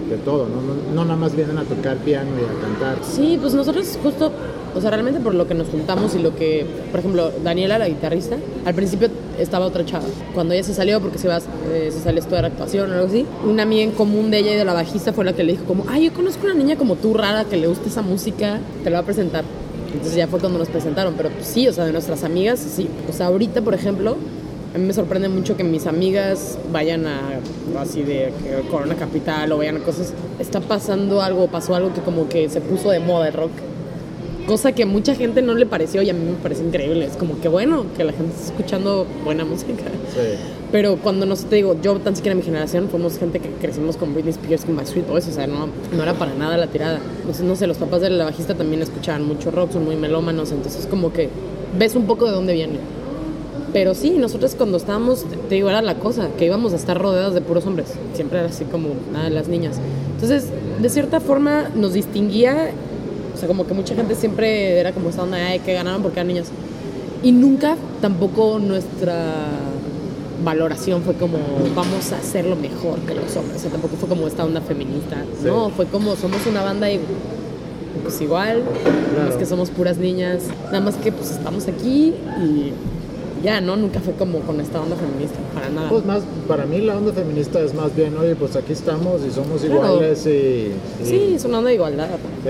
de 0.10 0.18
todo, 0.18 0.48
¿no? 0.50 0.62
No, 0.62 0.74
no 0.96 1.06
nada 1.06 1.16
más 1.16 1.36
vienen 1.36 1.58
a 1.58 1.64
tocar 1.64 1.98
piano 1.98 2.30
y 2.40 2.44
a 2.44 2.62
cantar. 2.62 2.98
Sí, 3.04 3.38
pues 3.40 3.54
nosotros 3.54 3.98
justo, 4.04 4.32
o 4.76 4.82
sea, 4.82 4.90
realmente 4.90 5.20
por 5.20 5.34
lo 5.34 5.48
que 5.48 5.54
nos 5.54 5.68
juntamos 5.70 6.14
y 6.16 6.20
lo 6.20 6.36
que, 6.36 6.66
por 6.92 7.00
ejemplo, 7.00 7.32
Daniela, 7.44 7.78
la 7.80 7.88
guitarrista, 7.88 8.36
al 8.66 8.74
principio 8.76 9.08
estaba 9.40 9.66
otra 9.66 9.86
chava. 9.86 10.04
Cuando 10.34 10.54
ella 10.54 10.64
se 10.64 10.74
salió, 10.74 11.00
porque 11.00 11.18
se, 11.18 11.28
iba, 11.28 11.38
a- 11.38 11.42
eh, 11.74 11.90
se 11.92 12.00
salió 12.02 12.20
a 12.20 12.24
estudiar 12.24 12.46
actuación 12.46 12.90
o 12.92 12.94
algo 12.96 13.08
así, 13.08 13.26
una 13.48 13.64
amiga 13.64 13.84
en 13.84 13.92
común 13.92 14.30
de 14.30 14.40
ella 14.40 14.54
y 14.54 14.58
de 14.58 14.66
la 14.66 14.74
bajista 14.74 15.14
fue 15.14 15.24
la 15.24 15.34
que 15.34 15.44
le 15.44 15.54
dijo 15.54 15.64
como, 15.66 15.86
ay, 15.88 16.06
yo 16.06 16.14
conozco 16.14 16.44
una 16.46 16.54
niña 16.56 16.76
como 16.76 16.96
tú 16.96 17.14
rara 17.14 17.46
que 17.46 17.58
le 17.58 17.68
gusta 17.68 17.88
esa 17.88 18.02
música, 18.02 18.60
te 18.84 18.90
la 18.90 18.98
voy 18.98 19.04
a 19.04 19.06
presentar. 19.06 19.46
Entonces 19.94 20.16
ya 20.16 20.28
fue 20.28 20.40
cuando 20.40 20.58
nos 20.60 20.70
presentaron, 20.70 21.14
pero 21.16 21.30
pues, 21.30 21.46
sí, 21.48 21.68
o 21.68 21.72
sea, 21.74 21.86
de 21.86 21.94
nuestras 21.94 22.24
amigas, 22.24 22.60
sí. 22.60 22.88
O 23.10 23.14
sea, 23.14 23.28
ahorita, 23.28 23.62
por 23.62 23.74
ejemplo, 23.76 24.16
a 24.74 24.78
mí 24.78 24.86
me 24.86 24.94
sorprende 24.94 25.30
mucho 25.30 25.56
que 25.56 25.64
mis 25.64 25.86
amigas 25.86 26.58
vayan 26.72 27.06
a 27.06 27.40
así 27.80 28.02
de 28.02 28.34
Corona 28.72 28.96
Capital 28.96 29.52
o 29.52 29.58
vayan 29.58 29.78
a 29.78 29.80
cosas. 29.80 30.14
Está 30.40 30.62
pasando 30.62 31.22
algo, 31.22 31.48
pasó 31.48 31.76
algo 31.76 31.94
que 31.94 32.02
como 32.02 32.28
que 32.28 32.50
se 32.50 32.60
puso 32.60 32.90
de 32.90 33.00
moda 33.00 33.28
el 33.28 33.34
rock. 33.34 33.52
Cosa 34.48 34.74
que 34.74 34.84
a 34.84 34.86
mucha 34.86 35.16
gente 35.16 35.42
no 35.42 35.54
le 35.54 35.66
pareció 35.66 36.02
y 36.02 36.10
a 36.10 36.14
mí 36.14 36.26
me 36.26 36.34
parece 36.34 36.64
increíble. 36.64 37.06
Es 37.06 37.16
como 37.18 37.40
que 37.40 37.48
bueno, 37.48 37.86
que 37.96 38.04
la 38.04 38.14
gente 38.14 38.34
está 38.34 38.48
escuchando 38.48 39.06
buena 39.24 39.46
música. 39.46 39.84
Sí. 40.12 40.38
Pero 40.72 40.98
cuando 40.98 41.28
no 41.28 41.36
sé, 41.36 41.46
te 41.46 41.58
digo, 41.58 41.78
yo 41.80 42.00
tan 42.00 42.16
siquiera 42.16 42.36
mi 42.36 42.42
generación 42.42 42.90
fuimos 42.90 43.20
gente 43.20 43.40
que 43.40 43.50
crecimos 43.50 43.96
con 43.96 44.16
Britney 44.16 44.32
Spears, 44.32 44.66
con 44.66 44.76
Backstreet 44.76 45.08
Boys, 45.08 45.28
o 45.28 45.32
sea, 45.32 45.46
no, 45.46 45.70
no 45.96 46.02
era 46.02 46.16
para 46.16 46.34
nada 46.34 46.58
la 46.58 46.66
tirada. 46.66 47.00
Entonces, 47.20 47.46
no 47.46 47.56
sé, 47.56 47.68
los 47.68 47.78
papás 47.78 48.02
de 48.02 48.10
la 48.10 48.26
bajista 48.26 48.56
también 48.56 48.82
escuchaban 48.82 49.24
mucho 49.24 49.52
rock, 49.52 49.72
son 49.74 49.86
muy 49.86 49.96
melómanos, 49.98 50.52
entonces 50.52 50.88
como 50.88 51.14
que 51.14 51.30
ves 51.78 51.96
un 51.96 52.08
poco 52.08 52.26
de 52.26 52.32
dónde 52.32 52.54
viene. 52.54 52.80
Pero 53.74 53.96
sí, 53.96 54.12
nosotros 54.12 54.54
cuando 54.56 54.78
estábamos, 54.78 55.26
te 55.50 55.56
digo, 55.56 55.70
era 55.70 55.82
la 55.82 55.96
cosa, 55.96 56.30
que 56.38 56.46
íbamos 56.46 56.74
a 56.74 56.76
estar 56.76 57.00
rodeados 57.02 57.34
de 57.34 57.42
puros 57.42 57.66
hombres. 57.66 57.88
Siempre 58.14 58.40
era 58.40 58.48
así 58.48 58.66
como 58.66 58.90
nada 59.12 59.26
de 59.26 59.32
las 59.32 59.48
niñas. 59.48 59.78
Entonces, 60.14 60.46
de 60.80 60.90
cierta 60.90 61.20
forma 61.20 61.70
nos 61.76 61.94
distinguía, 61.94 62.70
o 63.34 63.38
sea, 63.38 63.48
como 63.48 63.66
que 63.66 63.74
mucha 63.74 63.96
gente 63.96 64.14
siempre 64.16 64.80
era 64.80 64.92
como 64.92 65.10
esta 65.10 65.24
onda, 65.24 65.38
ay, 65.38 65.60
que 65.60 65.74
ganaron 65.74 66.04
porque 66.04 66.20
eran 66.20 66.28
niñas. 66.28 66.48
Y 67.24 67.32
nunca 67.32 67.76
tampoco 68.00 68.60
nuestra 68.60 69.48
valoración 70.44 71.02
fue 71.04 71.16
como, 71.16 71.38
vamos 71.76 72.12
a 72.12 72.18
hacerlo 72.18 72.56
mejor 72.56 73.00
que 73.00 73.16
los 73.16 73.36
hombres. 73.38 73.58
O 73.58 73.60
sea, 73.62 73.72
tampoco 73.72 73.96
fue 73.96 74.08
como 74.10 74.28
esta 74.28 74.44
onda 74.46 74.62
feminista. 74.62 75.18
Sí. 75.42 75.48
No, 75.48 75.70
fue 75.70 75.86
como, 75.88 76.16
somos 76.16 76.46
una 76.46 76.62
banda 76.62 76.92
y 76.92 77.00
pues 78.04 78.20
igual, 78.22 78.64
nada 78.64 79.00
más 79.16 79.26
Claro. 79.26 79.38
que 79.38 79.46
somos 79.46 79.70
puras 79.70 79.98
niñas, 79.98 80.44
nada 80.66 80.82
más 80.82 80.96
que 80.96 81.12
pues 81.12 81.32
estamos 81.32 81.68
aquí 81.68 82.14
y 82.42 82.74
ya, 83.44 83.60
¿no? 83.62 83.76
Nunca 83.76 84.00
fue 84.00 84.14
como 84.14 84.40
con 84.40 84.60
esta 84.62 84.82
onda 84.82 84.96
feminista, 84.96 85.38
para 85.54 85.70
nada. 85.70 85.90
Pues 85.90 86.06
más, 86.06 86.24
para 86.48 86.66
mí 86.66 86.80
la 86.82 86.98
onda 86.98 87.12
feminista 87.14 87.60
es 87.62 87.74
más 87.74 87.96
bien, 87.96 88.16
oye, 88.18 88.36
pues 88.36 88.56
aquí 88.56 88.74
estamos 88.74 89.22
y 89.28 89.32
somos 89.32 89.62
Claro. 89.62 89.96
iguales 89.96 90.26
y... 90.26 90.30
y- 90.30 90.74
sí, 91.06 91.34
es 91.36 91.44
una 91.46 91.58
onda 91.60 91.70
de 91.70 91.76
igualdad. 91.76 92.08
sí. 92.44 92.50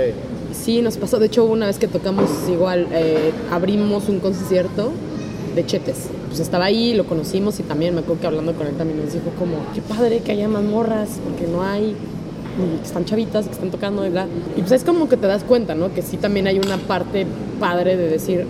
Sí, 0.53 0.81
nos 0.83 0.97
pasó, 0.97 1.17
de 1.17 1.25
hecho, 1.25 1.45
una 1.45 1.65
vez 1.65 1.79
que 1.79 1.87
tocamos 1.87 2.29
igual, 2.47 2.87
eh, 2.91 3.31
abrimos 3.51 4.07
un 4.07 4.19
concierto 4.19 4.91
de 5.55 5.65
Chetes. 5.65 6.09
Pues 6.27 6.39
estaba 6.39 6.65
ahí, 6.65 6.93
lo 6.93 7.05
conocimos 7.07 7.59
y 7.59 7.63
también 7.63 7.95
me 7.95 8.01
acuerdo 8.01 8.21
que 8.21 8.27
hablando 8.27 8.53
con 8.53 8.67
él 8.67 8.73
también 8.75 9.03
nos 9.03 9.11
dijo 9.13 9.31
como, 9.39 9.55
qué 9.73 9.81
padre 9.81 10.19
que 10.19 10.31
haya 10.31 10.47
más 10.47 10.63
morras, 10.63 11.09
porque 11.23 11.51
no 11.51 11.63
hay, 11.63 11.95
que 12.79 12.85
están 12.85 13.03
chavitas, 13.05 13.47
que 13.47 13.51
están 13.53 13.71
tocando 13.71 14.05
y 14.05 14.09
bla. 14.11 14.27
Y 14.55 14.59
pues 14.61 14.73
es 14.73 14.83
como 14.83 15.09
que 15.09 15.17
te 15.17 15.25
das 15.25 15.43
cuenta, 15.43 15.73
¿no? 15.73 15.91
Que 15.91 16.03
sí 16.03 16.17
también 16.17 16.45
hay 16.45 16.59
una 16.59 16.77
parte 16.77 17.25
padre 17.59 17.97
de 17.97 18.07
decir, 18.09 18.45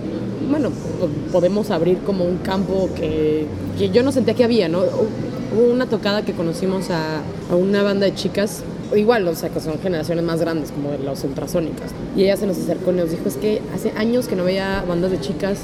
bueno, 0.49 0.69
po- 0.69 1.09
podemos 1.31 1.71
abrir 1.71 1.99
como 1.99 2.25
un 2.25 2.37
campo 2.37 2.89
que, 2.95 3.45
yo 3.91 4.03
no 4.03 4.11
sentía 4.11 4.33
que 4.33 4.43
había, 4.43 4.67
¿no? 4.69 4.79
Hubo 4.79 5.71
una 5.71 5.85
tocada 5.87 6.23
que 6.23 6.33
conocimos 6.33 6.89
a, 6.89 7.21
una 7.55 7.83
banda 7.83 8.05
de 8.05 8.15
chicas 8.15 8.63
igual, 8.95 9.27
o 9.27 9.35
sea, 9.35 9.49
que 9.49 9.59
son 9.59 9.79
generaciones 9.81 10.23
más 10.23 10.39
grandes, 10.39 10.71
como 10.71 10.91
de 10.91 10.99
las 10.99 11.23
ultrasónicas. 11.23 11.91
Y 12.15 12.23
ella 12.23 12.37
se 12.37 12.45
nos 12.47 12.57
acercó 12.57 12.91
y 12.91 12.95
nos 12.95 13.09
dijo, 13.11 13.27
es 13.27 13.37
que 13.37 13.61
hace 13.73 13.91
años 13.97 14.27
que 14.27 14.35
no 14.35 14.43
veía 14.43 14.83
bandas 14.87 15.11
de 15.11 15.19
chicas, 15.19 15.59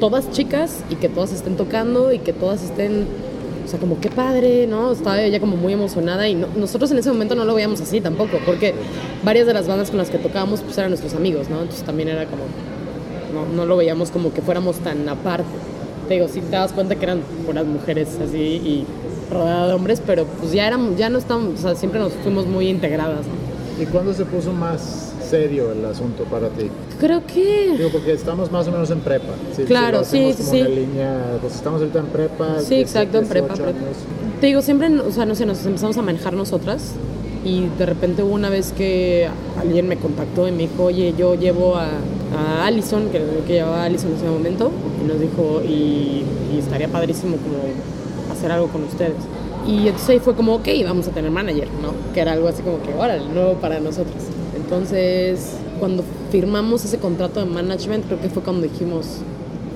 todas 0.00 0.30
chicas, 0.32 0.78
y 0.90 0.96
que 0.96 1.08
todas 1.08 1.32
estén 1.32 1.56
tocando 1.56 2.12
y 2.12 2.18
que 2.18 2.32
todas 2.32 2.62
estén, 2.64 3.06
o 3.64 3.68
sea, 3.68 3.78
como 3.78 4.00
qué 4.00 4.10
padre, 4.10 4.66
¿no? 4.66 4.90
Estaba 4.92 5.22
ella 5.22 5.38
como 5.40 5.56
muy 5.56 5.72
emocionada 5.72 6.28
y 6.28 6.34
no- 6.34 6.48
nosotros 6.56 6.90
en 6.90 6.98
ese 6.98 7.10
momento 7.10 7.34
no 7.36 7.44
lo 7.44 7.54
veíamos 7.54 7.80
así 7.80 8.00
tampoco, 8.00 8.38
porque 8.44 8.74
varias 9.24 9.46
de 9.46 9.54
las 9.54 9.68
bandas 9.68 9.90
con 9.90 9.98
las 9.98 10.10
que 10.10 10.18
tocábamos 10.18 10.60
pues 10.60 10.76
eran 10.76 10.90
nuestros 10.90 11.14
amigos, 11.14 11.48
¿no? 11.48 11.60
Entonces 11.60 11.84
también 11.84 12.08
era 12.08 12.24
como, 12.26 12.42
no, 13.34 13.46
no 13.46 13.66
lo 13.66 13.76
veíamos 13.76 14.10
como 14.10 14.32
que 14.32 14.40
fuéramos 14.40 14.76
tan 14.76 15.08
aparte. 15.08 15.44
Te 16.08 16.14
digo, 16.14 16.28
sí 16.28 16.40
te 16.40 16.56
das 16.56 16.72
cuenta 16.72 16.96
que 16.96 17.04
eran 17.04 17.20
puras 17.46 17.66
mujeres 17.66 18.18
así 18.22 18.38
y 18.38 18.86
rodeada 19.30 19.68
de 19.68 19.74
hombres, 19.74 20.02
pero 20.04 20.24
pues 20.24 20.52
ya 20.52 20.66
éramos, 20.66 20.96
ya 20.96 21.08
no 21.08 21.18
estábamos, 21.18 21.58
o 21.58 21.62
sea, 21.62 21.74
siempre 21.74 21.98
nos 21.98 22.12
fuimos 22.12 22.46
muy 22.46 22.68
integradas. 22.68 23.26
¿no? 23.26 23.82
¿Y 23.82 23.86
cuándo 23.86 24.14
se 24.14 24.24
puso 24.24 24.52
más 24.52 25.12
serio 25.28 25.72
el 25.72 25.84
asunto 25.84 26.24
para 26.24 26.48
ti? 26.48 26.70
Creo 27.00 27.26
que 27.26 27.74
Digo, 27.76 27.90
porque 27.90 28.12
estamos 28.12 28.52
más 28.52 28.68
o 28.68 28.72
menos 28.72 28.90
en 28.90 29.00
prepa. 29.00 29.32
Claro, 29.66 30.04
sí, 30.04 30.32
sí, 30.36 30.42
sí. 30.42 30.62
línea, 30.62 31.38
pues 31.40 31.54
estamos 31.56 31.80
ahorita 31.80 31.98
en 31.98 32.06
prepa. 32.06 32.60
Sí, 32.60 32.76
exacto, 32.76 33.18
en 33.18 33.24
17, 33.24 33.28
prepa, 33.28 33.54
18 33.54 33.64
prepa. 33.64 33.88
Te 34.40 34.46
digo, 34.46 34.62
siempre, 34.62 34.88
o 35.00 35.10
sea, 35.10 35.26
no 35.26 35.34
sé, 35.34 35.46
nos 35.46 35.64
empezamos 35.66 35.96
a 35.96 36.02
manejar 36.02 36.34
nosotras 36.34 36.92
y 37.44 37.66
de 37.78 37.86
repente 37.86 38.22
hubo 38.22 38.34
una 38.34 38.48
vez 38.48 38.72
que 38.72 39.28
alguien 39.58 39.88
me 39.88 39.96
contactó 39.96 40.48
y 40.48 40.52
me 40.52 40.58
dijo, 40.68 40.84
oye, 40.84 41.14
yo 41.16 41.34
llevo 41.34 41.76
a, 41.76 41.88
a 42.36 42.66
Allison, 42.66 43.08
que 43.10 43.20
que 43.46 43.52
llevaba 43.54 43.84
Allison 43.84 44.10
en 44.10 44.16
ese 44.16 44.26
momento, 44.26 44.70
y 45.02 45.08
nos 45.08 45.20
dijo, 45.20 45.62
y, 45.62 46.24
estaría 46.58 46.88
padrísimo 46.88 47.36
como 47.36 47.58
hacer 48.32 48.50
algo 48.52 48.68
con 48.68 48.84
ustedes. 48.84 49.14
Y 49.66 49.88
entonces 49.88 50.08
ahí 50.10 50.18
fue 50.18 50.34
como, 50.34 50.54
ok, 50.56 50.68
vamos 50.84 51.08
a 51.08 51.10
tener 51.10 51.30
manager, 51.30 51.68
¿no? 51.82 51.92
Que 52.12 52.20
era 52.20 52.32
algo 52.32 52.48
así 52.48 52.62
como 52.62 52.82
que, 52.82 52.92
órale, 52.94 53.26
nuevo 53.32 53.54
para 53.54 53.80
nosotros. 53.80 54.16
Entonces, 54.56 55.56
cuando 55.80 56.04
firmamos 56.30 56.84
ese 56.84 56.98
contrato 56.98 57.40
de 57.40 57.46
management, 57.46 58.06
creo 58.06 58.20
que 58.20 58.28
fue 58.28 58.42
cuando 58.42 58.62
dijimos, 58.62 59.20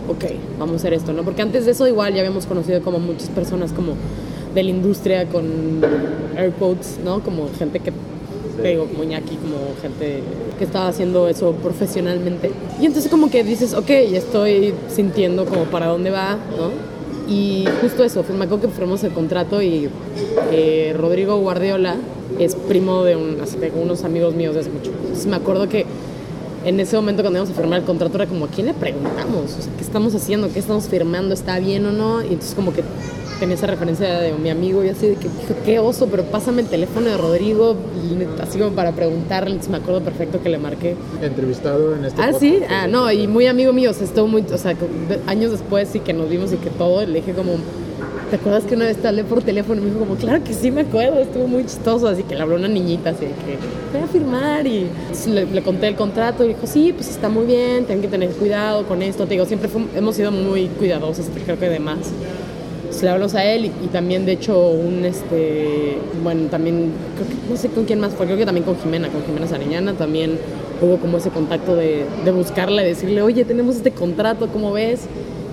ok, 0.08 0.24
vamos 0.58 0.74
a 0.74 0.76
hacer 0.76 0.94
esto, 0.94 1.12
¿no? 1.12 1.22
Porque 1.22 1.42
antes 1.42 1.66
de 1.66 1.72
eso 1.72 1.86
igual 1.86 2.14
ya 2.14 2.20
habíamos 2.20 2.46
conocido 2.46 2.82
como 2.82 2.98
muchas 2.98 3.28
personas 3.28 3.72
como 3.72 3.92
de 4.54 4.62
la 4.62 4.70
industria 4.70 5.26
con 5.26 5.46
air 6.36 6.52
¿no? 7.04 7.20
Como 7.20 7.48
gente 7.58 7.80
que, 7.80 7.92
te 8.60 8.68
digo, 8.68 8.86
como 8.86 9.04
Iñaki, 9.04 9.36
como 9.36 9.56
gente 9.80 10.22
que 10.58 10.64
estaba 10.64 10.88
haciendo 10.88 11.28
eso 11.28 11.52
profesionalmente. 11.52 12.50
Y 12.80 12.86
entonces 12.86 13.10
como 13.10 13.30
que 13.30 13.44
dices, 13.44 13.74
ok, 13.74 13.90
estoy 13.90 14.74
sintiendo 14.88 15.44
como 15.46 15.64
para 15.64 15.86
dónde 15.86 16.10
va, 16.10 16.38
¿no? 16.56 16.70
Y 17.32 17.66
justo 17.82 18.04
eso, 18.04 18.24
me 18.36 18.44
acuerdo 18.44 18.62
que 18.62 18.68
firmamos 18.68 19.04
el 19.04 19.12
contrato 19.12 19.60
y 19.60 19.90
eh, 20.50 20.94
Rodrigo 20.96 21.36
Guardiola 21.38 21.96
es 22.38 22.54
primo 22.54 23.04
de, 23.04 23.16
un, 23.16 23.36
de 23.36 23.72
unos 23.74 24.04
amigos 24.04 24.34
míos 24.34 24.54
de 24.54 24.60
hace 24.60 24.70
mucho. 24.70 24.90
Entonces 25.02 25.26
me 25.26 25.36
acuerdo 25.36 25.68
que 25.68 25.84
en 26.68 26.80
ese 26.80 26.96
momento 26.96 27.22
cuando 27.22 27.38
íbamos 27.38 27.56
a 27.56 27.60
firmar 27.60 27.80
el 27.80 27.84
contrato 27.86 28.16
era 28.16 28.26
como, 28.26 28.44
¿a 28.44 28.48
quién 28.48 28.66
le 28.66 28.74
preguntamos? 28.74 29.54
O 29.58 29.62
sea, 29.62 29.72
¿qué 29.76 29.82
estamos 29.82 30.14
haciendo? 30.14 30.52
¿Qué 30.52 30.58
estamos 30.58 30.88
firmando? 30.88 31.32
¿Está 31.34 31.58
bien 31.58 31.86
o 31.86 31.92
no? 31.92 32.20
Y 32.22 32.26
entonces 32.28 32.54
como 32.54 32.72
que 32.72 32.82
tenía 33.40 33.54
esa 33.54 33.68
referencia 33.68 34.18
de 34.20 34.32
mi 34.32 34.50
amigo 34.50 34.82
y 34.84 34.88
así 34.88 35.06
de 35.06 35.14
que 35.14 35.28
dijo, 35.28 35.54
qué 35.64 35.78
oso, 35.78 36.08
pero 36.10 36.24
pásame 36.24 36.62
el 36.62 36.68
teléfono 36.68 37.06
de 37.06 37.16
Rodrigo, 37.16 37.76
y 38.04 38.42
así 38.42 38.58
como 38.58 38.72
para 38.72 38.90
preguntarle, 38.92 39.50
entonces 39.52 39.70
me 39.70 39.76
acuerdo 39.78 40.00
perfecto 40.02 40.42
que 40.42 40.48
le 40.48 40.58
marqué. 40.58 40.96
Entrevistado 41.22 41.94
en 41.94 42.04
este 42.04 42.20
Ah, 42.20 42.26
podcast. 42.32 42.40
sí, 42.40 42.58
ah, 42.68 42.88
no, 42.88 43.10
y 43.12 43.28
muy 43.28 43.46
amigo 43.46 43.72
mío, 43.72 43.90
o 43.90 43.94
sea, 43.94 44.04
estuvo 44.06 44.26
muy, 44.26 44.44
o 44.52 44.58
sea, 44.58 44.74
años 45.28 45.52
después 45.52 45.94
y 45.94 46.00
que 46.00 46.12
nos 46.12 46.28
vimos 46.28 46.52
y 46.52 46.56
que 46.56 46.68
todo, 46.70 47.06
le 47.06 47.20
dije 47.20 47.32
como, 47.32 47.52
¿te 48.30 48.36
acuerdas 48.36 48.64
que 48.64 48.74
una 48.74 48.84
vez 48.84 48.96
te 48.98 49.08
hablé 49.08 49.24
por 49.24 49.42
teléfono? 49.42 49.80
Y 49.80 49.84
me 49.84 49.90
dijo 49.90 50.00
como, 50.00 50.16
claro 50.16 50.42
que 50.44 50.52
sí 50.52 50.70
me 50.70 50.82
acuerdo, 50.82 51.18
estuvo 51.18 51.46
muy 51.46 51.64
chistoso, 51.64 52.08
así 52.08 52.22
que 52.22 52.34
le 52.34 52.42
habló 52.42 52.56
una 52.56 52.68
niñita, 52.68 53.10
así 53.10 53.20
que, 53.20 53.58
voy 53.92 54.02
a 54.02 54.06
firmar 54.06 54.66
y 54.66 54.86
le, 55.26 55.62
conté 55.62 55.88
el 55.88 55.94
contrato 55.94 56.44
y 56.44 56.48
dijo, 56.48 56.66
sí, 56.66 56.92
pues 56.92 57.08
está 57.08 57.28
muy 57.28 57.46
bien, 57.46 57.84
tienen 57.84 58.02
que 58.02 58.08
tener 58.08 58.30
cuidado 58.30 58.84
con 58.86 59.02
esto, 59.02 59.24
te 59.24 59.34
digo, 59.34 59.46
siempre 59.46 59.68
hemos 59.96 60.16
sido 60.16 60.30
muy 60.30 60.66
cuidadosos, 60.66 61.26
creo 61.44 61.58
que 61.58 61.68
de 61.68 61.78
más. 61.78 61.98
Le 63.00 63.10
hablamos 63.10 63.34
a 63.36 63.44
él 63.44 63.66
y, 63.66 63.68
y 63.84 63.88
también 63.92 64.26
de 64.26 64.32
hecho 64.32 64.70
un 64.70 65.04
este 65.04 65.98
bueno 66.24 66.48
también 66.48 66.90
creo 67.14 67.28
que 67.28 67.48
no 67.48 67.56
sé 67.56 67.68
con 67.68 67.84
quién 67.84 68.00
más 68.00 68.12
fue 68.12 68.26
creo 68.26 68.36
que 68.36 68.44
también 68.44 68.64
con 68.64 68.76
Jimena 68.76 69.08
con 69.08 69.24
Jimena 69.24 69.46
Sariñana 69.46 69.92
también 69.92 70.36
hubo 70.82 70.96
como 70.96 71.18
ese 71.18 71.30
contacto 71.30 71.76
de, 71.76 72.06
de 72.24 72.30
buscarla 72.32 72.82
y 72.82 72.86
decirle 72.86 73.22
oye 73.22 73.44
tenemos 73.44 73.76
este 73.76 73.92
contrato 73.92 74.48
¿cómo 74.48 74.72
ves? 74.72 75.02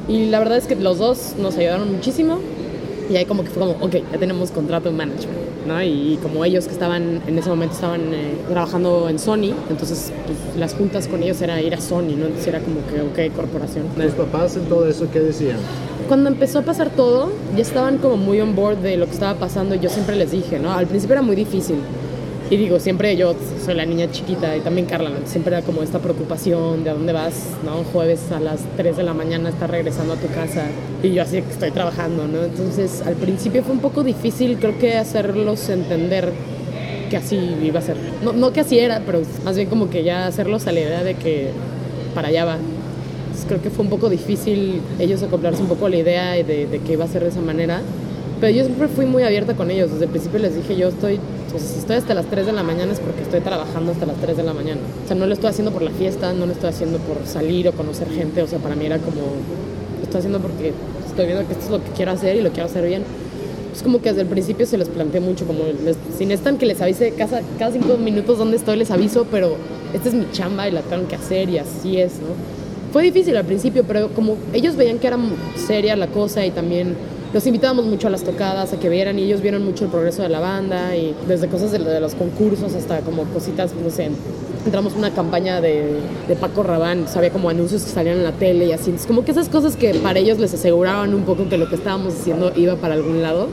y 0.08 0.26
la 0.28 0.40
verdad 0.40 0.58
es 0.58 0.66
que 0.66 0.76
los 0.76 0.98
dos 0.98 1.36
nos 1.38 1.56
ayudaron 1.58 1.92
muchísimo 1.92 2.40
y 3.10 3.16
ahí 3.16 3.26
como 3.26 3.44
que 3.44 3.50
fue 3.50 3.62
como 3.62 3.86
ok 3.86 3.96
ya 4.12 4.18
tenemos 4.18 4.52
contrato 4.52 4.90
en 4.90 4.98
management 4.98 5.38
¿no? 5.68 5.82
y 5.82 6.20
como 6.22 6.46
ellos 6.46 6.66
que 6.66 6.74
estaban 6.74 7.22
en 7.26 7.38
ese 7.38 7.50
momento 7.50 7.76
estaban 7.76 8.14
eh, 8.14 8.36
trabajando 8.50 9.10
en 9.10 9.20
Sony 9.20 9.54
entonces 9.70 10.12
pues, 10.26 10.58
las 10.58 10.74
juntas 10.74 11.08
con 11.08 11.24
ellos 11.24 11.42
era 11.42 11.62
ir 11.62 11.74
a 11.74 11.82
Sony 11.82 12.16
¿no? 12.18 12.26
entonces 12.26 12.48
era 12.48 12.60
como 12.60 12.86
que 12.88 13.02
ok 13.02 13.36
corporación 13.36 13.88
¿Tus 13.88 14.14
papás 14.14 14.56
en 14.58 14.66
todo 14.66 14.88
eso 14.88 15.08
qué 15.12 15.20
decían? 15.20 15.58
cuando 16.08 16.30
empezó 16.30 16.60
a 16.60 16.62
pasar 16.62 16.90
todo, 16.92 17.32
ya 17.56 17.62
estaban 17.62 17.98
como 17.98 18.18
muy 18.18 18.40
on 18.40 18.56
board 18.56 18.78
de 18.78 18.98
lo 18.98 19.06
que 19.06 19.14
estaba 19.14 19.40
pasando 19.40 19.76
y 19.76 19.80
yo 19.80 19.90
siempre 19.90 20.16
les 20.16 20.32
dije, 20.32 20.60
¿no? 20.60 20.72
Al 20.72 20.88
principio 20.88 21.14
era 21.14 21.22
muy 21.22 21.36
difícil. 21.36 21.78
Y 22.50 22.58
digo, 22.58 22.80
siempre 22.80 23.16
yo 23.18 23.36
soy 23.64 23.74
la 23.74 23.86
niña 23.86 24.12
chiquita 24.12 24.56
y 24.56 24.60
también 24.60 24.86
Carla. 24.86 25.10
Siempre 25.26 25.56
era 25.56 25.66
como 25.66 25.82
esta 25.82 25.98
preocupación 26.00 26.84
de 26.84 26.92
a 26.92 26.94
dónde 26.94 27.12
vas, 27.12 27.34
¿no? 27.64 27.84
Jueves 27.92 28.32
a 28.32 28.40
las 28.40 28.60
3 28.78 28.98
de 28.98 29.04
la 29.04 29.16
mañana 29.16 29.50
estás 29.50 29.68
regresando 29.70 30.14
a 30.14 30.18
tu 30.18 30.28
casa 30.28 30.66
y 31.02 31.12
yo 31.12 31.24
así 31.24 31.38
estoy 31.38 31.72
trabajando, 31.72 32.28
¿no? 32.28 32.44
Entonces 32.44 33.02
al 33.04 33.16
principio 33.16 33.64
fue 33.64 33.74
un 33.74 33.80
poco 33.80 34.04
difícil, 34.04 34.58
creo 34.60 34.78
que 34.78 34.96
hacerlos 34.96 35.70
entender 35.70 36.32
que 37.10 37.18
así 37.18 37.36
iba 37.64 37.80
a 37.80 37.82
ser. 37.82 37.98
No, 38.24 38.32
no 38.32 38.54
que 38.54 38.60
así 38.60 38.78
era, 38.78 39.02
pero 39.04 39.22
más 39.44 39.56
bien 39.56 39.68
como 39.68 39.90
que 39.90 40.04
ya 40.04 40.28
hacerlos 40.28 40.68
a 40.68 40.72
la 40.72 40.82
idea 40.82 41.04
de 41.04 41.16
que 41.16 41.50
para 42.14 42.28
allá 42.28 42.46
va. 42.46 42.58
Entonces, 43.26 43.46
creo 43.48 43.62
que 43.62 43.72
fue 43.72 43.84
un 43.84 43.90
poco 43.90 44.08
difícil 44.08 44.82
ellos 45.00 45.24
acoplarse 45.24 45.64
un 45.64 45.68
poco 45.68 45.88
a 45.88 45.90
la 45.90 45.98
idea 45.98 46.32
de, 46.34 46.68
de 46.68 46.80
que 46.80 46.94
iba 46.94 47.06
a 47.06 47.08
ser 47.08 47.24
de 47.24 47.30
esa 47.30 47.42
manera. 47.42 47.82
Pero 48.40 48.56
yo 48.56 48.66
siempre 48.66 48.88
fui 48.88 49.06
muy 49.06 49.24
abierta 49.24 49.56
con 49.56 49.72
ellos. 49.72 49.92
Desde 49.92 50.06
el 50.06 50.12
principio 50.12 50.40
les 50.40 50.56
dije, 50.56 50.76
yo 50.76 50.90
estoy, 50.90 51.20
sea, 51.60 51.68
si 51.68 51.80
estoy 51.80 51.96
hasta 51.98 52.14
las 52.14 52.26
3 52.28 52.46
de 52.46 52.52
la 52.54 52.64
mañana 52.64 52.92
es 52.94 53.00
porque 53.00 53.22
estoy 53.22 53.40
trabajando 53.42 53.92
hasta 53.92 54.06
las 54.06 54.18
3 54.18 54.38
de 54.38 54.44
la 54.44 54.54
mañana. 54.54 54.82
O 55.04 55.08
sea, 55.08 55.16
no 55.16 55.26
lo 55.28 55.34
estoy 55.34 55.50
haciendo 55.50 55.72
por 55.72 55.82
la 55.82 55.92
fiesta, 55.92 56.34
no 56.34 56.46
lo 56.46 56.52
estoy 56.54 56.70
haciendo 56.70 56.98
por 57.00 57.18
salir 57.26 57.68
o 57.68 57.72
conocer 57.74 58.10
gente. 58.10 58.42
O 58.42 58.48
sea, 58.48 58.60
para 58.60 58.76
mí 58.76 58.86
era 58.86 58.98
como, 59.00 59.22
lo 59.22 60.04
estoy 60.04 60.20
haciendo 60.20 60.40
porque 60.40 60.74
estoy 61.08 61.26
viendo 61.26 61.46
que 61.48 61.54
esto 61.54 61.66
es 61.66 61.72
lo 61.72 61.84
que 61.84 61.92
quiero 61.92 62.12
hacer 62.12 62.36
y 62.36 62.42
lo 62.42 62.50
quiero 62.52 62.66
hacer 62.66 62.86
bien. 62.86 63.04
Es 63.76 63.84
como 63.84 64.02
que 64.02 64.10
desde 64.10 64.22
el 64.22 64.28
principio 64.28 64.66
se 64.66 64.78
les 64.78 64.88
planteé 64.88 65.20
mucho, 65.20 65.46
como 65.46 65.60
les- 65.84 65.98
si 66.18 66.26
necesitan 66.26 66.58
que 66.58 66.66
les 66.66 66.82
avise 66.82 67.12
cada, 67.12 67.42
cada 67.60 67.72
cinco 67.74 67.98
minutos 67.98 68.38
dónde 68.38 68.56
estoy, 68.58 68.78
les 68.78 68.90
aviso, 68.92 69.26
pero 69.30 69.58
esta 69.94 70.08
es 70.10 70.16
mi 70.16 70.26
chamba 70.32 70.68
y 70.68 70.72
la 70.72 70.82
tengo 70.82 71.08
que 71.10 71.16
hacer 71.16 71.50
y 71.50 71.58
así 71.58 71.98
es, 72.00 72.14
¿no? 72.14 72.28
Fue 72.94 73.04
difícil 73.04 73.36
al 73.36 73.44
principio, 73.44 73.84
pero 73.86 74.08
como 74.12 74.38
ellos 74.54 74.78
veían 74.78 75.00
que 75.00 75.08
era 75.08 75.18
seria 75.58 75.98
la 75.98 76.08
cosa 76.08 76.46
y 76.46 76.52
también 76.52 76.96
los 77.36 77.46
invitábamos 77.46 77.86
mucho 77.86 78.08
a 78.08 78.10
las 78.10 78.24
tocadas, 78.24 78.72
a 78.72 78.80
que 78.80 78.88
vieran 78.88 79.20
y 79.20 79.24
ellos 79.24 79.42
vieron 79.42 79.66
mucho 79.66 79.84
el 79.84 79.92
progreso 79.92 80.22
de 80.22 80.30
la 80.30 80.40
banda 80.40 80.96
y 80.96 81.14
desde 81.28 81.50
cosas 81.50 81.70
de, 81.70 81.80
los 82.00 82.16
concursos 82.16 82.74
hasta 82.74 83.02
como 83.02 83.26
cositas, 83.26 83.74
no 83.76 83.90
sé, 83.90 84.10
entramos 84.66 84.94
en 84.94 85.00
una 85.00 85.12
campaña 85.12 85.60
de, 85.60 86.00
de 86.30 86.36
Paco 86.38 86.64
Rabán, 86.64 87.10
sabía 87.10 87.32
como 87.32 87.50
anuncios 87.50 87.84
que 87.84 87.92
salían 87.92 88.20
en 88.20 88.24
la 88.24 88.32
tele 88.32 88.68
y 88.68 88.72
así, 88.72 88.86
entonces 88.86 89.06
como 89.06 89.26
que 89.26 89.32
esas 89.32 89.50
cosas 89.50 89.76
que 89.76 89.94
para 89.96 90.20
ellos 90.20 90.40
les 90.40 90.54
aseguraban 90.54 91.14
un 91.14 91.24
poco 91.24 91.50
que 91.50 91.58
lo 91.58 91.68
que 91.68 91.76
estábamos 91.76 92.14
haciendo 92.14 92.54
iba 92.56 92.78
para 92.78 92.94
algún 92.94 93.22
lado, 93.22 93.50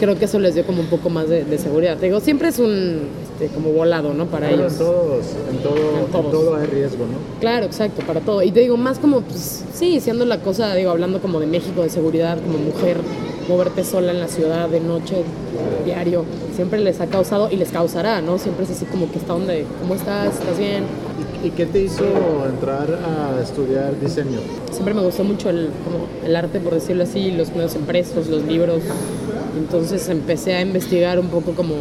creo 0.00 0.18
que 0.18 0.24
eso 0.24 0.40
les 0.40 0.56
dio 0.56 0.66
como 0.66 0.80
un 0.80 0.88
poco 0.88 1.08
más 1.08 1.28
de, 1.28 1.56
seguridad. 1.58 1.96
Digo, 1.98 2.18
siempre 2.18 2.48
es 2.48 2.58
un 2.58 3.02
este, 3.34 3.48
como 3.48 3.70
volado, 3.70 4.14
¿no? 4.14 4.26
Para 4.26 4.50
ellos. 4.50 4.72
en 4.72 4.78
todos, 4.78 5.26
en 5.50 5.58
todo, 5.58 5.74
En 5.76 6.04
en 6.04 6.10
todos. 6.12 6.30
todo 6.30 6.56
hay 6.56 6.66
riesgo, 6.66 7.04
¿no? 7.06 7.40
Claro, 7.40 7.66
exacto, 7.66 8.02
para 8.06 8.20
todo. 8.20 8.42
Y 8.42 8.50
te 8.52 8.60
digo, 8.60 8.76
más 8.76 8.98
como, 8.98 9.20
pues, 9.22 9.64
sí, 9.74 10.00
siendo 10.00 10.24
la 10.24 10.38
cosa, 10.40 10.74
digo, 10.74 10.90
hablando 10.90 11.20
como 11.20 11.40
de 11.40 11.46
México, 11.46 11.82
de 11.82 11.90
seguridad, 11.90 12.38
como 12.40 12.58
mujer, 12.58 12.98
moverte 13.48 13.84
sola 13.84 14.12
en 14.12 14.20
la 14.20 14.28
ciudad 14.28 14.68
de 14.68 14.80
noche, 14.80 15.16
diario, 15.84 16.24
siempre 16.54 16.78
les 16.78 17.00
ha 17.00 17.06
causado 17.06 17.48
y 17.50 17.56
les 17.56 17.70
causará, 17.70 18.20
¿no? 18.22 18.38
Siempre 18.38 18.64
es 18.64 18.70
así 18.70 18.84
como 18.86 19.10
que 19.10 19.18
está 19.18 19.32
donde, 19.32 19.66
¿cómo 19.80 19.94
estás? 19.94 20.34
¿Estás 20.38 20.58
bien? 20.58 20.84
¿Y, 21.42 21.48
y 21.48 21.50
qué 21.50 21.66
te 21.66 21.80
hizo 21.82 22.04
entrar 22.48 22.86
a 23.04 23.42
estudiar 23.42 23.98
diseño? 24.00 24.38
Siempre 24.70 24.94
me 24.94 25.02
gustó 25.02 25.24
mucho 25.24 25.50
el, 25.50 25.70
como 25.84 26.06
el 26.24 26.36
arte, 26.36 26.60
por 26.60 26.74
decirlo 26.74 27.02
así, 27.02 27.32
los 27.32 27.50
medios 27.50 27.74
impresos, 27.74 28.28
los 28.28 28.44
libros. 28.44 28.80
Entonces 29.58 30.08
empecé 30.08 30.54
a 30.54 30.62
investigar 30.62 31.18
un 31.18 31.28
poco 31.28 31.52
como, 31.52 31.74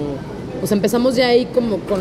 pues 0.63 0.71
empezamos 0.71 1.17
ya 1.17 1.27
ahí 1.27 1.43
como 1.47 1.79
con 1.79 1.99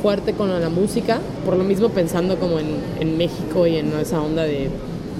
fuerte 0.00 0.32
con 0.32 0.48
la 0.58 0.70
música, 0.70 1.18
por 1.44 1.54
lo 1.54 1.64
mismo 1.64 1.90
pensando 1.90 2.38
como 2.38 2.58
en, 2.58 2.68
en 2.98 3.18
México 3.18 3.66
y 3.66 3.76
en 3.76 3.92
esa 4.00 4.22
onda 4.22 4.44
de 4.44 4.70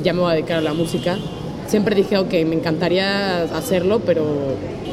ya 0.02 0.14
me 0.14 0.20
voy 0.20 0.30
a 0.30 0.34
dedicar 0.34 0.56
a 0.56 0.61
la 0.62 0.72
música. 0.72 1.18
Siempre 1.66 1.94
dije, 1.94 2.16
ok, 2.16 2.32
me 2.46 2.54
encantaría 2.54 3.42
hacerlo, 3.42 4.00
pero 4.00 4.24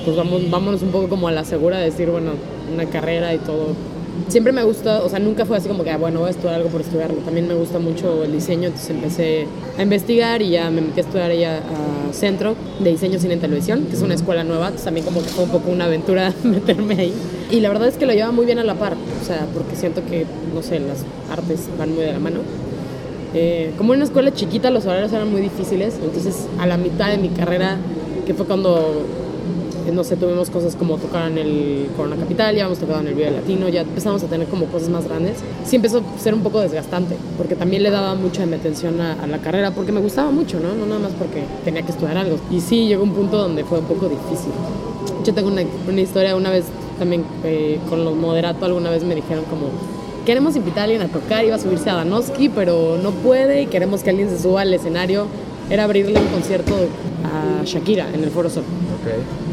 pues 0.03 0.17
vamos, 0.17 0.49
vámonos 0.49 0.81
un 0.81 0.89
poco 0.89 1.07
como 1.07 1.29
a 1.29 1.31
la 1.31 1.45
segura 1.45 1.77
de 1.77 1.85
decir, 1.85 2.09
bueno, 2.09 2.31
una 2.73 2.87
carrera 2.87 3.33
y 3.33 3.37
todo. 3.37 3.67
Siempre 4.27 4.51
me 4.51 4.63
gusta, 4.63 5.03
o 5.03 5.09
sea, 5.09 5.19
nunca 5.19 5.45
fue 5.45 5.57
así 5.57 5.67
como 5.67 5.83
que, 5.83 5.91
ah, 5.91 5.97
bueno, 5.97 6.19
voy 6.19 6.29
a 6.29 6.31
estudiar 6.31 6.55
algo 6.55 6.69
por 6.69 6.81
estudiarlo. 6.81 7.17
También 7.17 7.47
me 7.47 7.53
gusta 7.53 7.79
mucho 7.79 8.23
el 8.23 8.31
diseño, 8.31 8.67
entonces 8.67 8.89
empecé 8.89 9.47
a 9.77 9.83
investigar 9.83 10.41
y 10.41 10.51
ya 10.51 10.69
me 10.69 10.81
metí 10.81 10.99
a 10.99 11.03
estudiar 11.03 11.31
ya 11.33 11.57
a 11.57 12.13
Centro 12.13 12.55
de 12.79 12.91
Diseño 12.91 13.19
Cine 13.19 13.35
y 13.35 13.37
Televisión, 13.37 13.85
que 13.85 13.95
es 13.95 14.01
una 14.01 14.13
escuela 14.15 14.43
nueva, 14.43 14.67
entonces 14.67 14.85
también 14.85 15.05
como 15.05 15.21
que 15.21 15.29
fue 15.29 15.43
un 15.43 15.51
poco 15.51 15.69
una 15.69 15.85
aventura 15.85 16.33
meterme 16.43 16.95
ahí. 16.95 17.13
Y 17.51 17.59
la 17.59 17.69
verdad 17.69 17.87
es 17.87 17.97
que 17.97 18.05
lo 18.05 18.13
lleva 18.13 18.31
muy 18.31 18.45
bien 18.45 18.59
a 18.59 18.63
la 18.63 18.75
par, 18.75 18.93
o 18.93 19.25
sea, 19.25 19.47
porque 19.53 19.75
siento 19.75 20.01
que, 20.05 20.25
no 20.53 20.63
sé, 20.63 20.79
las 20.79 21.05
artes 21.31 21.69
van 21.77 21.93
muy 21.93 22.03
de 22.03 22.13
la 22.13 22.19
mano. 22.19 22.39
Eh, 23.33 23.73
como 23.77 23.93
en 23.93 23.97
una 23.97 24.05
escuela 24.05 24.33
chiquita 24.33 24.69
los 24.69 24.85
horarios 24.85 25.11
eran 25.11 25.29
muy 25.29 25.41
difíciles, 25.41 25.99
entonces 26.01 26.47
a 26.57 26.65
la 26.65 26.77
mitad 26.77 27.09
de 27.09 27.17
mi 27.17 27.29
carrera, 27.29 27.77
que 28.25 28.33
fue 28.33 28.45
cuando, 28.45 29.05
no 29.91 30.03
sé, 30.03 30.15
tuvimos 30.15 30.49
cosas 30.49 30.75
como 30.75 30.97
tocar 30.97 31.31
en 31.31 31.37
el 31.37 31.87
Corona 31.95 32.15
Capital, 32.15 32.55
ya 32.55 32.63
habíamos 32.63 32.79
tocado 32.79 33.01
en 33.01 33.07
el 33.07 33.13
Vive 33.13 33.31
Latino, 33.31 33.69
ya 33.69 33.81
empezamos 33.81 34.23
a 34.23 34.27
tener 34.27 34.47
como 34.47 34.65
cosas 34.65 34.89
más 34.89 35.05
grandes, 35.07 35.37
sí 35.65 35.75
empezó 35.75 35.99
a 35.99 36.19
ser 36.19 36.33
un 36.33 36.41
poco 36.41 36.59
desgastante, 36.59 37.15
porque 37.37 37.55
también 37.55 37.83
le 37.83 37.91
daba 37.91 38.15
mucha 38.15 38.45
mi 38.45 38.55
atención 38.55 38.99
a, 39.01 39.13
a 39.13 39.27
la 39.27 39.39
carrera, 39.39 39.71
porque 39.71 39.91
me 39.91 39.99
gustaba 39.99 40.31
mucho, 40.31 40.59
¿no? 40.59 40.75
No 40.75 40.85
nada 40.85 40.99
más 40.99 41.11
porque 41.13 41.43
tenía 41.63 41.81
que 41.81 41.91
estudiar 41.91 42.17
algo. 42.17 42.37
Y 42.51 42.61
sí, 42.61 42.87
llegó 42.87 43.03
un 43.03 43.13
punto 43.13 43.37
donde 43.37 43.63
fue 43.63 43.79
un 43.79 43.85
poco 43.85 44.07
difícil. 44.09 44.51
Yo 45.23 45.33
tengo 45.33 45.49
una, 45.49 45.61
una 45.87 46.01
historia, 46.01 46.35
una 46.35 46.49
vez 46.49 46.65
también 46.97 47.23
eh, 47.43 47.79
con 47.89 48.03
los 48.05 48.15
moderato, 48.15 48.65
alguna 48.65 48.89
vez 48.89 49.03
me 49.03 49.15
dijeron 49.15 49.43
como, 49.45 49.69
queremos 50.25 50.55
invitar 50.55 50.81
a 50.81 50.83
alguien 50.83 51.01
a 51.01 51.07
tocar, 51.07 51.45
iba 51.45 51.55
a 51.55 51.59
subirse 51.59 51.89
a 51.89 51.95
Danowski, 51.95 52.49
pero 52.49 52.97
no 53.01 53.11
puede 53.11 53.63
y 53.63 53.67
queremos 53.67 54.03
que 54.03 54.09
alguien 54.09 54.29
se 54.29 54.39
suba 54.39 54.61
al 54.61 54.73
escenario. 54.73 55.27
Era 55.69 55.85
abrirle 55.85 56.19
un 56.19 56.27
concierto 56.27 56.75
a 57.23 57.63
Shakira 57.63 58.07
en 58.13 58.23
el 58.23 58.29
Foro 58.29 58.49
Sol. 58.49 58.63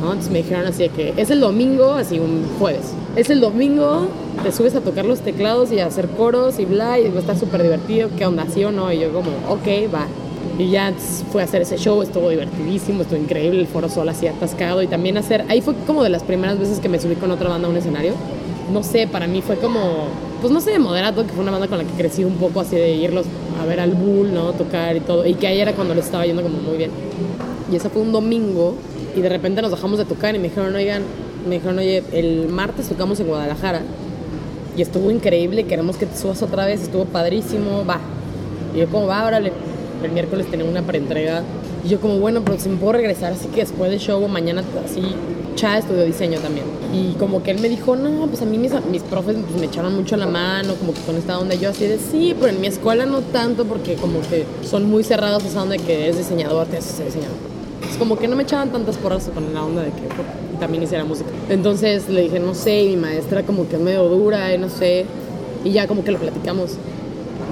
¿No? 0.00 0.06
Entonces 0.06 0.32
me 0.32 0.38
dijeron 0.38 0.66
así 0.66 0.84
de 0.84 0.88
que 0.88 1.14
es 1.16 1.30
el 1.30 1.40
domingo, 1.40 1.92
así 1.92 2.18
un 2.18 2.46
jueves. 2.58 2.92
Es 3.16 3.30
el 3.30 3.40
domingo, 3.40 4.06
te 4.42 4.52
subes 4.52 4.74
a 4.74 4.80
tocar 4.80 5.04
los 5.04 5.20
teclados 5.20 5.72
y 5.72 5.80
a 5.80 5.86
hacer 5.86 6.08
coros 6.08 6.58
y 6.58 6.64
bla, 6.64 6.98
y 6.98 7.08
va 7.08 7.16
a 7.16 7.20
estar 7.20 7.38
súper 7.38 7.62
divertido. 7.62 8.08
¿Qué 8.16 8.26
onda, 8.26 8.46
sí 8.52 8.64
o 8.64 8.72
no? 8.72 8.92
Y 8.92 9.00
yo 9.00 9.12
como, 9.12 9.30
ok, 9.48 9.92
va. 9.92 10.06
Y 10.58 10.70
ya 10.70 10.92
fue 11.30 11.42
a 11.42 11.44
hacer 11.44 11.62
ese 11.62 11.78
show, 11.78 12.02
estuvo 12.02 12.28
divertidísimo, 12.28 13.02
estuvo 13.02 13.18
increíble, 13.18 13.60
el 13.60 13.66
Foro 13.66 13.88
Sol 13.88 14.08
así 14.08 14.26
atascado 14.26 14.82
y 14.82 14.86
también 14.86 15.16
hacer, 15.16 15.44
ahí 15.48 15.60
fue 15.62 15.74
como 15.86 16.02
de 16.02 16.10
las 16.10 16.22
primeras 16.22 16.58
veces 16.58 16.78
que 16.78 16.88
me 16.88 17.00
subí 17.00 17.14
con 17.14 17.30
otra 17.30 17.48
banda 17.48 17.68
a 17.68 17.70
un 17.70 17.76
escenario. 17.76 18.12
No 18.72 18.82
sé, 18.82 19.06
para 19.06 19.26
mí 19.26 19.42
fue 19.42 19.56
como, 19.56 20.08
pues 20.40 20.52
no 20.52 20.60
sé, 20.60 20.78
Moderato, 20.78 21.26
que 21.26 21.32
fue 21.32 21.42
una 21.42 21.52
banda 21.52 21.68
con 21.68 21.78
la 21.78 21.84
que 21.84 21.92
crecí 21.92 22.24
un 22.24 22.34
poco 22.34 22.60
así 22.60 22.76
de 22.76 22.92
irlos 22.92 23.26
a 23.60 23.66
ver 23.66 23.80
al 23.80 23.92
Bull, 23.92 24.32
¿no? 24.32 24.52
Tocar 24.52 24.96
y 24.96 25.00
todo, 25.00 25.26
y 25.26 25.34
que 25.34 25.46
ahí 25.46 25.60
era 25.60 25.72
cuando 25.72 25.94
les 25.94 26.04
estaba 26.04 26.26
yendo 26.26 26.42
como 26.42 26.58
muy 26.58 26.76
bien. 26.76 26.90
Y 27.70 27.76
ese 27.76 27.88
fue 27.88 28.02
un 28.02 28.12
domingo 28.12 28.74
y 29.14 29.20
de 29.20 29.28
repente 29.28 29.62
nos 29.62 29.70
dejamos 29.70 29.98
de 29.98 30.04
tocar 30.04 30.34
y 30.34 30.38
me 30.38 30.48
dijeron, 30.48 30.74
oigan, 30.74 31.02
me 31.48 31.56
dijeron, 31.56 31.78
oye, 31.78 32.02
el 32.12 32.48
martes 32.48 32.88
tocamos 32.88 33.20
en 33.20 33.26
Guadalajara 33.26 33.82
y 34.76 34.82
estuvo 34.82 35.10
increíble, 35.10 35.64
queremos 35.64 35.96
que 35.96 36.06
te 36.06 36.16
subas 36.16 36.42
otra 36.42 36.66
vez, 36.66 36.82
estuvo 36.82 37.04
padrísimo, 37.04 37.84
va. 37.84 38.00
Y 38.74 38.78
yo 38.78 38.88
como, 38.88 39.06
va, 39.06 39.26
órale. 39.26 39.52
El 40.02 40.10
miércoles 40.10 40.50
tenía 40.50 40.66
una 40.66 40.82
preentrega 40.82 41.42
y 41.84 41.88
yo 41.88 42.00
como, 42.00 42.18
bueno, 42.18 42.42
pero 42.44 42.58
si 42.58 42.68
me 42.68 42.76
puedo 42.76 42.92
regresar, 42.92 43.32
así 43.32 43.48
que 43.48 43.60
después 43.60 43.90
del 43.90 44.00
show 44.00 44.26
mañana 44.28 44.64
así, 44.84 45.02
cha, 45.54 45.78
estudió 45.78 46.04
diseño 46.04 46.38
también. 46.40 46.66
Y 46.92 47.14
como 47.14 47.42
que 47.42 47.50
él 47.50 47.60
me 47.60 47.68
dijo, 47.68 47.96
no, 47.96 48.26
pues 48.26 48.42
a 48.42 48.44
mí 48.44 48.58
mis, 48.58 48.72
mis 48.90 49.02
profes 49.02 49.36
pues, 49.36 49.60
me 49.60 49.66
echaron 49.66 49.94
mucho 49.94 50.16
la 50.16 50.26
mano, 50.26 50.74
como 50.74 50.92
que 50.94 51.00
con 51.02 51.16
esta 51.16 51.38
onda 51.38 51.54
yo 51.54 51.70
así 51.70 51.86
de, 51.86 51.98
sí, 51.98 52.34
pero 52.38 52.52
en 52.52 52.60
mi 52.60 52.66
escuela 52.66 53.06
no 53.06 53.20
tanto 53.20 53.64
porque 53.64 53.94
como 53.94 54.20
que 54.22 54.44
son 54.64 54.90
muy 54.90 55.04
cerrados 55.04 55.44
esa 55.44 55.62
onda 55.62 55.76
de 55.76 55.82
que 55.82 56.04
eres 56.04 56.18
diseñador, 56.18 56.66
te 56.66 56.78
haces 56.78 57.04
diseñador. 57.04 57.51
Es 57.92 57.98
como 57.98 58.16
que 58.16 58.26
no 58.26 58.36
me 58.36 58.44
echaban 58.44 58.72
tantas 58.72 58.96
porras 58.96 59.30
con 59.34 59.52
la 59.52 59.62
onda 59.62 59.82
de 59.82 59.90
que 59.90 60.58
también 60.58 60.82
hiciera 60.82 61.04
música. 61.04 61.28
Entonces 61.50 62.08
le 62.08 62.22
dije, 62.22 62.40
no 62.40 62.54
sé, 62.54 62.84
y 62.84 62.88
mi 62.88 62.96
maestra 62.96 63.42
como 63.42 63.68
que 63.68 63.76
es 63.76 63.82
medio 63.82 64.08
dura, 64.08 64.54
y 64.54 64.56
no 64.56 64.70
sé. 64.70 65.04
Y 65.62 65.72
ya 65.72 65.86
como 65.86 66.02
que 66.02 66.10
lo 66.10 66.18
platicamos. 66.18 66.78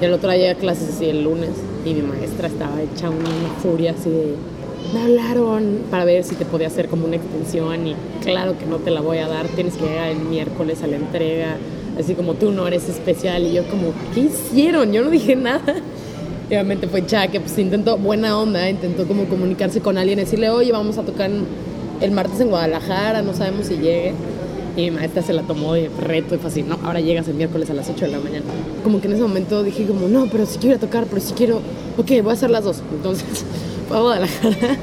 Y 0.01 0.05
el 0.05 0.13
otro 0.13 0.31
día 0.31 0.39
llegué 0.39 0.49
a 0.49 0.55
clases 0.55 0.95
así 0.95 1.05
el 1.05 1.23
lunes 1.23 1.51
y 1.85 1.93
mi 1.93 2.01
maestra 2.01 2.47
estaba 2.47 2.81
hecha 2.81 3.11
una 3.11 3.29
furia 3.61 3.91
así 3.91 4.09
de... 4.09 4.33
Me 4.95 5.01
hablaron 5.03 5.81
para 5.91 6.05
ver 6.05 6.23
si 6.23 6.33
te 6.33 6.43
podía 6.43 6.67
hacer 6.67 6.87
como 6.87 7.05
una 7.05 7.17
extensión 7.17 7.85
y 7.85 7.95
claro 8.23 8.57
que 8.57 8.65
no 8.65 8.77
te 8.77 8.89
la 8.89 9.01
voy 9.01 9.19
a 9.19 9.27
dar, 9.27 9.47
tienes 9.49 9.75
que 9.75 9.85
llegar 9.85 10.09
el 10.09 10.21
miércoles 10.21 10.81
a 10.81 10.87
la 10.87 10.95
entrega, 10.95 11.57
así 11.99 12.15
como 12.15 12.33
tú 12.33 12.51
no 12.51 12.65
eres 12.65 12.89
especial 12.89 13.43
y 13.43 13.53
yo 13.53 13.63
como, 13.69 13.93
¿qué 14.15 14.21
hicieron? 14.21 14.91
Yo 14.91 15.03
no 15.03 15.11
dije 15.11 15.35
nada. 15.35 15.75
Y 16.51 16.55
obviamente 16.55 16.85
fue 16.87 17.05
Cha 17.05 17.29
que 17.29 17.39
pues 17.39 17.57
intentó, 17.57 17.97
buena 17.97 18.37
onda, 18.37 18.69
intentó 18.69 19.07
como 19.07 19.23
comunicarse 19.23 19.79
con 19.79 19.97
alguien, 19.97 20.19
decirle, 20.19 20.49
oye, 20.49 20.73
vamos 20.73 20.97
a 20.97 21.03
tocar 21.03 21.31
el 22.01 22.11
martes 22.11 22.41
en 22.41 22.49
Guadalajara, 22.49 23.21
no 23.21 23.33
sabemos 23.33 23.67
si 23.67 23.75
llegue. 23.75 24.13
Y 24.75 24.81
mi 24.81 24.91
maestra 24.91 25.21
se 25.21 25.31
la 25.31 25.43
tomó 25.43 25.75
de 25.75 25.89
reto 26.01 26.35
y 26.35 26.39
fue 26.39 26.49
así, 26.49 26.61
no, 26.61 26.77
ahora 26.83 26.99
llegas 26.99 27.29
el 27.29 27.35
miércoles 27.35 27.69
a 27.69 27.73
las 27.73 27.89
8 27.89 28.03
de 28.03 28.11
la 28.11 28.19
mañana. 28.19 28.43
Como 28.83 28.99
que 28.99 29.07
en 29.07 29.13
ese 29.13 29.21
momento 29.21 29.63
dije 29.63 29.85
como, 29.85 30.09
no, 30.09 30.27
pero 30.29 30.45
si 30.45 30.57
quiero 30.57 30.75
ir 30.75 30.83
a 30.83 30.85
tocar, 30.85 31.05
pero 31.05 31.21
si 31.21 31.31
quiero, 31.33 31.61
ok, 31.97 32.21
voy 32.21 32.31
a 32.31 32.33
hacer 32.33 32.49
las 32.49 32.65
dos. 32.65 32.81
Entonces 32.91 33.45
fue 33.87 33.97
a 33.97 34.01
Guadalajara, 34.01 34.77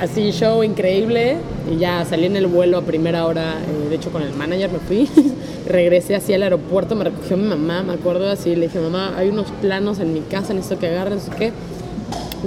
así 0.00 0.30
show 0.32 0.62
increíble 0.62 1.36
y 1.70 1.76
ya 1.76 2.04
salí 2.04 2.26
en 2.26 2.36
el 2.36 2.46
vuelo 2.46 2.78
a 2.78 2.82
primera 2.82 3.26
hora, 3.26 3.58
eh, 3.58 3.88
de 3.90 3.96
hecho 3.96 4.10
con 4.10 4.22
el 4.22 4.32
manager 4.32 4.70
me 4.72 4.78
fui, 4.78 5.08
regresé 5.68 6.16
así 6.16 6.32
al 6.32 6.42
aeropuerto, 6.42 6.96
me 6.96 7.04
recogió 7.04 7.36
mi 7.36 7.44
mamá, 7.48 7.82
me 7.82 7.92
acuerdo 7.94 8.28
así, 8.30 8.56
le 8.56 8.66
dije, 8.66 8.78
mamá, 8.80 9.14
hay 9.16 9.28
unos 9.28 9.50
planos 9.60 10.00
en 10.00 10.12
mi 10.12 10.20
casa, 10.20 10.52
necesito 10.54 10.80
que 10.80 10.88
agarren, 10.88 11.14
no 11.14 11.20
sé 11.20 11.30
qué. 11.38 11.52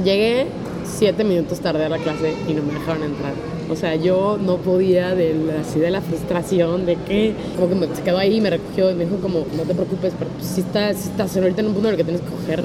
Llegué 0.03 0.47
siete 0.85 1.23
minutos 1.23 1.59
tarde 1.59 1.85
a 1.85 1.89
la 1.89 1.97
clase 1.97 2.33
y 2.47 2.53
no 2.53 2.63
me 2.63 2.73
dejaron 2.73 3.03
entrar. 3.03 3.33
O 3.69 3.75
sea, 3.75 3.95
yo 3.95 4.37
no 4.41 4.57
podía 4.57 5.15
de 5.15 5.33
la, 5.33 5.61
así 5.61 5.79
de 5.79 5.89
la 5.91 6.01
frustración 6.01 6.85
de 6.85 6.95
que 6.97 7.33
como 7.55 7.69
que 7.69 7.75
me, 7.75 7.95
se 7.95 8.01
quedó 8.01 8.17
ahí 8.17 8.37
y 8.37 8.41
me 8.41 8.49
recogió 8.49 8.91
y 8.91 8.95
me 8.95 9.05
dijo 9.05 9.17
como, 9.21 9.45
no 9.55 9.63
te 9.63 9.73
preocupes, 9.73 10.13
pero 10.17 10.29
pues, 10.31 10.45
si 10.47 10.61
estás, 10.61 10.97
si 10.97 11.09
estás 11.09 11.35
ahorita 11.37 11.61
en 11.61 11.67
un 11.67 11.73
punto 11.73 11.87
en 11.87 11.93
el 11.93 11.97
que 11.97 12.03
tienes 12.03 12.21
que 12.21 12.29
coger, 12.29 12.63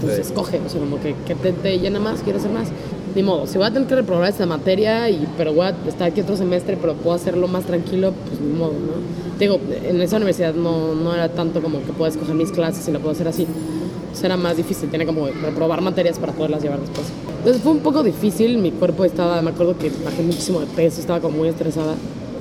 pues 0.00 0.16
Sí. 0.16 0.20
escoge. 0.22 0.60
O 0.66 0.68
sea, 0.68 0.80
como 0.80 1.00
que, 1.00 1.14
que 1.26 1.34
te, 1.34 1.52
te 1.52 1.78
llena 1.78 2.00
más, 2.00 2.20
quiero 2.22 2.38
hacer 2.38 2.50
más. 2.50 2.68
Ni 3.14 3.22
modo, 3.22 3.46
si 3.46 3.58
voy 3.58 3.66
a 3.66 3.70
tener 3.72 3.86
que 3.86 3.94
reprobar 3.94 4.30
esta 4.30 4.46
materia, 4.46 5.10
y, 5.10 5.28
pero 5.36 5.52
voy 5.52 5.66
a 5.66 5.76
estar 5.86 6.08
aquí 6.08 6.22
otro 6.22 6.36
semestre, 6.36 6.78
pero 6.80 6.94
puedo 6.94 7.14
hacerlo 7.14 7.46
más 7.46 7.64
tranquilo, 7.64 8.14
pues 8.26 8.40
ni 8.40 8.52
modo, 8.52 8.72
¿no? 8.72 9.38
Digo, 9.38 9.60
en 9.84 10.00
esa 10.00 10.16
universidad 10.16 10.54
no, 10.54 10.94
no 10.94 11.14
era 11.14 11.28
tanto 11.28 11.60
como 11.60 11.84
que 11.84 11.92
puedo 11.92 12.10
escoger 12.10 12.34
mis 12.34 12.52
clases 12.52 12.88
y 12.88 12.92
lo 12.92 13.00
puedo 13.00 13.12
hacer 13.12 13.28
así. 13.28 13.42
Entonces 13.42 14.24
era 14.24 14.36
más 14.36 14.56
difícil, 14.56 14.88
tenía 14.90 15.06
como 15.06 15.26
reprobar 15.26 15.82
materias 15.82 16.18
para 16.18 16.32
poderlas 16.32 16.62
llevar 16.62 16.80
después. 16.80 17.06
Entonces 17.38 17.62
fue 17.62 17.72
un 17.72 17.80
poco 17.80 18.02
difícil, 18.02 18.58
mi 18.58 18.70
cuerpo 18.70 19.04
estaba, 19.04 19.42
me 19.42 19.50
acuerdo 19.50 19.76
que 19.76 19.90
bajé 20.04 20.22
muchísimo 20.22 20.60
de 20.60 20.66
peso, 20.66 21.00
estaba 21.00 21.20
como 21.20 21.38
muy 21.38 21.48
estresada, 21.48 21.94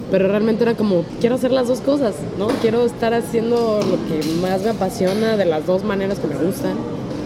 pero 0.10 0.28
realmente 0.28 0.64
era 0.64 0.76
como, 0.76 1.04
quiero 1.20 1.36
hacer 1.36 1.52
las 1.52 1.68
dos 1.68 1.82
cosas, 1.82 2.16
¿no? 2.38 2.48
Quiero 2.62 2.86
estar 2.86 3.14
haciendo 3.14 3.80
lo 3.80 3.98
que 4.08 4.26
más 4.42 4.62
me 4.62 4.70
apasiona 4.70 5.38
de 5.38 5.46
las 5.46 5.66
dos 5.66 5.84
maneras 5.84 6.20
que 6.20 6.28
me 6.28 6.36
gustan. 6.36 6.76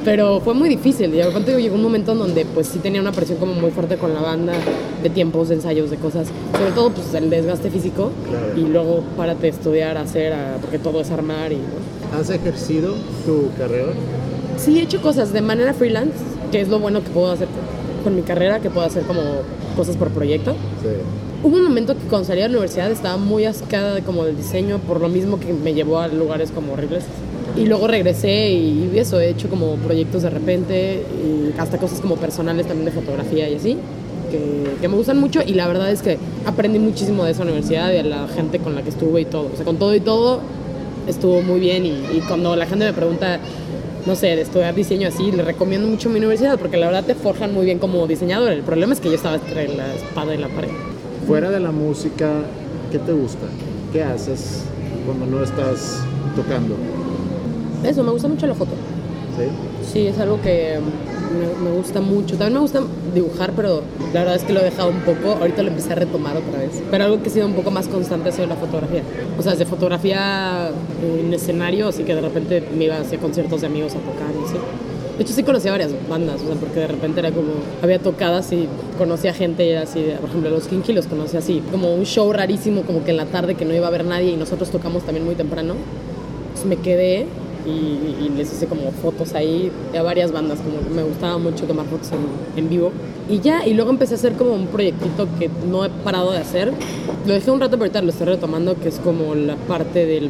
Pero 0.06 0.39
fue 0.39 0.53
muy 0.53 0.70
difícil. 0.70 1.14
Y 1.14 1.22
repente 1.22 1.60
llegó 1.60 1.76
un 1.76 1.82
momento 1.82 2.12
en 2.12 2.20
donde 2.20 2.45
pues 2.45 2.68
sí 2.68 2.78
tenía 2.80 3.01
una 3.01 3.12
presión 3.12 3.39
como 3.39 3.53
muy 3.53 3.72
fuerte 3.72 3.97
con 3.97 4.14
la 4.14 4.22
banda, 4.22 4.53
de 5.01 5.10
tiempos, 5.10 5.49
de 5.49 5.56
ensayos, 5.56 5.89
de 5.89 5.97
cosas. 5.97 6.28
Sobre 6.58 6.72
todo 6.72 6.91
pues 6.91 7.14
el 7.16 7.30
desgaste 7.30 7.72
físico. 7.72 8.12
Claro. 8.30 8.53
Y 8.56 8.70
luego 8.72 9.03
párate 9.18 9.47
a 9.47 9.49
estudiar, 9.49 9.97
a 9.97 10.01
hacer, 10.01 10.32
a- 10.34 10.58
porque 10.62 10.78
todo 10.80 11.01
es 11.01 11.10
armar 11.12 11.51
y... 11.51 11.56
¿no? 11.58 12.20
¿Has 12.20 12.30
ejercido 12.30 12.93
tu 13.26 13.49
carrera? 13.58 13.91
Sí, 14.58 14.80
he 14.80 14.84
hecho 14.84 15.01
cosas 15.01 15.34
de 15.34 15.41
manera 15.41 15.74
freelance, 15.74 16.14
que 16.51 16.62
es 16.62 16.70
lo 16.70 16.80
bueno 16.80 17.01
que 17.03 17.10
puedo 17.10 17.32
hacer 17.32 17.47
con 18.03 18.16
mi 18.16 18.22
carrera, 18.22 18.60
que 18.60 18.70
puedo 18.70 18.86
hacer 18.86 19.03
como 19.03 19.22
cosas 19.76 19.97
por 19.97 20.10
proyecto. 20.12 20.51
Sí. 20.84 20.89
Hubo 21.43 21.58
un 21.58 21.64
momento 21.64 21.93
que 21.95 22.03
cuando 22.10 22.28
salí 22.28 22.41
de 22.41 22.47
la 22.47 22.53
universidad 22.53 22.89
estaba 22.91 23.18
muy 23.18 23.45
ascada 23.45 23.93
de 23.95 24.01
como 24.03 24.24
del 24.24 24.38
diseño, 24.38 24.78
por 24.80 25.01
lo 25.01 25.10
mismo 25.10 25.39
que 25.39 25.51
me 25.51 25.74
llevó 25.74 25.99
a 25.99 26.08
lugares 26.08 26.51
como 26.51 26.74
horribles. 26.74 27.03
Y 27.58 27.66
luego 27.66 27.88
regresé 27.88 28.51
y 28.51 28.91
eso, 28.95 29.20
he 29.20 29.30
hecho 29.30 29.49
como 29.49 29.76
proyectos 29.76 30.24
de 30.24 30.30
repente, 30.30 31.03
y 31.24 31.58
hasta 31.58 31.78
cosas 31.78 32.01
como 32.01 32.18
personales 32.18 32.68
también 32.68 32.86
de 32.86 32.91
fotografía 32.91 33.49
y 33.49 33.56
así, 33.56 33.78
que, 34.30 34.80
que 34.82 34.88
me 34.89 34.97
gustan 34.97 35.20
mucho. 35.20 35.41
Y 35.45 35.53
la 35.53 35.68
verdad 35.68 35.89
es 35.89 36.01
que 36.01 36.18
aprendí 36.45 36.80
muchísimo 36.80 37.24
de 37.24 37.32
esa 37.32 37.43
universidad 37.43 37.91
y 37.91 37.95
de 37.95 38.03
la 38.03 38.28
gente 38.28 38.60
con 38.60 38.76
la 38.76 38.82
que 38.82 38.89
estuve 38.89 39.22
y 39.22 39.26
todo. 39.26 39.49
O 39.53 39.56
sea, 39.56 39.64
con 39.64 39.78
todo 39.78 39.95
y 39.95 40.01
todo 40.01 40.41
estuvo 41.08 41.41
muy 41.41 41.60
bien. 41.60 41.86
Y, 41.86 41.89
y 41.89 42.24
cuando 42.28 42.56
la 42.56 42.66
gente 42.66 42.86
me 42.86 42.93
pregunta, 42.93 43.39
no 44.06 44.16
sé, 44.16 44.28
de 44.28 44.41
estudiar 44.41 44.76
diseño 44.76 45.08
así, 45.08 45.32
le 45.32 45.43
recomiendo 45.43 45.88
mucho 45.88 46.10
mi 46.10 46.18
universidad 46.18 46.60
porque 46.60 46.78
la 46.78 46.88
verdad 46.88 47.06
te 47.06 47.16
forjan 47.16 47.53
muy 47.53 47.66
bien 47.66 47.80
como 47.80 48.06
diseñador. 48.06 48.51
El 48.51 48.62
problema 48.62 48.93
es 48.93 48.99
que 48.99 49.10
yo 49.10 49.16
estaba 49.16 49.36
entre 49.36 49.74
la 49.76 49.93
espada 49.95 50.36
y 50.36 50.38
la 50.38 50.49
pared. 50.49 50.70
Fuera 51.26 51.49
de 51.49 51.60
la 51.60 51.72
música, 51.72 52.32
¿qué 52.91 52.99
te 52.99 53.14
gusta? 53.14 53.45
¿Qué 53.91 54.03
haces 54.03 54.64
cuando 55.06 55.26
no 55.26 55.43
estás 55.43 56.01
tocando? 56.36 56.76
Eso, 57.84 58.03
me 58.03 58.11
gusta 58.11 58.28
mucho 58.28 58.47
la 58.47 58.55
foto. 58.55 58.71
¿Sí? 59.38 59.91
Sí, 59.91 60.07
es 60.07 60.17
algo 60.19 60.41
que 60.41 60.80
me, 61.36 61.69
me 61.69 61.76
gusta 61.76 62.01
mucho. 62.01 62.38
También 62.38 62.53
me 62.53 62.59
gusta 62.59 62.82
dibujar, 63.13 63.51
pero 63.55 63.82
la 64.13 64.21
verdad 64.21 64.36
es 64.36 64.43
que 64.43 64.53
lo 64.53 64.61
he 64.61 64.63
dejado 64.63 64.89
un 64.89 65.01
poco. 65.01 65.38
Ahorita 65.39 65.61
lo 65.63 65.69
empecé 65.69 65.91
a 65.93 65.95
retomar 65.95 66.38
otra 66.38 66.59
vez. 66.59 66.82
Pero 66.89 67.03
algo 67.03 67.21
que 67.21 67.30
ha 67.30 67.34
sido 67.34 67.45
un 67.45 67.53
poco 67.53 67.71
más 67.71 67.88
constante 67.88 68.30
ha 68.30 68.32
sido 68.32 68.47
la 68.47 68.55
fotografía. 68.55 69.03
O 69.38 69.41
sea, 69.41 69.55
de 69.55 69.65
fotografía 69.65 70.71
en 71.03 71.34
escenario, 71.34 71.88
así 71.88 72.03
que 72.03 72.15
de 72.15 72.21
repente 72.21 72.63
me 72.76 72.86
iba 72.86 72.97
hacia 72.97 73.19
conciertos 73.19 73.61
de 73.61 73.67
amigos 73.67 73.93
a 73.93 73.99
tocar 73.99 74.34
y 74.39 74.45
así. 74.45 74.57
De 75.17 75.23
hecho, 75.23 75.34
sí 75.34 75.43
conocía 75.43 75.71
varias 75.71 75.91
bandas, 76.09 76.41
o 76.41 76.45
sea, 76.45 76.55
porque 76.55 76.82
de 76.82 76.88
repente 76.88 77.21
era 77.21 77.32
como, 77.32 77.53
había 77.82 77.99
tocadas 77.99 78.51
y 78.51 78.67
conocía 78.97 79.34
gente 79.34 79.65
y 79.65 79.69
era 79.69 79.84
así, 79.84 80.05
por 80.19 80.30
ejemplo, 80.30 80.49
los 80.49 80.67
Kinky 80.67 80.91
los 80.91 81.07
conocí 81.07 81.38
así, 81.38 81.63
como 81.71 81.95
un 81.95 82.03
show 82.03 82.34
rarísimo, 82.34 82.82
como 82.82 83.01
que 83.05 83.11
en 83.11 83.17
la 83.17 83.26
tarde 83.26 83.55
que 83.55 83.63
no 83.63 83.73
iba 83.73 83.86
a 83.86 83.88
haber 83.88 84.03
nadie 84.03 84.32
y 84.32 84.36
nosotros 84.36 84.71
tocamos 84.71 85.03
también 85.03 85.26
muy 85.26 85.36
temprano. 85.36 85.76
Entonces 86.47 86.65
me 86.65 86.76
quedé 86.76 87.28
y, 87.66 88.26
y 88.26 88.32
les 88.36 88.51
hice 88.51 88.68
como 88.68 88.91
fotos 88.91 89.34
ahí 89.34 89.72
a 89.97 90.01
varias 90.01 90.32
bandas, 90.32 90.59
como 90.59 90.78
me 90.95 91.03
gustaba 91.03 91.38
mucho 91.38 91.66
tomar 91.66 91.86
fotos 91.86 92.11
en, 92.11 92.20
en 92.63 92.70
vivo. 92.70 92.91
Y 93.30 93.39
ya, 93.39 93.66
y 93.66 93.74
luego 93.74 93.89
empecé 93.89 94.13
a 94.13 94.18
hacer 94.18 94.34
como 94.34 94.53
un 94.53 94.68
proyectito 94.68 95.28
que 95.39 95.49
no 95.70 95.84
he 95.86 95.89
parado 95.89 96.32
de 96.32 96.38
hacer. 96.38 96.72
Lo 97.26 97.34
dejé 97.34 97.51
un 97.51 97.59
rato, 97.59 97.72
pero 97.72 97.84
ahorita 97.84 98.01
lo 98.01 98.09
estoy 98.09 98.28
retomando, 98.28 98.76
que 98.76 98.89
es 98.89 98.99
como 98.99 99.34
la 99.34 99.55
parte 99.55 100.05
del, 100.05 100.30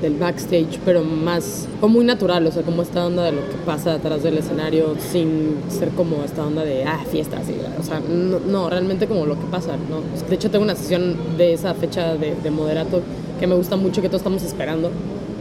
del 0.00 0.14
backstage, 0.14 0.78
pero 0.84 1.02
más, 1.02 1.66
como 1.80 1.94
muy 1.94 2.04
natural, 2.04 2.46
o 2.46 2.52
sea, 2.52 2.62
como 2.62 2.82
esta 2.82 3.04
onda 3.04 3.24
de 3.24 3.32
lo 3.32 3.40
que 3.48 3.56
pasa 3.66 3.94
atrás 3.94 4.22
del 4.22 4.38
escenario, 4.38 4.94
sin 5.00 5.56
ser 5.68 5.88
como 5.90 6.22
esta 6.24 6.46
onda 6.46 6.64
de, 6.64 6.84
ah, 6.84 7.00
fiestas, 7.10 7.42
o 7.78 7.82
sea, 7.82 8.00
no, 8.00 8.38
no, 8.38 8.70
realmente 8.70 9.08
como 9.08 9.26
lo 9.26 9.34
que 9.34 9.46
pasa, 9.46 9.72
¿no? 9.90 10.02
De 10.28 10.34
hecho, 10.34 10.50
tengo 10.50 10.64
una 10.64 10.76
sesión 10.76 11.16
de 11.36 11.54
esa 11.54 11.74
fecha 11.74 12.14
de, 12.14 12.36
de 12.36 12.50
moderato 12.50 13.02
que 13.40 13.46
me 13.46 13.56
gusta 13.56 13.76
mucho, 13.76 14.00
que 14.00 14.08
todos 14.08 14.20
estamos 14.20 14.42
esperando 14.42 14.90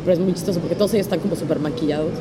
pero 0.08 0.20
es 0.20 0.24
muy 0.24 0.34
chistoso 0.34 0.62
porque 0.62 0.74
todos 0.76 0.94
ellos 0.94 1.06
están 1.06 1.20
como 1.20 1.36
súper 1.36 1.60
maquillados, 1.60 2.12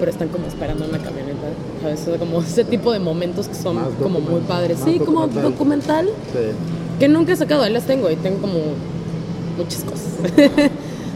pero 0.00 0.10
están 0.10 0.26
como 0.30 0.48
esperando 0.48 0.84
en 0.84 0.90
la 0.90 0.98
camioneta. 0.98 1.46
¿Sabes? 1.80 2.00
Sea, 2.00 2.18
como 2.18 2.40
ese 2.40 2.64
tipo 2.64 2.92
de 2.92 2.98
momentos 2.98 3.46
que 3.46 3.54
son 3.54 3.76
Más 3.76 3.86
como 4.02 4.18
muy 4.18 4.40
padres. 4.40 4.80
Sí, 4.84 4.98
como 4.98 5.28
documental. 5.28 5.52
documental, 5.52 6.06
Sí. 6.32 6.98
que 6.98 7.06
nunca 7.06 7.32
he 7.32 7.36
sacado, 7.36 7.62
ahí 7.62 7.72
las 7.72 7.84
tengo 7.84 8.10
y 8.10 8.16
tengo 8.16 8.38
como 8.40 8.58
muchas 9.56 9.84
cosas 9.84 10.08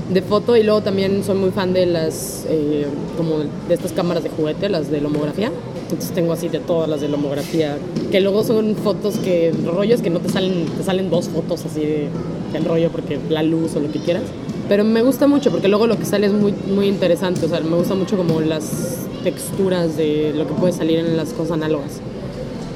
de 0.09 0.23
foto 0.23 0.57
y 0.57 0.63
luego 0.63 0.83
también 0.83 1.25
soy 1.25 1.35
muy 1.37 1.51
fan 1.51 1.73
de 1.73 1.87
las, 1.87 2.45
eh, 2.49 2.87
como 3.17 3.39
de 3.41 3.75
estas 3.75 3.91
cámaras 3.91 4.23
de 4.23 4.31
juguete, 4.31 4.69
las 4.69 4.93
de 4.93 5.01
lomografía. 5.01 5.51
Entonces 5.83 6.13
tengo 6.13 6.33
así 6.33 6.49
de 6.49 6.61
todas 6.61 6.89
las 6.89 7.01
de 7.01 7.09
lomografía, 7.09 7.77
que 8.13 8.21
luego 8.21 8.45
son 8.45 8.77
fotos 8.77 9.17
que, 9.17 9.53
rollos 9.67 10.01
que 10.01 10.11
no 10.11 10.21
te 10.21 10.29
salen, 10.29 10.67
te 10.79 10.85
salen 10.85 11.11
dos 11.11 11.29
fotos 11.29 11.67
así 11.67 11.81
de, 11.81 12.09
del 12.53 12.65
rollo 12.65 12.91
porque 12.93 13.19
la 13.29 13.43
luz 13.43 13.75
o 13.75 13.81
lo 13.81 13.91
que 13.91 13.99
quieras. 13.99 14.23
Pero 14.69 14.83
me 14.83 15.03
gusta 15.03 15.27
mucho 15.27 15.51
porque 15.51 15.69
luego 15.69 15.87
lo 15.87 15.99
que 15.99 16.07
sale 16.07 16.27
es 16.27 16.33
muy, 16.33 16.53
muy 16.53 16.87
interesante, 16.87 17.45
o 17.45 17.49
sea, 17.49 17.61
me 17.61 17.77
gusta 17.77 17.95
mucho 17.95 18.17
como 18.17 18.41
las 18.41 19.05
texturas 19.23 19.97
de 19.97 20.33
lo 20.35 20.47
que 20.47 20.55
puede 20.55 20.73
salir 20.73 20.99
en 20.99 21.17
las 21.17 21.33
cosas 21.35 21.53
análogas. 21.53 22.01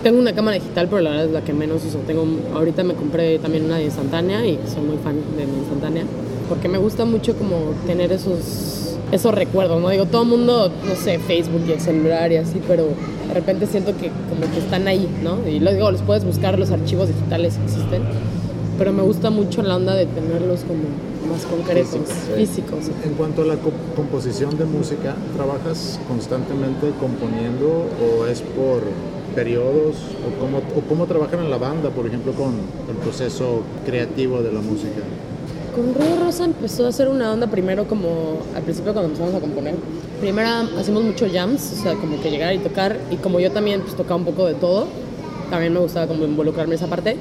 Tengo 0.03 0.19
una 0.19 0.33
cámara 0.33 0.57
digital, 0.57 0.87
pero 0.89 1.03
la 1.03 1.11
verdad 1.11 1.27
es 1.27 1.33
la 1.33 1.43
que 1.43 1.53
menos 1.53 1.85
uso. 1.85 1.99
Tengo, 2.07 2.25
ahorita 2.55 2.85
me 2.85 2.95
compré 2.95 3.39
también 3.39 3.65
una 3.65 3.79
de 3.79 3.85
instantánea 3.85 4.47
y 4.47 4.59
soy 4.73 4.83
muy 4.83 4.97
fan 4.99 5.17
de 5.37 5.47
mi 5.47 5.59
instantánea. 5.59 6.05
Porque 6.49 6.69
me 6.69 6.79
gusta 6.79 7.05
mucho 7.05 7.37
como 7.37 7.73
tener 7.87 8.13
esos, 8.13 8.97
esos 9.11 9.35
recuerdos, 9.35 9.81
¿no? 9.81 9.89
Digo, 9.89 10.07
todo 10.07 10.23
el 10.23 10.29
mundo, 10.29 10.71
no 10.87 10.95
sé, 10.95 11.19
Facebook 11.19 11.63
y 11.69 11.73
el 11.73 11.81
celular 11.81 12.31
y 12.31 12.37
así, 12.37 12.61
pero 12.69 12.85
de 13.29 13.35
repente 13.35 13.67
siento 13.67 13.97
que 13.97 14.11
como 14.29 14.51
que 14.53 14.59
están 14.59 14.87
ahí, 14.87 15.09
¿no? 15.23 15.39
Y 15.49 15.59
luego 15.59 15.91
los 15.91 16.03
puedes 16.03 16.25
buscar, 16.25 16.59
los 16.59 16.71
archivos 16.71 17.09
digitales 17.09 17.59
existen. 17.65 18.03
Pero 18.79 18.93
me 18.93 19.03
gusta 19.03 19.31
mucho 19.31 19.63
la 19.63 19.77
onda 19.77 19.95
de 19.95 20.07
tenerlos 20.07 20.61
como 20.61 20.83
más 21.33 21.45
concretos, 21.45 21.99
Físicos, 22.37 22.85
sí. 22.85 22.93
En 23.05 23.15
cuanto 23.15 23.43
a 23.43 23.45
la 23.45 23.57
co- 23.57 23.73
composición 23.97 24.57
de 24.57 24.65
música, 24.65 25.17
¿trabajas 25.37 25.99
constantemente 26.07 26.91
componiendo 27.01 27.87
o 28.01 28.27
es 28.27 28.41
por 28.41 28.83
periodos? 29.35 29.97
¿O 30.27 30.41
cómo, 30.41 30.59
o 30.59 30.81
cómo 30.89 31.07
trabajan 31.07 31.41
en 31.41 31.51
la 31.51 31.59
banda, 31.59 31.91
por 31.91 32.07
ejemplo, 32.07 32.33
con 32.33 32.53
el 32.89 32.97
proceso 33.03 33.63
creativo 33.85 34.43
de 34.43 34.53
la 34.53 34.61
música? 34.61 35.03
Con 35.75 35.95
Ruido 35.95 36.25
Rosa 36.25 36.45
empezó 36.45 36.87
a 36.87 36.89
hacer 36.89 37.09
una 37.09 37.33
onda 37.33 37.47
primero 37.49 37.87
como 37.87 38.39
al 38.55 38.63
principio 38.63 38.93
cuando 38.93 39.11
empezamos 39.11 39.35
a 39.35 39.41
componer. 39.41 39.75
Primero 40.21 40.49
hacíamos 40.79 41.03
muchos 41.05 41.31
jams, 41.33 41.73
o 41.79 41.83
sea, 41.83 41.95
como 41.95 42.21
que 42.21 42.31
llegar 42.31 42.55
y 42.55 42.59
tocar. 42.59 42.97
Y 43.11 43.17
como 43.17 43.39
yo 43.41 43.51
también 43.51 43.81
pues 43.83 43.95
tocaba 43.95 44.17
un 44.17 44.25
poco 44.25 44.47
de 44.47 44.55
todo, 44.55 44.87
también 45.51 45.73
me 45.73 45.81
gustaba 45.81 46.07
como 46.07 46.25
involucrarme 46.25 46.75
en 46.75 46.79
esa 46.81 46.89
parte. 46.89 47.17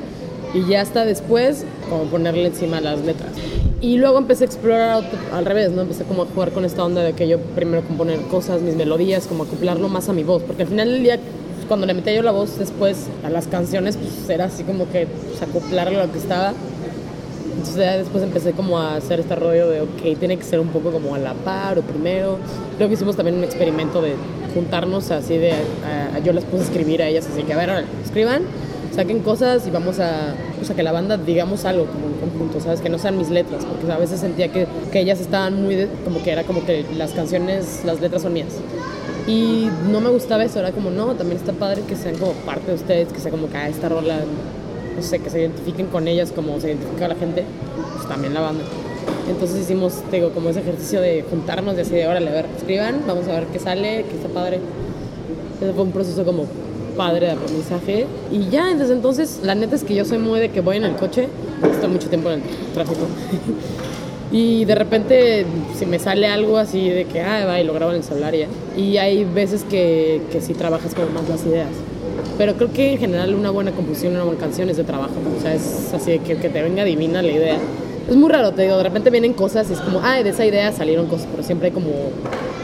Y 0.57 0.67
ya 0.67 0.81
hasta 0.81 1.05
después, 1.05 1.65
como 1.87 2.05
ponerle 2.05 2.47
encima 2.47 2.81
las 2.81 2.99
letras. 3.01 3.29
Y 3.79 3.97
luego 3.97 4.17
empecé 4.17 4.45
a 4.45 4.47
explorar 4.47 5.03
al 5.31 5.45
revés, 5.45 5.69
¿no? 5.69 5.83
Empecé 5.83 6.03
como 6.03 6.23
a 6.23 6.25
jugar 6.25 6.51
con 6.51 6.65
esta 6.65 6.83
onda 6.83 7.03
de 7.03 7.13
que 7.13 7.27
yo 7.27 7.39
primero 7.39 7.83
componer 7.83 8.19
cosas, 8.21 8.61
mis 8.61 8.75
melodías, 8.75 9.27
como 9.27 9.43
acoplarlo 9.43 9.87
más 9.87 10.09
a 10.09 10.13
mi 10.13 10.23
voz. 10.23 10.41
Porque 10.41 10.63
al 10.63 10.69
final 10.69 10.91
del 10.91 11.03
día, 11.03 11.19
cuando 11.67 11.85
le 11.85 11.93
metía 11.93 12.13
yo 12.15 12.23
la 12.23 12.31
voz 12.31 12.57
después 12.57 13.05
a 13.23 13.29
las 13.29 13.45
canciones, 13.45 13.97
pues 13.97 14.27
era 14.29 14.45
así 14.45 14.63
como 14.63 14.89
que 14.89 15.05
pues, 15.05 15.41
acoplarlo 15.43 16.01
a 16.01 16.05
lo 16.07 16.11
que 16.11 16.17
estaba. 16.17 16.53
Entonces 17.51 17.75
ya 17.75 17.97
después 17.97 18.23
empecé 18.23 18.53
como 18.53 18.79
a 18.79 18.95
hacer 18.95 19.19
este 19.19 19.35
rollo 19.35 19.69
de, 19.69 19.81
ok, 19.81 20.19
tiene 20.19 20.37
que 20.37 20.43
ser 20.43 20.59
un 20.59 20.69
poco 20.69 20.91
como 20.91 21.13
a 21.13 21.19
la 21.19 21.35
par 21.35 21.77
o 21.77 21.83
primero. 21.83 22.37
Luego 22.79 22.93
hicimos 22.93 23.15
también 23.15 23.37
un 23.37 23.43
experimento 23.43 24.01
de 24.01 24.15
juntarnos 24.55 25.11
así 25.11 25.37
de, 25.37 25.53
yo 26.23 26.33
les 26.33 26.43
puse 26.45 26.63
a 26.63 26.65
escribir 26.65 27.03
a 27.03 27.07
ellas, 27.07 27.27
así 27.31 27.43
que 27.43 27.53
a 27.53 27.57
ver, 27.57 27.85
escriban, 28.03 28.43
saquen 28.97 29.19
cosas 29.19 29.65
y 29.67 29.69
vamos 29.71 29.99
a, 29.99 30.33
o 30.61 30.65
sea, 30.65 30.75
que 30.75 30.83
la 30.83 30.91
banda 30.91 31.15
digamos 31.17 31.63
algo 31.65 31.85
como 31.85 32.07
en 32.07 32.13
conjunto, 32.15 32.59
¿sabes? 32.59 32.81
Que 32.81 32.89
no 32.89 32.97
sean 32.97 33.17
mis 33.17 33.29
letras, 33.29 33.63
porque 33.63 33.89
a 33.91 33.97
veces 33.97 34.19
sentía 34.19 34.51
que, 34.51 34.67
que 34.91 34.99
ellas 34.99 35.21
estaban 35.21 35.63
muy, 35.63 35.75
de- 35.75 35.87
como 36.03 36.21
que 36.23 36.31
era 36.31 36.43
como 36.43 36.65
que 36.65 36.83
las 36.97 37.11
canciones, 37.11 37.83
las 37.85 38.01
letras 38.01 38.23
son 38.23 38.33
mías. 38.33 38.53
Y 39.27 39.69
no 39.91 40.01
me 40.01 40.09
gustaba 40.09 40.43
eso, 40.43 40.59
era 40.59 40.71
como, 40.71 40.89
no, 40.89 41.13
también 41.13 41.37
está 41.39 41.53
padre 41.53 41.83
que 41.87 41.95
sean 41.95 42.15
como 42.17 42.31
parte 42.33 42.67
de 42.71 42.75
ustedes, 42.75 43.13
que 43.13 43.19
sea 43.19 43.29
como 43.31 43.49
que 43.49 43.57
ah, 43.57 43.69
esta 43.69 43.87
rola, 43.87 44.19
no 44.95 45.01
sé, 45.03 45.19
que 45.19 45.29
se 45.29 45.41
identifiquen 45.41 45.87
con 45.87 46.07
ellas 46.07 46.31
como 46.35 46.59
se 46.59 46.69
identifica 46.69 47.07
la 47.07 47.15
gente, 47.15 47.43
pues 47.95 48.07
también 48.07 48.33
la 48.33 48.41
banda. 48.41 48.63
Entonces 49.29 49.59
hicimos, 49.59 49.93
digo, 50.11 50.31
como 50.31 50.49
ese 50.49 50.61
ejercicio 50.61 51.01
de 51.01 51.23
juntarnos 51.29 51.77
y 51.77 51.81
así 51.81 51.91
de, 51.91 52.07
órale, 52.07 52.29
a 52.29 52.33
ver, 52.33 52.45
escriban, 52.57 53.01
vamos 53.05 53.27
a 53.27 53.33
ver 53.33 53.45
qué 53.47 53.59
sale, 53.59 54.05
qué 54.09 54.15
está 54.15 54.29
padre. 54.29 54.59
Ese 55.61 55.73
fue 55.73 55.83
un 55.83 55.91
proceso 55.91 56.23
como 56.23 56.45
padre 56.97 57.27
de 57.27 57.31
aprendizaje. 57.33 58.07
Y 58.31 58.49
ya, 58.49 58.73
desde 58.73 58.93
entonces, 58.93 59.39
la 59.43 59.55
neta 59.55 59.75
es 59.75 59.83
que 59.83 59.95
yo 59.95 60.03
soy 60.03 60.17
muy 60.17 60.39
de 60.39 60.49
que 60.49 60.61
voy 60.61 60.77
en 60.77 60.83
el 60.83 60.95
coche, 60.95 61.29
estoy 61.71 61.89
mucho 61.89 62.09
tiempo 62.09 62.29
en 62.29 62.41
el 62.41 62.73
tráfico. 62.73 63.01
Y 64.29 64.65
de 64.65 64.75
repente, 64.75 65.45
si 65.77 65.85
me 65.85 65.99
sale 65.99 66.27
algo 66.27 66.57
así 66.57 66.89
de 66.89 67.05
que, 67.05 67.21
ah, 67.21 67.45
va 67.45 67.61
y 67.61 67.63
lo 67.63 67.73
grabo 67.73 67.93
en 67.93 67.99
el 67.99 68.03
celular 68.03 68.35
y 68.35 68.39
ya. 68.39 68.47
Y 68.75 68.97
hay 68.97 69.23
veces 69.23 69.63
que, 69.63 70.21
que 70.31 70.41
sí 70.41 70.53
trabajas 70.53 70.93
como 70.93 71.07
más 71.11 71.29
las 71.29 71.45
ideas. 71.45 71.69
Pero 72.37 72.55
creo 72.55 72.71
que 72.73 72.91
en 72.91 72.97
general 72.97 73.33
una 73.33 73.51
buena 73.51 73.71
composición, 73.71 74.15
una 74.15 74.25
buena 74.25 74.39
canción 74.39 74.69
es 74.69 74.75
de 74.75 74.83
trabajo. 74.83 75.13
O 75.37 75.41
sea, 75.41 75.55
es 75.55 75.93
así 75.93 76.11
de 76.11 76.19
que, 76.19 76.35
que 76.35 76.49
te 76.49 76.61
venga 76.61 76.83
divina 76.83 77.21
la 77.21 77.31
idea. 77.31 77.57
Es 78.07 78.15
muy 78.15 78.31
raro, 78.31 78.53
te 78.53 78.61
digo, 78.61 78.77
de 78.77 78.83
repente 78.83 79.09
vienen 79.09 79.33
cosas 79.33 79.69
y 79.69 79.73
es 79.73 79.81
como, 79.81 79.99
ah, 80.01 80.23
de 80.23 80.29
esa 80.29 80.45
idea 80.45 80.71
salieron 80.71 81.07
cosas, 81.07 81.27
pero 81.29 81.43
siempre 81.43 81.67
hay 81.67 81.73
como, 81.73 81.89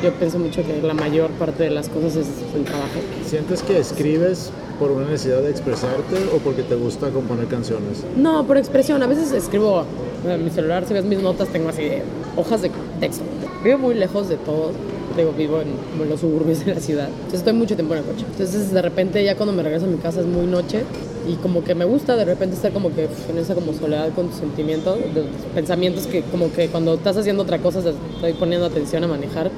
yo 0.02 0.14
pienso 0.14 0.40
mucho 0.40 0.62
que 0.66 0.82
la 0.82 0.94
mayor 0.94 1.32
parte 1.32 1.64
de 1.64 1.70
las 1.70 1.90
cosas 1.90 2.16
es 2.16 2.28
el 2.56 2.64
trabajo. 2.64 3.00
¿Sientes 3.26 3.62
que 3.62 3.78
escribes 3.78 4.52
por 4.80 4.92
una 4.92 5.06
necesidad 5.06 5.42
de 5.42 5.50
expresarte 5.50 6.16
o 6.34 6.38
porque 6.38 6.64
te 6.64 6.76
gusta 6.76 7.10
componer 7.10 7.48
canciones? 7.48 8.06
No, 8.16 8.46
por 8.48 8.58
expresión. 8.58 9.04
A 9.04 9.08
veces 9.08 9.34
escribo 9.34 9.84
en 10.26 10.46
mi 10.46 10.50
celular, 10.50 10.86
si 10.88 10.94
ves 10.94 11.04
mis 11.04 11.22
notas, 11.22 11.50
tengo 11.50 11.68
así 11.68 11.84
de 11.84 12.04
hojas 12.38 12.62
de 12.62 12.72
texto. 13.02 13.26
Vivo 13.66 13.80
muy 13.80 13.96
lejos 13.96 14.30
de 14.30 14.38
todo. 14.38 14.72
Digo, 15.18 15.34
vivo 15.38 15.62
en, 15.62 16.02
en 16.02 16.10
los 16.10 16.20
suburbios 16.20 16.66
de 16.66 16.74
la 16.76 16.82
ciudad. 16.82 17.08
Entonces 17.08 17.40
estoy 17.40 17.54
mucho 17.54 17.76
tiempo 17.76 17.94
en 17.94 18.00
el 18.00 18.06
coche. 18.06 18.26
Entonces 18.32 18.72
de 18.72 18.82
repente 18.82 19.24
ya 19.24 19.36
cuando 19.36 19.54
me 19.54 19.64
regreso 19.64 19.86
a 19.86 19.90
mi 19.90 19.98
casa 19.98 20.22
es 20.22 20.26
muy 20.26 20.46
noche 20.46 20.84
y 21.28 21.36
como 21.36 21.64
que 21.64 21.76
me 21.76 21.86
gusta 21.86 22.16
de 22.16 22.26
repente 22.26 22.56
estar 22.56 22.72
como 22.74 22.94
que 22.94 23.08
en 23.30 23.38
esa 23.38 23.56
como 23.56 23.74
soledad 23.74 24.10
con 24.14 24.28
tus 24.28 24.38
sentimientos, 24.38 24.98
de 25.00 25.22
tus 25.22 25.42
pensamientos 25.54 26.08
que 26.08 26.22
como 26.24 26.52
que 26.52 26.68
cuando 26.68 26.96
estás 26.96 27.18
haciendo 27.18 27.44
otra 27.44 27.60
cosa, 27.60 27.80
estoy 27.80 28.34
poniendo 28.34 28.66
atención 28.66 29.04
a 29.04 29.08
manejar, 29.08 29.50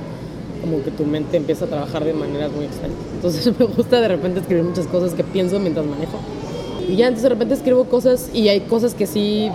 como 0.61 0.83
que 0.83 0.91
tu 0.91 1.05
mente 1.05 1.37
empieza 1.37 1.65
a 1.65 1.67
trabajar 1.67 2.03
de 2.03 2.13
maneras 2.13 2.51
muy 2.51 2.65
extrañas. 2.65 2.97
Entonces 3.15 3.51
me 3.59 3.65
gusta 3.65 4.01
de 4.01 4.07
repente 4.07 4.39
escribir 4.39 4.63
muchas 4.63 4.87
cosas 4.87 5.13
que 5.13 5.23
pienso 5.23 5.59
mientras 5.59 5.85
manejo. 5.85 6.19
Y 6.87 6.97
ya 6.97 7.07
entonces 7.07 7.23
de 7.23 7.29
repente 7.29 7.55
escribo 7.55 7.85
cosas 7.85 8.29
y 8.33 8.47
hay 8.49 8.61
cosas 8.61 8.93
que 8.93 9.07
sí 9.07 9.49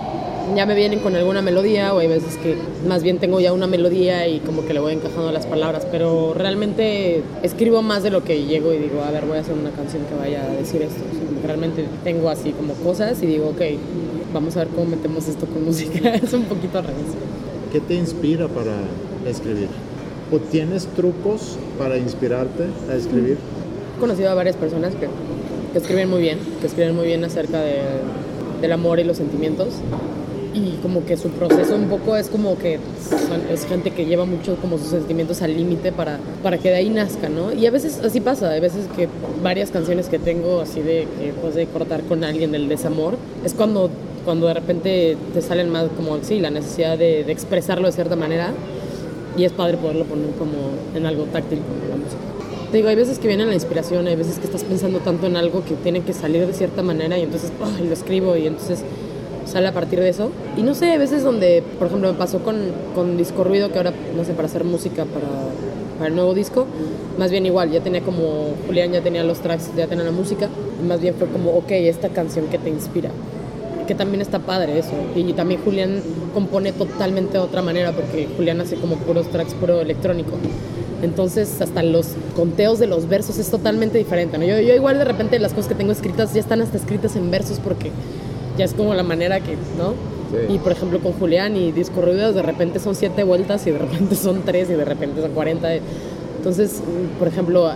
ya 0.55 0.65
me 0.65 0.75
vienen 0.75 0.99
con 0.99 1.15
alguna 1.15 1.41
melodía 1.41 1.93
o 1.93 1.99
hay 1.99 2.07
veces 2.07 2.37
que 2.37 2.55
más 2.87 3.03
bien 3.03 3.19
tengo 3.19 3.39
ya 3.39 3.53
una 3.53 3.67
melodía 3.67 4.27
y 4.27 4.39
como 4.39 4.65
que 4.65 4.73
le 4.73 4.79
voy 4.79 4.93
encajando 4.93 5.31
las 5.31 5.45
palabras, 5.45 5.87
pero 5.89 6.33
realmente 6.33 7.23
escribo 7.43 7.81
más 7.81 8.03
de 8.03 8.09
lo 8.09 8.23
que 8.23 8.43
llego 8.43 8.73
y 8.73 8.77
digo, 8.77 9.01
a 9.01 9.11
ver, 9.11 9.25
voy 9.25 9.37
a 9.37 9.41
hacer 9.41 9.55
una 9.55 9.71
canción 9.71 10.03
que 10.05 10.15
vaya 10.15 10.43
a 10.43 10.49
decir 10.49 10.81
esto. 10.81 11.01
O 11.09 11.15
sea, 11.15 11.25
como 11.25 11.41
que 11.41 11.47
realmente 11.47 11.85
tengo 12.03 12.29
así 12.29 12.51
como 12.51 12.73
cosas 12.75 13.21
y 13.21 13.27
digo, 13.27 13.49
ok, 13.49 13.61
vamos 14.33 14.55
a 14.57 14.59
ver 14.59 14.67
cómo 14.69 14.85
metemos 14.85 15.27
esto 15.27 15.45
con 15.45 15.65
música. 15.65 16.09
es 16.15 16.33
un 16.33 16.43
poquito 16.43 16.79
al 16.79 16.85
revés. 16.85 17.05
¿Qué 17.71 17.79
te 17.79 17.95
inspira 17.95 18.47
para 18.47 18.75
escribir? 19.27 19.69
¿O 20.31 20.39
tienes 20.39 20.87
trucos 20.87 21.57
para 21.77 21.97
inspirarte 21.97 22.65
a 22.89 22.95
escribir? 22.95 23.37
He 23.97 23.99
conocido 23.99 24.29
a 24.29 24.33
varias 24.33 24.55
personas 24.55 24.93
que, 24.95 25.07
que 25.71 25.77
escriben 25.77 26.09
muy 26.09 26.21
bien, 26.21 26.39
que 26.59 26.67
escriben 26.67 26.95
muy 26.95 27.05
bien 27.05 27.23
acerca 27.23 27.61
de, 27.61 27.81
del 28.61 28.71
amor 28.71 28.99
y 28.99 29.03
los 29.03 29.17
sentimientos. 29.17 29.75
Y 30.53 30.79
como 30.81 31.05
que 31.05 31.15
su 31.15 31.29
proceso 31.29 31.75
un 31.75 31.87
poco 31.87 32.17
es 32.17 32.27
como 32.27 32.57
que 32.57 32.77
es 33.49 33.65
gente 33.65 33.91
que 33.91 34.05
lleva 34.05 34.25
mucho 34.25 34.57
como 34.57 34.77
sus 34.77 34.87
sentimientos 34.87 35.41
al 35.41 35.55
límite 35.55 35.93
para, 35.93 36.19
para 36.43 36.57
que 36.57 36.69
de 36.69 36.75
ahí 36.75 36.89
nazca, 36.89 37.29
¿no? 37.29 37.53
Y 37.53 37.65
a 37.67 37.71
veces 37.71 38.01
así 38.03 38.19
pasa, 38.19 38.49
hay 38.49 38.59
veces 38.59 38.87
que 38.95 39.07
varias 39.41 39.71
canciones 39.71 40.09
que 40.09 40.19
tengo 40.19 40.59
así 40.59 40.81
de 40.81 41.07
que 41.17 41.33
pues 41.41 41.55
de 41.55 41.67
cortar 41.67 42.01
con 42.01 42.25
alguien 42.25 42.51
del 42.51 42.67
desamor, 42.67 43.15
es 43.45 43.53
cuando, 43.53 43.89
cuando 44.25 44.47
de 44.47 44.53
repente 44.55 45.17
te 45.33 45.41
salen 45.41 45.69
más 45.69 45.85
como, 45.95 46.17
sí, 46.21 46.39
la 46.39 46.49
necesidad 46.49 46.97
de, 46.97 47.23
de 47.23 47.31
expresarlo 47.31 47.87
de 47.87 47.93
cierta 47.93 48.17
manera 48.17 48.51
y 49.37 49.45
es 49.45 49.53
padre 49.53 49.77
poderlo 49.77 50.03
poner 50.05 50.31
como 50.31 50.51
en 50.95 51.05
algo 51.05 51.23
táctil 51.25 51.59
como 51.59 51.89
la 51.89 51.95
música. 51.95 52.21
Te 52.71 52.77
digo, 52.77 52.89
hay 52.89 52.95
veces 52.95 53.19
que 53.19 53.27
viene 53.27 53.45
la 53.45 53.53
inspiración, 53.53 54.07
hay 54.07 54.15
veces 54.15 54.39
que 54.39 54.45
estás 54.45 54.63
pensando 54.63 54.99
tanto 54.99 55.27
en 55.27 55.35
algo 55.35 55.63
que 55.63 55.75
tiene 55.75 56.01
que 56.01 56.13
salir 56.13 56.47
de 56.47 56.53
cierta 56.53 56.81
manera 56.81 57.17
y 57.17 57.23
entonces 57.23 57.51
¡ay! 57.61 57.85
lo 57.85 57.93
escribo 57.93 58.37
y 58.37 58.47
entonces 58.47 58.83
sale 59.51 59.67
a 59.67 59.73
partir 59.73 59.99
de 59.99 60.09
eso. 60.09 60.31
Y 60.57 60.63
no 60.63 60.73
sé, 60.73 60.91
hay 60.91 60.97
veces 60.97 61.23
donde, 61.23 61.63
por 61.77 61.87
ejemplo, 61.87 62.11
me 62.11 62.17
pasó 62.17 62.39
con, 62.39 62.57
con 62.95 63.17
Disco 63.17 63.43
Ruido, 63.43 63.71
que 63.71 63.77
ahora, 63.77 63.93
no 64.15 64.23
sé, 64.23 64.33
para 64.33 64.47
hacer 64.47 64.63
música 64.63 65.05
para, 65.05 65.27
para 65.97 66.07
el 66.07 66.15
nuevo 66.15 66.33
disco, 66.33 66.65
más 67.17 67.31
bien 67.31 67.45
igual, 67.45 67.71
ya 67.71 67.81
tenía 67.81 68.01
como, 68.01 68.55
Julián 68.65 68.91
ya 68.91 69.01
tenía 69.01 69.23
los 69.23 69.39
tracks, 69.39 69.69
ya 69.75 69.87
tenía 69.87 70.05
la 70.05 70.11
música, 70.11 70.49
y 70.81 70.87
más 70.87 71.01
bien 71.01 71.13
fue 71.15 71.27
como, 71.27 71.51
ok, 71.51 71.71
esta 71.71 72.09
canción 72.09 72.47
que 72.47 72.57
te 72.57 72.69
inspira 72.69 73.11
que 73.91 73.95
también 73.95 74.21
está 74.21 74.39
padre 74.39 74.79
eso. 74.79 74.93
Y 75.15 75.33
también 75.33 75.59
Julián 75.65 76.01
compone 76.33 76.71
totalmente 76.71 77.33
de 77.33 77.39
otra 77.39 77.61
manera, 77.61 77.91
porque 77.91 78.27
Julián 78.37 78.61
hace 78.61 78.77
como 78.77 78.95
puros 78.95 79.29
tracks, 79.31 79.53
puro 79.53 79.81
electrónico. 79.81 80.31
Entonces, 81.01 81.59
hasta 81.61 81.83
los 81.83 82.09
conteos 82.35 82.79
de 82.79 82.87
los 82.87 83.09
versos 83.09 83.37
es 83.37 83.49
totalmente 83.49 83.97
diferente. 83.97 84.37
¿no? 84.37 84.45
Yo, 84.45 84.59
yo 84.61 84.73
igual 84.73 84.97
de 84.97 85.03
repente 85.03 85.39
las 85.39 85.51
cosas 85.51 85.67
que 85.67 85.75
tengo 85.75 85.91
escritas 85.91 86.33
ya 86.33 86.39
están 86.39 86.61
hasta 86.61 86.77
escritas 86.77 87.17
en 87.17 87.31
versos 87.31 87.59
porque 87.59 87.91
ya 88.57 88.65
es 88.65 88.73
como 88.73 88.93
la 88.93 89.03
manera 89.03 89.39
que, 89.39 89.55
¿no? 89.77 89.93
Sí. 90.31 90.53
Y 90.53 90.57
por 90.59 90.71
ejemplo 90.71 90.99
con 90.99 91.13
Julián 91.13 91.55
y 91.57 91.71
Disco 91.71 92.01
Ruidos 92.01 92.35
de 92.35 92.41
repente 92.41 92.79
son 92.79 92.95
siete 92.95 93.23
vueltas 93.23 93.65
y 93.67 93.71
de 93.71 93.77
repente 93.79 94.15
son 94.15 94.43
tres 94.43 94.69
y 94.69 94.73
de 94.73 94.85
repente 94.85 95.21
son 95.21 95.31
40. 95.31 95.67
Entonces, 96.37 96.81
por 97.19 97.27
ejemplo, 97.27 97.69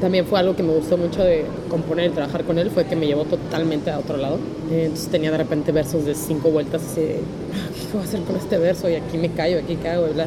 también 0.00 0.26
fue 0.26 0.38
algo 0.38 0.54
que 0.54 0.62
me 0.62 0.72
gustó 0.74 0.96
mucho 0.96 1.22
de 1.22 1.44
componer 1.68 2.10
y 2.10 2.14
trabajar 2.14 2.44
con 2.44 2.58
él, 2.58 2.70
fue 2.70 2.84
que 2.84 2.94
me 2.94 3.06
llevó 3.06 3.24
totalmente 3.24 3.90
a 3.90 3.98
otro 3.98 4.16
lado. 4.18 4.38
Entonces 4.70 5.08
tenía 5.08 5.30
de 5.30 5.38
repente 5.38 5.72
versos 5.72 6.04
de 6.04 6.14
cinco 6.14 6.50
vueltas 6.50 6.82
así 6.84 7.00
de, 7.00 7.16
"Ah, 7.54 7.68
¿qué 7.74 7.92
voy 7.92 8.02
a 8.02 8.04
hacer 8.04 8.20
con 8.20 8.36
este 8.36 8.58
verso? 8.58 8.88
Y 8.88 8.94
aquí 8.94 9.18
me 9.18 9.30
callo, 9.30 9.58
aquí 9.58 9.76
cago, 9.76 10.06
y 10.08 10.12
bla. 10.12 10.26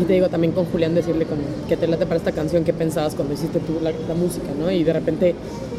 Y 0.00 0.04
te 0.04 0.12
digo 0.12 0.28
también 0.28 0.52
con 0.52 0.64
Julián 0.66 0.94
decirle 0.94 1.26
que 1.68 1.76
te 1.76 1.86
late 1.88 2.06
para 2.06 2.16
esta 2.18 2.32
canción 2.32 2.64
que 2.64 2.72
pensabas 2.72 3.14
cuando 3.14 3.34
hiciste 3.34 3.58
tú 3.58 3.78
la, 3.82 3.90
música, 4.14 4.46
¿no? 4.58 4.70
Y 4.70 4.84
de 4.84 4.92
repente, 4.92 5.34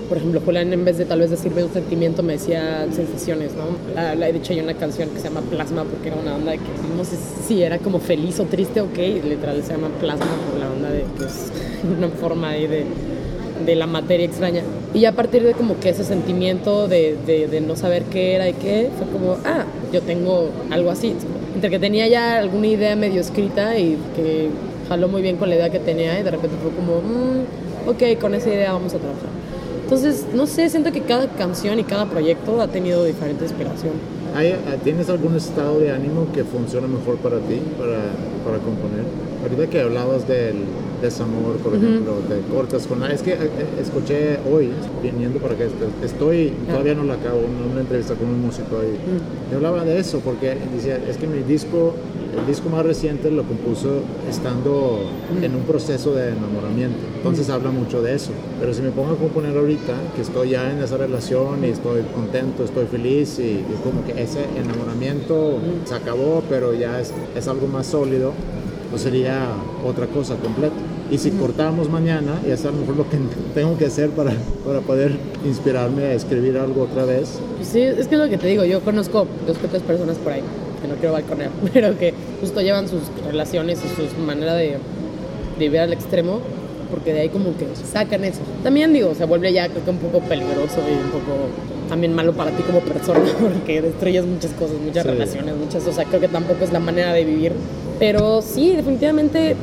por 0.09 0.17
ejemplo, 0.17 0.41
Julián 0.43 0.73
en 0.73 0.83
vez 0.83 0.97
de 0.97 1.05
tal 1.05 1.19
vez 1.19 1.29
decirme 1.29 1.63
un 1.63 1.71
sentimiento 1.71 2.21
me 2.21 2.33
decía 2.33 2.85
sensaciones, 2.91 3.51
¿no? 3.53 3.93
La, 3.95 4.15
la- 4.15 4.25
de 4.27 4.37
hecho 4.37 4.51
hay 4.53 4.59
una 4.59 4.73
canción 4.73 5.09
que 5.09 5.19
se 5.19 5.29
llama 5.29 5.41
Plasma 5.41 5.83
porque 5.85 6.09
era 6.09 6.17
una 6.17 6.35
onda 6.35 6.51
de 6.51 6.57
que 6.57 6.63
no 6.97 7.03
sé 7.05 7.15
si 7.47 7.63
era 7.63 7.77
como 7.79 7.99
feliz 7.99 8.39
o 8.39 8.43
triste 8.45 8.81
o 8.81 8.91
qué, 8.91 9.07
y 9.07 9.21
literal 9.21 9.63
se 9.63 9.71
llama 9.71 9.87
Plasma 9.99 10.25
por 10.51 10.59
la 10.59 10.69
onda 10.69 10.89
de 10.91 11.03
que 11.17 11.23
es 11.25 11.51
una 11.97 12.09
forma 12.09 12.49
ahí 12.49 12.67
de, 12.67 12.83
de 13.65 13.75
la 13.75 13.87
materia 13.87 14.25
extraña. 14.25 14.63
Y 14.93 15.05
a 15.05 15.13
partir 15.13 15.43
de 15.43 15.53
como 15.53 15.79
que 15.79 15.89
ese 15.89 16.03
sentimiento 16.03 16.87
de, 16.89 17.15
de, 17.25 17.47
de 17.47 17.61
no 17.61 17.75
saber 17.77 18.03
qué 18.03 18.33
era 18.35 18.49
y 18.49 18.53
qué, 18.53 18.89
fue 18.97 19.07
como, 19.07 19.37
ah, 19.45 19.65
yo 19.93 20.01
tengo 20.01 20.49
algo 20.71 20.91
así. 20.91 21.13
Entre 21.59 21.71
que 21.71 21.79
tenía 21.79 22.07
ya 22.07 22.37
alguna 22.37 22.67
idea 22.67 22.95
medio 22.95 23.19
escrita 23.19 23.77
y 23.77 23.97
que 24.15 24.47
jaló 24.87 25.09
muy 25.09 25.21
bien 25.21 25.35
con 25.35 25.49
la 25.49 25.55
idea 25.55 25.69
que 25.69 25.79
tenía 25.79 26.17
y 26.17 26.23
de 26.23 26.31
repente 26.31 26.55
fue 26.61 26.71
como, 26.71 27.01
"Mm, 27.01 27.89
ok, 27.89 28.17
con 28.17 28.33
esa 28.33 28.47
idea 28.47 28.71
vamos 28.71 28.93
a 28.93 28.97
trabajar. 28.97 29.27
Entonces, 29.83 30.27
no 30.33 30.47
sé, 30.47 30.69
siento 30.69 30.93
que 30.93 31.01
cada 31.01 31.27
canción 31.27 31.77
y 31.77 31.83
cada 31.83 32.05
proyecto 32.05 32.61
ha 32.61 32.69
tenido 32.69 33.03
diferente 33.03 33.43
inspiración. 33.43 33.91
¿Hay- 34.35 34.55
¿Tienes 34.83 35.09
algún 35.09 35.35
estado 35.35 35.79
de 35.79 35.91
ánimo 35.91 36.27
que 36.33 36.43
funciona 36.43 36.87
mejor 36.87 37.17
para 37.17 37.37
ti, 37.39 37.59
para, 37.77 37.97
para 38.45 38.57
componer? 38.63 39.03
Ahorita 39.41 39.67
que 39.69 39.81
hablabas 39.81 40.27
del 40.27 40.55
desamor, 41.01 41.55
por 41.63 41.73
ejemplo, 41.75 42.13
te 42.27 42.39
cortas 42.53 42.85
con... 42.85 43.01
Es 43.03 43.21
que 43.21 43.31
eh, 43.33 43.37
escuché 43.81 44.37
hoy, 44.51 44.69
viniendo 45.01 45.39
para 45.39 45.55
que 45.55 45.67
estoy, 46.03 46.53
todavía 46.69 46.93
no 46.93 47.03
la 47.05 47.13
acabo, 47.15 47.39
una, 47.39 47.71
una 47.71 47.81
entrevista 47.81 48.15
con 48.15 48.27
un 48.27 48.41
músico 48.41 48.77
y 48.83 49.49
me 49.49 49.55
hablaba 49.55 49.83
de 49.85 49.97
eso, 49.97 50.19
porque 50.19 50.55
decía, 50.75 50.99
es 51.09 51.17
que 51.17 51.25
mi 51.27 51.41
disco, 51.43 51.93
el 52.37 52.45
disco 52.45 52.69
más 52.69 52.85
reciente 52.85 53.31
lo 53.31 53.43
compuso 53.43 54.01
estando 54.29 54.99
en 55.41 55.55
un 55.55 55.63
proceso 55.63 56.13
de 56.13 56.29
enamoramiento, 56.29 56.99
entonces 57.15 57.49
habla 57.49 57.71
mucho 57.71 58.01
de 58.01 58.15
eso, 58.15 58.31
pero 58.59 58.73
si 58.73 58.81
me 58.81 58.91
pongo 58.91 59.13
a 59.13 59.15
componer 59.15 59.57
ahorita, 59.57 59.93
que 60.15 60.21
estoy 60.21 60.49
ya 60.49 60.71
en 60.71 60.79
esa 60.81 60.97
relación 60.97 61.63
y 61.63 61.67
estoy 61.67 62.03
contento, 62.13 62.63
estoy 62.63 62.85
feliz 62.85 63.39
y, 63.39 63.43
y 63.43 63.75
como 63.83 64.03
que 64.05 64.21
ese 64.21 64.45
enamoramiento 64.57 65.57
se 65.85 65.95
acabó, 65.95 66.43
pero 66.49 66.73
ya 66.73 66.99
es, 66.99 67.13
es 67.35 67.47
algo 67.47 67.67
más 67.67 67.87
sólido, 67.87 68.33
pues 68.89 69.01
sería 69.03 69.47
otra 69.85 70.07
cosa 70.07 70.35
completa. 70.35 70.75
Y 71.11 71.17
si 71.17 71.31
cortamos 71.31 71.89
mañana, 71.89 72.39
y 72.45 72.51
es 72.51 72.65
a 72.65 72.71
lo 72.71 72.77
mejor 72.77 72.97
lo 72.97 73.09
que 73.09 73.17
tengo 73.55 73.77
que 73.77 73.85
hacer 73.85 74.11
para, 74.11 74.31
para 74.65 74.81
poder 74.81 75.17
inspirarme 75.45 76.03
a 76.03 76.13
escribir 76.13 76.57
algo 76.57 76.83
otra 76.83 77.05
vez. 77.05 77.39
Sí, 77.63 77.81
es 77.81 78.07
que 78.07 78.15
es 78.15 78.21
lo 78.21 78.29
que 78.29 78.37
te 78.37 78.47
digo, 78.47 78.63
yo 78.65 78.81
conozco 78.81 79.25
dos 79.47 79.57
que 79.57 79.67
tres 79.67 79.81
personas 79.81 80.17
por 80.17 80.33
ahí, 80.33 80.43
que 80.79 80.87
no 80.87 80.95
quiero 80.95 81.13
balconear, 81.13 81.49
pero 81.73 81.97
que 81.97 82.13
justo 82.41 82.61
llevan 82.61 82.87
sus 82.87 83.01
relaciones 83.25 83.79
y 83.83 84.15
su 84.15 84.21
manera 84.21 84.53
de, 84.55 84.67
de 84.69 84.77
vivir 85.59 85.79
al 85.79 85.93
extremo, 85.93 86.39
porque 86.91 87.13
de 87.13 87.21
ahí 87.21 87.29
como 87.29 87.55
que 87.57 87.67
sacan 87.91 88.23
eso. 88.23 88.39
También 88.63 88.93
digo, 88.93 89.13
se 89.15 89.25
vuelve 89.25 89.53
ya 89.53 89.67
creo 89.69 89.83
que 89.83 89.91
un 89.91 89.97
poco 89.97 90.19
peligroso 90.21 90.79
y 90.89 90.93
un 90.93 91.11
poco 91.11 91.37
también 91.87 92.13
malo 92.13 92.33
para 92.33 92.51
ti 92.51 92.61
como 92.63 92.79
persona, 92.81 93.19
porque 93.41 93.81
destruyes 93.81 94.25
muchas 94.25 94.51
cosas, 94.53 94.77
muchas 94.83 95.03
Sí. 95.03 95.09
relaciones, 95.09 95.55
muchas, 95.55 95.85
o 95.87 95.91
sea, 95.93 96.05
creo 96.05 96.19
que 96.21 96.27
tampoco 96.27 96.63
es 96.63 96.71
la 96.71 96.79
manera 96.79 97.13
de 97.13 97.23
vivir. 97.25 97.51
Pero 97.99 98.41
sí, 98.41 98.71
definitivamente, 98.75 99.55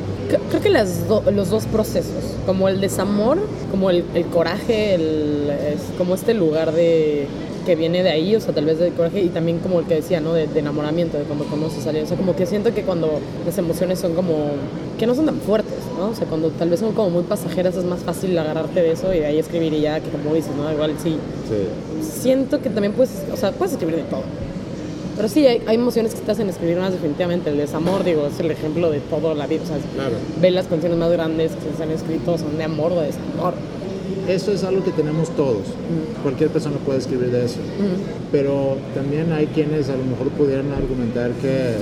creo 0.49 0.61
que 0.61 0.69
las 0.69 1.07
do- 1.07 1.23
los 1.31 1.49
dos 1.49 1.65
procesos, 1.65 2.35
como 2.45 2.69
el 2.69 2.79
desamor, 2.79 3.39
como 3.71 3.89
el, 3.89 4.03
el 4.13 4.25
coraje, 4.27 4.93
el, 4.93 5.49
es 5.73 5.81
como 5.97 6.13
este 6.15 6.33
lugar 6.35 6.71
de 6.73 7.25
que 7.67 7.75
viene 7.75 8.01
de 8.01 8.09
ahí, 8.09 8.35
o 8.35 8.39
sea, 8.39 8.53
tal 8.55 8.65
vez 8.65 8.79
del 8.79 8.93
coraje 8.93 9.21
y 9.21 9.27
también 9.27 9.59
como 9.59 9.79
el 9.81 9.85
que 9.85 9.95
decía, 9.95 10.19
¿no? 10.21 10.33
De, 10.33 10.47
de 10.47 10.59
enamoramiento, 10.59 11.17
de 11.19 11.25
cuando 11.25 11.45
conoces 11.45 11.85
a 11.85 11.89
alguien, 11.89 12.05
o 12.05 12.07
sea, 12.07 12.17
como 12.17 12.35
que 12.35 12.45
siento 12.47 12.73
que 12.73 12.81
cuando 12.83 13.19
las 13.45 13.57
emociones 13.57 13.99
son 13.99 14.13
como, 14.15 14.51
que 14.97 15.05
no 15.05 15.13
son 15.13 15.25
tan 15.25 15.39
fuertes, 15.41 15.77
¿no? 15.99 16.09
O 16.09 16.15
sea, 16.15 16.25
cuando 16.27 16.49
tal 16.49 16.69
vez 16.69 16.79
son 16.79 16.93
como 16.93 17.09
muy 17.11 17.23
pasajeras 17.23 17.75
es 17.75 17.83
más 17.83 17.99
fácil 17.99 18.35
agarrarte 18.39 18.81
de 18.81 18.91
eso 18.93 19.13
y 19.13 19.19
de 19.19 19.25
ahí 19.27 19.37
escribir 19.37 19.73
y 19.73 19.81
ya, 19.81 19.99
que 19.99 20.09
como 20.09 20.33
dices, 20.33 20.51
¿no? 20.55 20.71
Igual 20.71 20.93
sí, 21.03 21.17
Sí. 21.49 22.21
siento 22.21 22.61
que 22.61 22.69
también 22.69 22.93
puedes, 22.93 23.11
o 23.31 23.37
sea, 23.37 23.51
puedes 23.51 23.73
escribir 23.73 23.97
de 23.97 24.03
todo. 24.03 24.23
Pero 25.17 25.27
sí, 25.29 25.45
hay, 25.47 25.61
hay 25.65 25.75
emociones 25.75 26.13
que 26.13 26.21
te 26.21 26.31
hacen 26.31 26.47
escribir 26.47 26.77
más 26.77 26.91
definitivamente. 26.93 27.49
El 27.49 27.57
desamor, 27.57 28.03
digo, 28.03 28.27
es 28.27 28.39
el 28.39 28.51
ejemplo 28.51 28.91
de 28.91 28.99
toda 28.99 29.33
la 29.33 29.47
vida. 29.47 29.61
O 29.63 29.65
sea, 29.67 29.77
Claro. 29.95 30.15
ve 30.39 30.51
las 30.51 30.67
canciones 30.67 30.97
más 30.97 31.11
grandes 31.11 31.53
que 31.53 31.75
se 31.75 31.81
han 31.83 31.89
escrito, 31.91 32.37
son 32.37 32.55
de 32.57 32.63
amor 32.63 32.91
o 32.91 33.01
de 33.01 33.07
desamor. 33.07 33.55
Eso 34.27 34.51
es 34.51 34.63
algo 34.65 34.83
que 34.83 34.91
tenemos 34.91 35.29
todos. 35.35 35.63
Cualquier 36.21 36.49
persona 36.49 36.77
puede 36.85 36.99
escribir 36.99 37.31
de 37.31 37.45
eso. 37.45 37.59
Pero 38.31 38.75
también 38.93 39.31
hay 39.31 39.47
quienes 39.47 39.89
a 39.89 39.95
lo 39.95 40.03
mejor 40.03 40.29
pudieran 40.29 40.71
argumentar 40.73 41.31
que 41.31 41.75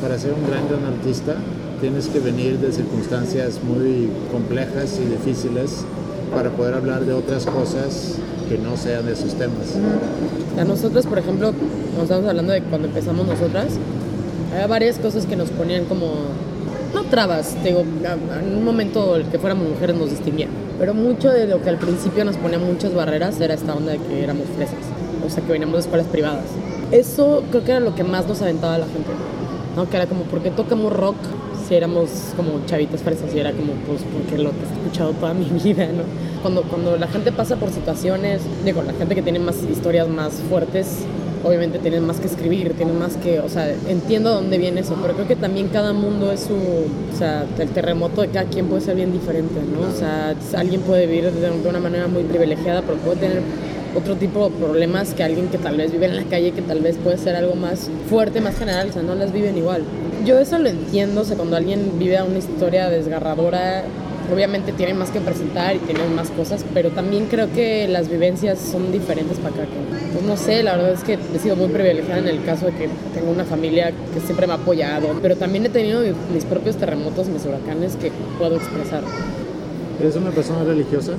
para 0.00 0.16
ser 0.16 0.32
un 0.32 0.48
gran, 0.48 0.68
gran 0.68 0.84
artista 0.84 1.34
tienes 1.80 2.06
que 2.06 2.20
venir 2.20 2.58
de 2.58 2.72
circunstancias 2.72 3.60
muy 3.64 4.08
complejas 4.30 5.00
y 5.04 5.08
difíciles 5.08 5.84
para 6.32 6.50
poder 6.50 6.74
hablar 6.74 7.04
de 7.04 7.14
otras 7.14 7.46
cosas 7.46 8.14
que 8.48 8.58
no 8.58 8.76
sean 8.76 9.06
de 9.06 9.12
esos 9.12 9.34
temas. 9.34 9.74
A 10.58 10.64
nosotros, 10.64 11.06
por 11.06 11.18
ejemplo, 11.18 11.52
cuando 11.52 12.02
estamos 12.02 12.28
hablando 12.28 12.52
de 12.52 12.62
cuando 12.62 12.88
empezamos 12.88 13.26
nosotras, 13.26 13.72
había 14.52 14.66
varias 14.66 14.98
cosas 14.98 15.26
que 15.26 15.36
nos 15.36 15.50
ponían 15.50 15.84
como 15.86 16.12
no 16.94 17.04
trabas, 17.04 17.56
digo, 17.62 17.80
en 17.80 18.56
un 18.56 18.64
momento 18.64 19.16
el 19.16 19.24
que 19.26 19.38
fuéramos 19.38 19.68
mujeres 19.68 19.96
nos 19.96 20.10
distinguía, 20.10 20.48
pero 20.78 20.94
mucho 20.94 21.30
de 21.30 21.46
lo 21.46 21.62
que 21.62 21.68
al 21.68 21.78
principio 21.78 22.24
nos 22.24 22.36
ponía 22.36 22.58
muchas 22.58 22.94
barreras 22.94 23.40
era 23.40 23.54
esta 23.54 23.74
onda 23.74 23.92
de 23.92 23.98
que 23.98 24.22
éramos 24.22 24.46
fresas, 24.56 24.78
o 25.24 25.30
sea, 25.30 25.42
que 25.44 25.52
veníamos 25.52 25.74
de 25.74 25.80
escuelas 25.80 26.06
privadas. 26.06 26.44
Eso 26.90 27.42
creo 27.50 27.64
que 27.64 27.70
era 27.72 27.80
lo 27.80 27.94
que 27.94 28.04
más 28.04 28.26
nos 28.26 28.40
aventaba 28.40 28.74
a 28.76 28.78
la 28.78 28.86
gente, 28.86 29.10
¿no? 29.76 29.88
Que 29.88 29.96
era 29.96 30.06
como, 30.06 30.22
¿por 30.22 30.40
qué 30.40 30.50
tocamos 30.50 30.92
rock 30.92 31.16
si 31.66 31.74
éramos 31.74 32.08
como 32.36 32.64
chavitas 32.64 33.02
fresas? 33.02 33.34
Y 33.34 33.38
era 33.38 33.52
como, 33.52 33.74
pues, 33.86 34.00
porque 34.10 34.42
lo 34.42 34.50
que 34.50 34.56
he 34.60 34.78
escuchado 34.78 35.12
toda 35.12 35.34
mi 35.34 35.44
vida, 35.64 35.86
¿no? 35.86 36.04
Cuando, 36.40 36.62
cuando 36.62 36.96
la 36.96 37.08
gente 37.08 37.32
pasa 37.32 37.56
por 37.56 37.70
situaciones, 37.70 38.40
digo, 38.64 38.82
la 38.82 38.94
gente 38.94 39.14
que 39.14 39.22
tiene 39.22 39.38
más 39.38 39.56
historias 39.70 40.08
más 40.08 40.34
fuertes, 40.48 41.04
obviamente 41.44 41.78
tienen 41.78 42.06
más 42.06 42.20
que 42.20 42.26
escribir, 42.26 42.74
tienen 42.74 42.98
más 42.98 43.16
que, 43.16 43.40
o 43.40 43.48
sea, 43.48 43.70
entiendo 43.88 44.30
de 44.30 44.36
dónde 44.36 44.58
viene 44.58 44.80
eso, 44.80 44.96
pero 45.00 45.14
creo 45.14 45.28
que 45.28 45.36
también 45.36 45.68
cada 45.68 45.92
mundo 45.92 46.32
es 46.32 46.40
su, 46.40 46.54
o 46.54 47.16
sea, 47.16 47.44
el 47.58 47.68
terremoto 47.70 48.22
de 48.22 48.28
cada 48.28 48.48
quien 48.48 48.66
puede 48.66 48.82
ser 48.82 48.96
bien 48.96 49.12
diferente, 49.12 49.60
¿no? 49.60 49.88
O 49.88 49.92
sea, 49.92 50.34
alguien 50.56 50.80
puede 50.82 51.06
vivir 51.06 51.30
de, 51.32 51.50
de 51.50 51.68
una 51.68 51.80
manera 51.80 52.06
muy 52.08 52.22
privilegiada, 52.24 52.82
pero 52.82 52.98
puede 52.98 53.16
tener 53.16 53.42
otro 53.96 54.16
tipo 54.16 54.48
de 54.48 54.56
problemas 54.56 55.14
que 55.14 55.22
alguien 55.22 55.48
que 55.48 55.58
tal 55.58 55.76
vez 55.76 55.92
vive 55.92 56.06
en 56.06 56.16
la 56.16 56.24
calle, 56.24 56.52
que 56.52 56.62
tal 56.62 56.80
vez 56.80 56.96
puede 56.96 57.18
ser 57.18 57.36
algo 57.36 57.54
más 57.54 57.90
fuerte, 58.08 58.40
más 58.40 58.56
general, 58.56 58.88
o 58.90 58.92
sea, 58.92 59.02
no 59.02 59.14
las 59.14 59.32
viven 59.32 59.56
igual. 59.56 59.82
Yo 60.24 60.38
eso 60.38 60.58
lo 60.58 60.68
entiendo, 60.68 61.22
o 61.22 61.24
sea, 61.24 61.36
cuando 61.36 61.56
alguien 61.56 61.98
vive 61.98 62.20
una 62.22 62.38
historia 62.38 62.90
desgarradora, 62.90 63.84
obviamente 64.32 64.72
tiene 64.72 64.94
más 64.94 65.10
que 65.10 65.20
presentar 65.20 65.76
y 65.76 65.78
tiene 65.80 66.00
más 66.14 66.30
cosas, 66.30 66.64
pero 66.74 66.90
también 66.90 67.26
creo 67.26 67.50
que 67.52 67.88
las 67.88 68.08
vivencias 68.08 68.58
son 68.58 68.92
diferentes 68.92 69.38
para 69.38 69.54
cada 69.54 69.66
quien. 69.66 70.10
Pues 70.12 70.24
no 70.24 70.36
sé, 70.36 70.62
la 70.62 70.76
verdad 70.76 70.92
es 70.92 71.02
que 71.04 71.18
he 71.34 71.38
sido 71.38 71.56
muy 71.56 71.68
privilegiada 71.68 72.18
en 72.20 72.28
el 72.28 72.42
caso 72.44 72.66
de 72.66 72.72
que 72.72 72.88
tengo 73.14 73.30
una 73.30 73.44
familia 73.44 73.92
que 74.14 74.20
siempre 74.20 74.46
me 74.46 74.52
ha 74.54 74.56
apoyado, 74.56 75.08
pero 75.22 75.36
también 75.36 75.64
he 75.66 75.68
tenido 75.70 76.00
mi- 76.02 76.12
mis 76.34 76.44
propios 76.44 76.76
terremotos, 76.76 77.28
mis 77.28 77.44
huracanes 77.44 77.96
que 77.96 78.10
puedo 78.38 78.56
expresar. 78.56 79.02
¿Eres 80.00 80.16
una 80.16 80.30
persona 80.30 80.64
religiosa? 80.64 81.12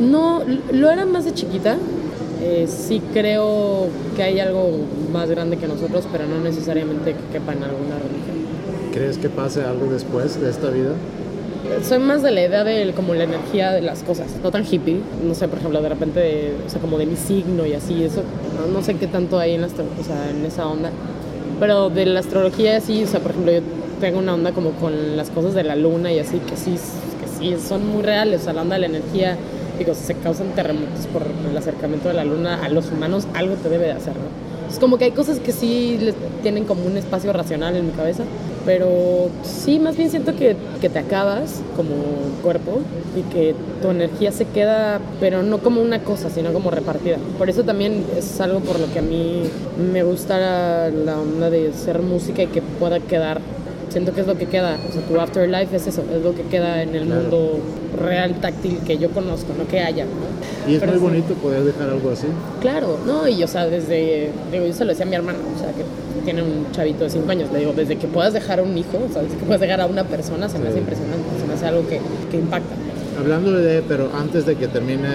No, 0.00 0.42
lo 0.72 0.90
era 0.90 1.04
más 1.06 1.24
de 1.24 1.32
chiquita. 1.34 1.76
Eh, 2.42 2.66
sí 2.68 3.00
creo 3.14 3.86
que 4.14 4.22
hay 4.22 4.40
algo 4.40 4.70
más 5.12 5.30
grande 5.30 5.56
que 5.56 5.66
nosotros, 5.66 6.06
pero 6.12 6.26
no 6.26 6.38
necesariamente 6.40 7.12
que 7.12 7.38
quepa 7.38 7.52
en 7.54 7.62
alguna 7.62 7.94
religión. 7.96 8.36
¿Crees 8.92 9.16
que 9.18 9.28
pase 9.30 9.62
algo 9.62 9.86
después 9.90 10.38
de 10.40 10.50
esta 10.50 10.68
vida? 10.70 10.90
Soy 11.82 11.98
más 11.98 12.22
de 12.22 12.30
la 12.30 12.42
idea 12.42 12.64
de 12.64 12.92
como 12.94 13.14
la 13.14 13.24
energía 13.24 13.72
de 13.72 13.82
las 13.82 14.02
cosas, 14.02 14.26
no 14.42 14.50
tan 14.50 14.64
hippie. 14.64 15.00
No 15.22 15.34
sé, 15.34 15.48
por 15.48 15.58
ejemplo, 15.58 15.80
de 15.80 15.88
repente, 15.88 16.52
o 16.66 16.70
sea, 16.70 16.80
como 16.80 16.98
de 16.98 17.06
mi 17.06 17.16
signo 17.16 17.66
y 17.66 17.74
así, 17.74 18.02
eso, 18.02 18.22
no, 18.56 18.72
no 18.72 18.82
sé 18.82 18.94
qué 18.94 19.06
tanto 19.06 19.38
hay 19.38 19.54
en, 19.54 19.60
la 19.60 19.68
o 19.68 19.70
sea, 20.04 20.30
en 20.30 20.44
esa 20.44 20.66
onda. 20.66 20.90
Pero 21.60 21.90
de 21.90 22.06
la 22.06 22.20
astrología 22.20 22.80
sí, 22.80 23.04
o 23.04 23.06
sea, 23.06 23.20
por 23.20 23.32
ejemplo, 23.32 23.52
yo 23.52 23.60
tengo 24.00 24.18
una 24.18 24.34
onda 24.34 24.52
como 24.52 24.70
con 24.72 25.16
las 25.16 25.30
cosas 25.30 25.54
de 25.54 25.62
la 25.62 25.76
luna 25.76 26.12
y 26.12 26.18
así, 26.18 26.38
que 26.38 26.56
sí, 26.56 26.72
que 27.20 27.28
sí 27.38 27.56
son 27.60 27.86
muy 27.86 28.02
reales. 28.02 28.42
O 28.42 28.44
sea, 28.44 28.52
la 28.52 28.62
onda 28.62 28.74
de 28.76 28.80
la 28.82 28.86
energía, 28.86 29.36
digo, 29.78 29.94
se 29.94 30.14
causan 30.14 30.48
terremotos 30.54 31.06
por 31.12 31.22
el 31.50 31.56
acercamiento 31.56 32.08
de 32.08 32.14
la 32.14 32.24
luna 32.24 32.64
a 32.64 32.68
los 32.68 32.90
humanos, 32.90 33.26
algo 33.34 33.54
te 33.54 33.68
debe 33.68 33.86
de 33.86 33.92
hacer, 33.92 34.14
¿no? 34.14 34.46
Es 34.70 34.78
como 34.78 34.98
que 34.98 35.04
hay 35.04 35.12
cosas 35.12 35.38
que 35.38 35.52
sí 35.52 35.96
les 36.00 36.14
tienen 36.42 36.64
como 36.64 36.84
un 36.84 36.96
espacio 36.96 37.32
racional 37.32 37.76
en 37.76 37.86
mi 37.86 37.92
cabeza, 37.92 38.24
pero 38.66 39.30
sí, 39.44 39.78
más 39.78 39.96
bien 39.96 40.10
siento 40.10 40.34
que, 40.34 40.56
que 40.80 40.90
te 40.90 40.98
acabas 40.98 41.62
como 41.76 41.94
cuerpo 42.42 42.80
y 43.16 43.22
que 43.32 43.54
tu 43.80 43.90
energía 43.90 44.32
se 44.32 44.44
queda, 44.44 45.00
pero 45.20 45.42
no 45.42 45.58
como 45.58 45.80
una 45.80 46.00
cosa, 46.00 46.28
sino 46.28 46.52
como 46.52 46.70
repartida. 46.70 47.16
Por 47.38 47.48
eso 47.48 47.62
también 47.62 48.04
es 48.18 48.40
algo 48.40 48.60
por 48.60 48.80
lo 48.80 48.92
que 48.92 48.98
a 48.98 49.02
mí 49.02 49.44
me 49.92 50.02
gusta 50.02 50.90
la, 50.90 51.18
onda 51.18 51.48
de 51.48 51.72
ser 51.72 52.02
música 52.02 52.42
y 52.42 52.48
que 52.48 52.60
pueda 52.60 52.98
quedar. 53.00 53.40
Siento 53.96 54.12
que 54.12 54.20
es 54.20 54.26
lo 54.26 54.36
que 54.36 54.44
queda, 54.44 54.76
o 54.86 54.92
sea, 54.92 55.00
tu 55.00 55.18
afterlife 55.18 55.74
es 55.74 55.86
eso, 55.86 56.04
es 56.14 56.22
lo 56.22 56.34
que 56.34 56.42
queda 56.42 56.82
en 56.82 56.94
el 56.94 57.06
mundo 57.06 57.58
real, 57.98 58.34
táctil, 58.42 58.76
que 58.86 58.98
yo 58.98 59.08
conozco, 59.08 59.54
no 59.56 59.66
que 59.66 59.80
haya. 59.80 60.04
¿no? 60.04 60.70
Y 60.70 60.74
es 60.74 60.80
Pero 60.80 60.92
muy 60.92 61.00
sí. 61.00 61.06
bonito 61.06 61.34
poder 61.36 61.64
dejar 61.64 61.88
algo 61.88 62.10
así. 62.10 62.26
Claro, 62.60 62.98
no, 63.06 63.26
y 63.26 63.42
o 63.42 63.48
sea, 63.48 63.64
desde, 63.64 64.32
digo, 64.52 64.66
yo 64.66 64.74
se 64.74 64.84
lo 64.84 64.90
decía 64.90 65.06
a 65.06 65.08
mi 65.08 65.14
hermano, 65.14 65.38
o 65.56 65.58
sea, 65.58 65.68
que 65.72 65.82
tiene 66.26 66.42
un 66.42 66.70
chavito 66.72 67.04
de 67.04 67.08
5 67.08 67.30
años, 67.30 67.50
le 67.54 67.60
digo, 67.60 67.72
desde 67.72 67.96
que 67.96 68.06
puedas 68.06 68.34
dejar 68.34 68.58
a 68.58 68.64
un 68.64 68.76
hijo, 68.76 68.98
o 69.02 69.10
sea, 69.10 69.22
desde 69.22 69.38
que 69.38 69.44
puedas 69.46 69.62
dejar 69.62 69.80
a 69.80 69.86
una 69.86 70.04
persona, 70.04 70.46
se 70.50 70.58
me 70.58 70.68
hace 70.68 70.78
impresionante, 70.78 71.24
se 71.40 71.46
me 71.46 71.54
hace 71.54 71.64
algo 71.64 71.88
que, 71.88 71.98
que 72.30 72.36
impacta. 72.36 72.74
Hablando 73.18 73.50
de, 73.52 73.80
pero 73.80 74.10
antes 74.14 74.44
de 74.44 74.56
que 74.56 74.68
termine 74.68 75.08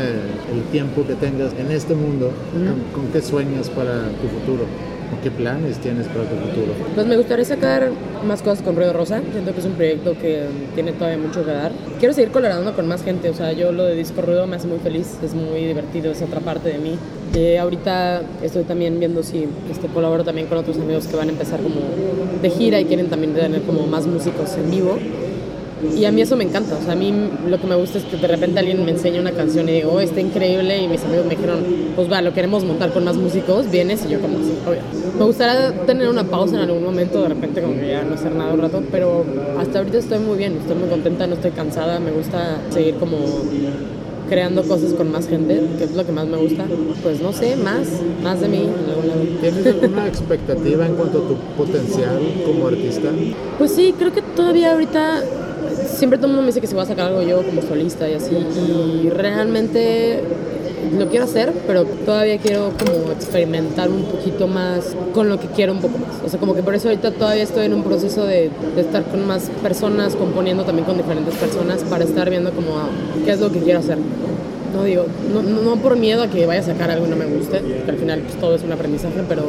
el 0.52 0.64
tiempo 0.72 1.06
que 1.06 1.14
tengas 1.14 1.54
en 1.54 1.70
este 1.70 1.94
mundo, 1.94 2.32
¿con, 2.52 3.04
con 3.04 3.12
qué 3.14 3.22
sueñas 3.22 3.70
para 3.70 3.94
tu 4.20 4.28
futuro? 4.40 4.66
¿O 5.12 5.22
qué 5.22 5.30
planes 5.30 5.78
tienes 5.80 6.08
para 6.08 6.24
tu 6.24 6.36
futuro? 6.36 6.74
Pues 6.96 7.06
me 7.06 7.18
gustaría 7.18 7.44
sacar 7.44 7.90
más 8.26 8.42
cosas 8.42 8.62
con 8.62 8.76
Ruido 8.76 8.94
Rosa, 8.94 9.22
siento 9.32 9.54
que 9.54 9.60
es 9.60 9.66
un 9.66 9.74
proyecto 9.74 10.14
que 10.20 10.46
tiene 10.74 10.94
todavía 10.94 11.18
mucho 11.18 11.44
que 11.44 11.52
dar. 11.52 11.72
Quiero 12.00 12.14
seguir 12.14 12.32
colaborando 12.32 12.74
con 12.74 12.88
más 12.88 13.04
gente, 13.04 13.30
o 13.30 13.34
sea, 13.34 13.52
yo 13.52 13.72
lo 13.72 13.84
de 13.84 13.96
Disco 13.96 14.22
Ruido 14.22 14.48
me 14.48 14.56
hace 14.56 14.68
muy 14.68 14.80
feliz, 14.80 15.18
es 15.24 15.34
muy 15.34 15.66
divertido, 15.66 16.12
es 16.12 16.22
otra 16.22 16.40
parte 16.40 16.70
de 16.70 16.78
mí. 16.78 16.98
Eh, 17.36 17.60
ahorita 17.60 18.22
estoy 18.42 18.64
también 18.64 19.00
viendo 19.00 19.24
si 19.24 19.48
este, 19.70 19.88
colaboro 19.88 20.24
también 20.24 20.48
con 20.48 20.58
otros 20.58 20.78
amigos 20.78 21.08
que 21.08 21.16
van 21.16 21.30
a 21.30 21.32
empezar 21.32 21.62
como 21.62 21.80
de 22.42 22.50
gira 22.50 22.80
y 22.80 22.86
quieren 22.86 23.10
también 23.10 23.34
tener 23.34 23.62
como 23.62 23.88
más 23.88 24.08
músicos 24.08 24.56
en 24.56 24.72
vivo. 24.72 24.98
Y 25.98 26.06
a 26.06 26.12
mí 26.12 26.22
eso 26.22 26.36
me 26.36 26.44
encanta, 26.44 26.78
o 26.78 26.84
sea, 26.84 26.94
a 26.94 26.96
mí 26.96 27.14
lo 27.48 27.60
que 27.60 27.68
me 27.68 27.76
gusta 27.76 27.98
es 27.98 28.06
que 28.06 28.18
de 28.18 28.28
repente 28.28 28.60
alguien 28.60 28.84
me 28.86 28.92
enseña 28.92 29.22
una 29.22 29.32
canción 29.32 29.68
y 29.70 29.74
digo, 29.74 29.92
oh, 29.94 30.00
está 30.00 30.22
increíble, 30.22 30.84
y 30.84 30.88
mis 30.88 31.04
amigos 31.04 31.26
me 31.26 31.36
dijeron, 31.36 31.60
pues 31.96 32.12
va, 32.12 32.22
lo 32.22 32.34
queremos 32.34 32.64
montar 32.64 32.92
con 32.92 33.04
más 33.04 33.18
músicos, 33.18 33.70
vienes, 33.70 34.06
y 34.06 34.10
yo 34.10 34.20
como 34.20 34.40
así, 34.40 34.54
obvio. 34.68 34.82
Me 35.18 35.26
gustaría 35.26 35.72
tener 35.86 36.08
una 36.10 36.24
pausa 36.24 36.56
en 36.56 36.62
algún 36.62 36.84
momento, 36.84 37.22
de 37.22 37.30
repente 37.30 37.62
como 37.62 37.76
que 37.76 37.90
ya 37.90 38.04
no 38.04 38.16
hacer 38.16 38.34
nada 38.34 38.54
un 38.54 38.62
rato, 38.62 38.84
pero 38.92 39.26
hasta 39.60 39.80
ahorita 39.80 39.98
estoy 39.98 40.20
muy 40.20 40.38
bien, 40.38 40.58
estoy 40.58 40.76
muy 40.76 40.90
contenta, 40.90 41.28
no 41.28 41.36
estoy 41.36 41.52
cansada, 41.52 42.00
me 42.00 42.12
gusta 42.12 42.62
seguir 42.70 42.96
como 42.96 43.18
creando 44.32 44.64
cosas 44.64 44.94
con 44.94 45.12
más 45.12 45.28
gente, 45.28 45.62
que 45.78 45.84
es 45.84 45.94
lo 45.94 46.06
que 46.06 46.14
más 46.14 46.26
me 46.26 46.38
gusta. 46.38 46.64
Pues 47.04 47.22
no 47.22 47.34
sé, 47.34 47.58
más, 47.58 47.86
más 48.24 48.40
de 48.40 48.48
mí 48.48 48.60
en 48.60 48.90
algún 48.90 49.08
lado. 49.10 49.20
¿Tienes 49.42 49.66
alguna 49.68 50.08
expectativa 50.08 50.86
en 50.86 50.96
cuanto 50.96 51.18
a 51.18 51.28
tu 51.28 51.36
potencial 51.58 52.18
como 52.46 52.68
artista? 52.70 53.10
Pues 53.58 53.72
sí, 53.72 53.94
creo 54.00 54.14
que 54.14 54.22
todavía 54.22 54.72
ahorita 54.72 55.22
siempre 56.02 56.18
todo 56.18 56.30
el 56.30 56.34
mundo 56.34 56.42
me 56.42 56.48
dice 56.48 56.62
que 56.62 56.66
si 56.66 56.74
voy 56.74 56.82
a 56.82 56.88
sacar 56.88 57.10
algo 57.10 57.22
yo 57.22 57.44
como 57.46 57.62
solista 57.62 58.10
y 58.10 58.16
así. 58.16 58.36
Y 59.04 59.10
realmente 59.12 60.24
lo 60.98 61.08
quiero 61.10 61.26
hacer, 61.26 61.54
pero 61.68 61.86
todavía 61.86 62.40
quiero 62.40 62.72
como 62.72 63.12
experimentar 63.12 63.88
un 63.88 64.06
poquito 64.06 64.48
más 64.48 64.96
con 65.14 65.30
lo 65.30 65.40
que 65.40 65.46
quiero 65.50 65.74
un 65.74 65.80
poco 65.80 66.00
más. 66.00 66.16
O 66.26 66.28
sea, 66.28 66.40
como 66.40 66.56
que 66.56 66.64
por 66.64 66.74
eso 66.74 66.88
ahorita 66.88 67.12
todavía 67.12 67.44
estoy 67.44 67.68
en 67.68 67.76
un 67.76 67.84
proceso 67.84 68.26
de, 68.26 68.50
estar 68.78 69.04
con 69.04 69.28
más 69.28 69.52
personas, 69.62 70.16
componiendo 70.16 70.64
también 70.64 70.88
con 70.88 70.98
diferentes 70.98 71.36
personas 71.36 71.84
para 71.84 72.04
estar 72.04 72.28
viendo 72.32 72.52
como 72.52 72.80
qué 73.24 73.34
es 73.34 73.40
lo 73.40 73.52
que 73.52 73.60
quiero 73.60 73.78
hacer. 73.78 74.00
No 74.74 74.84
digo, 74.84 75.06
no, 75.32 75.44
no, 75.44 75.62
no 75.62 75.76
por 75.84 75.98
miedo 75.98 76.24
a 76.24 76.30
que 76.30 76.48
vaya 76.48 76.62
a 76.62 76.64
sacar 76.64 76.90
algo 76.90 77.06
y 77.06 77.10
no 77.12 77.16
me 77.16 77.26
guste, 77.26 77.62
que 77.62 77.92
al 77.92 77.98
final 77.98 78.22
pues, 78.22 78.40
todo 78.40 78.56
es 78.56 78.64
un 78.64 78.72
aprendizaje, 78.72 79.22
pero 79.30 79.44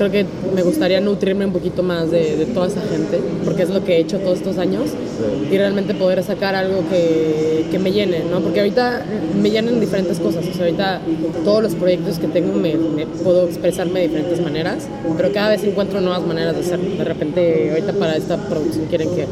creo 0.00 0.10
que 0.10 0.26
me 0.54 0.62
gustaría 0.62 0.98
nutrirme 0.98 1.44
un 1.44 1.52
poquito 1.52 1.82
más 1.82 2.10
de, 2.10 2.46
toda 2.54 2.68
esa 2.68 2.80
gente, 2.80 3.20
porque 3.44 3.64
es 3.64 3.68
lo 3.68 3.84
que 3.84 3.96
he 3.96 4.00
hecho 4.00 4.18
todos 4.18 4.38
estos 4.38 4.56
años, 4.56 4.92
y 5.50 5.58
realmente 5.58 5.92
poder 5.92 6.22
sacar 6.22 6.54
algo 6.54 6.82
que, 6.88 7.66
que 7.70 7.78
me 7.78 7.92
llene, 7.92 8.20
¿no? 8.30 8.40
Porque 8.40 8.60
ahorita 8.60 9.04
me 9.38 9.50
llenan 9.50 9.78
diferentes 9.78 10.18
cosas, 10.18 10.46
ahorita 10.58 11.02
todos 11.44 11.62
los 11.62 11.74
proyectos 11.74 12.18
que 12.18 12.28
tengo 12.28 12.54
me 12.54 12.78
puedo 13.22 13.44
expresarme 13.46 14.00
de 14.00 14.08
diferentes 14.08 14.40
maneras, 14.40 14.88
pero 15.18 15.32
cada 15.32 15.50
vez 15.50 15.64
encuentro 15.64 16.00
nuevas 16.00 16.26
maneras 16.26 16.54
de 16.54 16.60
hacerlo. 16.62 16.96
De 16.96 17.04
repente, 17.04 17.68
ahorita 17.70 17.92
para 17.92 18.16
esta 18.16 18.38
producción 18.50 18.86
quieren 18.86 19.10
que 19.14 19.26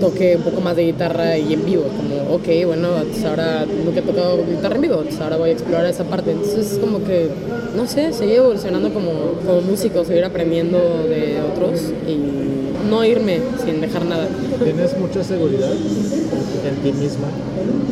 toque 0.00 0.36
un 0.36 0.42
poco 0.42 0.60
más 0.60 0.74
de 0.76 0.84
guitarra 0.86 1.36
y 1.36 1.52
en 1.52 1.64
vivo, 1.64 1.84
como, 1.84 2.34
ok, 2.34 2.66
bueno, 2.66 2.88
pues 3.10 3.24
ahora 3.24 3.66
nunca 3.66 4.00
he 4.00 4.02
tocado 4.02 4.38
guitarra 4.44 4.76
en 4.76 4.80
vivo, 4.80 4.94
entonces 4.96 5.20
ahora 5.20 5.36
voy 5.36 5.50
a 5.50 5.52
explorar 5.52 5.86
esa 5.86 6.04
parte. 6.04 6.32
Entonces 6.32 6.72
es 6.72 6.78
como 6.78 7.04
que, 7.04 7.28
no 7.76 7.86
sé, 7.86 8.12
seguir 8.12 8.36
evolucionando 8.36 8.92
como, 8.92 9.10
como 9.46 9.60
músico, 9.60 10.04
seguir 10.04 10.24
aprendiendo 10.24 10.78
de 10.78 11.38
otros 11.52 11.92
y 12.08 12.88
no 12.88 13.04
irme 13.04 13.40
sin 13.64 13.80
dejar 13.80 14.04
nada. 14.06 14.26
¿Tienes 14.62 14.98
mucha 14.98 15.22
seguridad 15.22 15.70
en 15.72 16.76
ti 16.82 16.92
misma? 16.98 17.28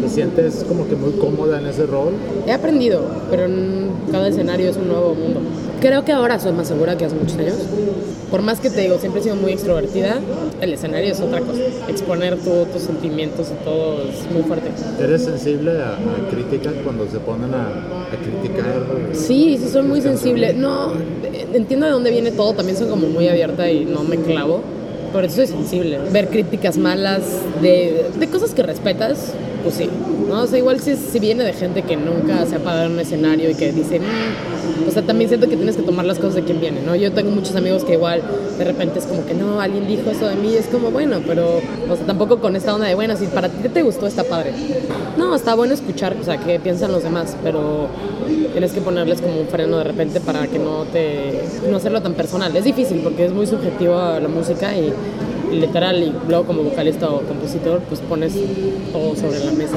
¿Te 0.00 0.08
sientes 0.08 0.64
como 0.66 0.88
que 0.88 0.96
muy 0.96 1.12
cómoda 1.12 1.58
en 1.58 1.66
ese 1.66 1.86
rol? 1.86 2.14
He 2.46 2.52
aprendido, 2.52 3.02
pero 3.30 3.44
en 3.44 3.90
cada 4.10 4.28
escenario 4.28 4.70
es 4.70 4.76
un 4.76 4.88
nuevo 4.88 5.14
mundo. 5.14 5.40
Creo 5.80 6.04
que 6.04 6.12
ahora 6.12 6.40
soy 6.40 6.52
más 6.52 6.66
segura 6.68 6.96
que 6.98 7.04
hace 7.04 7.14
muchos 7.14 7.38
años. 7.38 7.54
Por 8.30 8.42
más 8.42 8.60
que 8.60 8.68
te 8.68 8.80
digo, 8.82 8.98
siempre 8.98 9.20
he 9.20 9.24
sido 9.24 9.36
muy 9.36 9.52
extrovertida, 9.52 10.18
el 10.60 10.72
escenario 10.72 11.12
es 11.12 11.20
otra 11.20 11.40
cosa. 11.40 11.60
Exponer 11.88 12.36
tu- 12.36 12.64
tus 12.66 12.82
sentimientos 12.82 13.48
y 13.50 13.64
todo 13.64 14.02
es 14.02 14.30
muy 14.32 14.42
fuerte. 14.42 14.68
¿Eres 15.00 15.24
sensible 15.24 15.70
a, 15.80 15.92
a 15.94 16.28
críticas 16.30 16.74
cuando 16.84 17.06
se 17.08 17.18
ponen 17.20 17.54
a, 17.54 17.68
a 17.68 18.16
criticar? 18.22 18.66
Sí, 19.12 19.56
sí, 19.62 19.68
soy 19.70 19.82
muy 19.82 20.00
sensible. 20.02 20.52
No, 20.52 20.92
entiendo 21.54 21.86
de 21.86 21.92
dónde 21.92 22.10
viene 22.10 22.32
todo, 22.32 22.52
también 22.54 22.76
soy 22.76 22.88
como 22.88 23.06
muy 23.08 23.28
abierta 23.28 23.70
y 23.70 23.84
no 23.84 24.02
me 24.02 24.16
clavo. 24.16 24.62
Por 25.12 25.24
eso 25.24 25.36
soy 25.36 25.46
sensible. 25.46 25.98
Ver 26.12 26.28
críticas 26.28 26.76
malas 26.76 27.22
de, 27.62 28.06
de 28.18 28.26
cosas 28.26 28.50
que 28.50 28.62
respetas, 28.62 29.32
pues 29.62 29.76
sí. 29.76 29.88
¿no? 30.28 30.42
O 30.42 30.46
sea, 30.46 30.58
igual 30.58 30.80
si, 30.80 30.96
si 30.96 31.18
viene 31.18 31.44
de 31.44 31.52
gente 31.52 31.82
que 31.82 31.96
nunca 31.96 32.44
se 32.46 32.56
ha 32.56 32.58
parado 32.58 32.86
en 32.86 32.92
un 32.92 33.00
escenario 33.00 33.50
y 33.50 33.54
que 33.54 33.72
dice, 33.72 33.98
"Mm", 33.98 34.88
o 34.88 34.90
sea, 34.90 35.02
también 35.02 35.28
siento 35.28 35.48
que 35.48 35.56
tienes 35.56 35.76
que 35.76 35.82
tomar 35.82 36.04
las 36.04 36.18
cosas 36.18 36.36
de 36.36 36.44
quien 36.44 36.60
viene, 36.60 36.80
¿no? 36.82 36.94
Yo 36.94 37.12
tengo 37.12 37.30
muchos 37.30 37.56
amigos 37.56 37.84
que 37.84 37.94
igual 37.94 38.22
de 38.58 38.64
repente 38.64 38.98
es 38.98 39.06
como 39.06 39.24
que 39.24 39.34
no, 39.34 39.60
alguien 39.60 39.86
dijo 39.86 40.10
eso 40.10 40.26
de 40.26 40.36
mí, 40.36 40.54
es 40.54 40.66
como, 40.66 40.90
bueno, 40.90 41.20
pero, 41.26 41.60
o 41.88 41.96
sea, 41.96 42.06
tampoco 42.06 42.38
con 42.40 42.56
esta 42.56 42.74
onda 42.74 42.86
de, 42.86 42.94
bueno, 42.94 43.16
si 43.16 43.26
para 43.26 43.48
ti 43.48 43.68
te 43.68 43.82
gustó, 43.82 44.06
está 44.06 44.24
padre. 44.24 44.52
No, 45.16 45.34
está 45.34 45.54
bueno 45.54 45.74
escuchar, 45.74 46.16
o 46.20 46.24
sea, 46.24 46.38
qué 46.38 46.58
piensan 46.60 46.92
los 46.92 47.02
demás, 47.02 47.36
pero 47.42 47.88
tienes 48.52 48.72
que 48.72 48.80
ponerles 48.80 49.20
como 49.20 49.40
un 49.40 49.46
freno 49.48 49.78
de 49.78 49.84
repente 49.84 50.20
para 50.20 50.46
que 50.46 50.58
no 50.58 50.84
te, 50.92 51.42
no 51.70 51.76
hacerlo 51.76 52.02
tan 52.02 52.14
personal. 52.14 52.54
Es 52.56 52.64
difícil 52.64 53.00
porque 53.02 53.26
es 53.26 53.32
muy 53.32 53.46
subjetivo 53.46 53.94
la 53.94 54.28
música 54.28 54.76
y 54.76 54.92
literal 55.52 56.02
y 56.02 56.12
luego 56.28 56.44
como 56.44 56.62
vocalista 56.62 57.10
o 57.10 57.20
compositor 57.22 57.80
pues 57.88 58.00
pones 58.00 58.34
todo 58.92 59.14
sobre 59.16 59.44
la 59.44 59.52
mesa. 59.52 59.76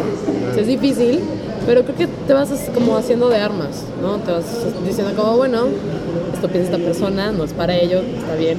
O 0.49 0.53
sea, 0.53 0.61
es 0.61 0.67
difícil, 0.67 1.19
pero 1.65 1.83
creo 1.83 1.95
que 1.95 2.07
te 2.07 2.33
vas 2.33 2.51
as- 2.51 2.69
como 2.73 2.97
haciendo 2.97 3.29
de 3.29 3.37
armas, 3.37 3.83
¿no? 4.01 4.17
Te 4.17 4.31
vas 4.31 4.45
diciendo 4.85 5.13
como, 5.15 5.37
bueno, 5.37 5.65
esto 6.33 6.47
piensa 6.47 6.71
esta 6.71 6.83
persona, 6.83 7.31
no 7.31 7.43
es 7.43 7.53
para 7.53 7.75
ello, 7.77 7.99
está 7.99 8.35
bien. 8.35 8.57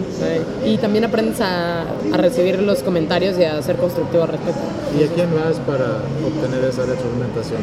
Y 0.64 0.76
también 0.78 1.04
aprendes 1.04 1.40
a, 1.40 1.82
a 1.82 2.16
recibir 2.16 2.60
los 2.62 2.82
comentarios 2.82 3.36
y 3.38 3.44
a 3.44 3.60
ser 3.62 3.76
constructivo 3.76 4.22
al 4.22 4.28
respecto. 4.30 4.60
¿Y 4.98 5.04
a 5.04 5.08
quién 5.08 5.28
vas 5.34 5.58
para 5.66 5.98
obtener 6.24 6.64
esa 6.68 6.82
retroalimentación? 6.86 7.58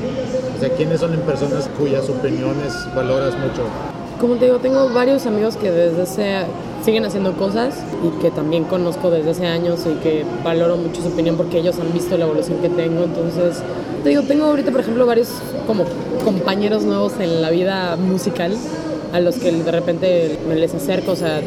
O 0.57 0.59
sea, 0.59 0.69
¿quiénes 0.75 0.99
son 0.99 1.13
en 1.13 1.21
personas 1.21 1.69
cuyas 1.79 2.07
opiniones 2.09 2.73
valoras 2.95 3.33
mucho? 3.37 3.63
Como 4.19 4.35
te 4.35 4.45
digo, 4.45 4.59
tengo 4.59 4.89
varios 4.89 5.25
amigos 5.25 5.55
que 5.55 5.71
desde 5.71 6.03
ese 6.03 6.45
siguen 6.83 7.05
haciendo 7.05 7.33
cosas 7.37 7.75
y 8.03 8.21
que 8.21 8.31
también 8.31 8.65
conozco 8.65 9.09
desde 9.09 9.31
hace 9.31 9.45
años 9.45 9.85
y 9.85 9.95
que 10.03 10.25
valoro 10.43 10.75
mucho 10.75 11.01
su 11.01 11.07
opinión 11.07 11.37
porque 11.37 11.59
ellos 11.59 11.79
han 11.79 11.93
visto 11.93 12.17
la 12.17 12.25
evolución 12.25 12.57
que 12.59 12.67
tengo. 12.67 13.05
Entonces, 13.05 13.63
te 14.03 14.09
digo, 14.09 14.23
tengo 14.23 14.45
ahorita, 14.45 14.71
por 14.71 14.81
ejemplo, 14.81 15.05
varios 15.05 15.29
como 15.65 15.85
compañeros 16.25 16.83
nuevos 16.83 17.13
en 17.21 17.41
la 17.41 17.49
vida 17.49 17.95
musical 17.95 18.51
a 19.13 19.21
los 19.21 19.35
que 19.35 19.51
de 19.51 19.71
repente 19.71 20.37
me 20.47 20.55
les 20.55 20.73
acerco, 20.75 21.13
o 21.13 21.15
sea, 21.15 21.41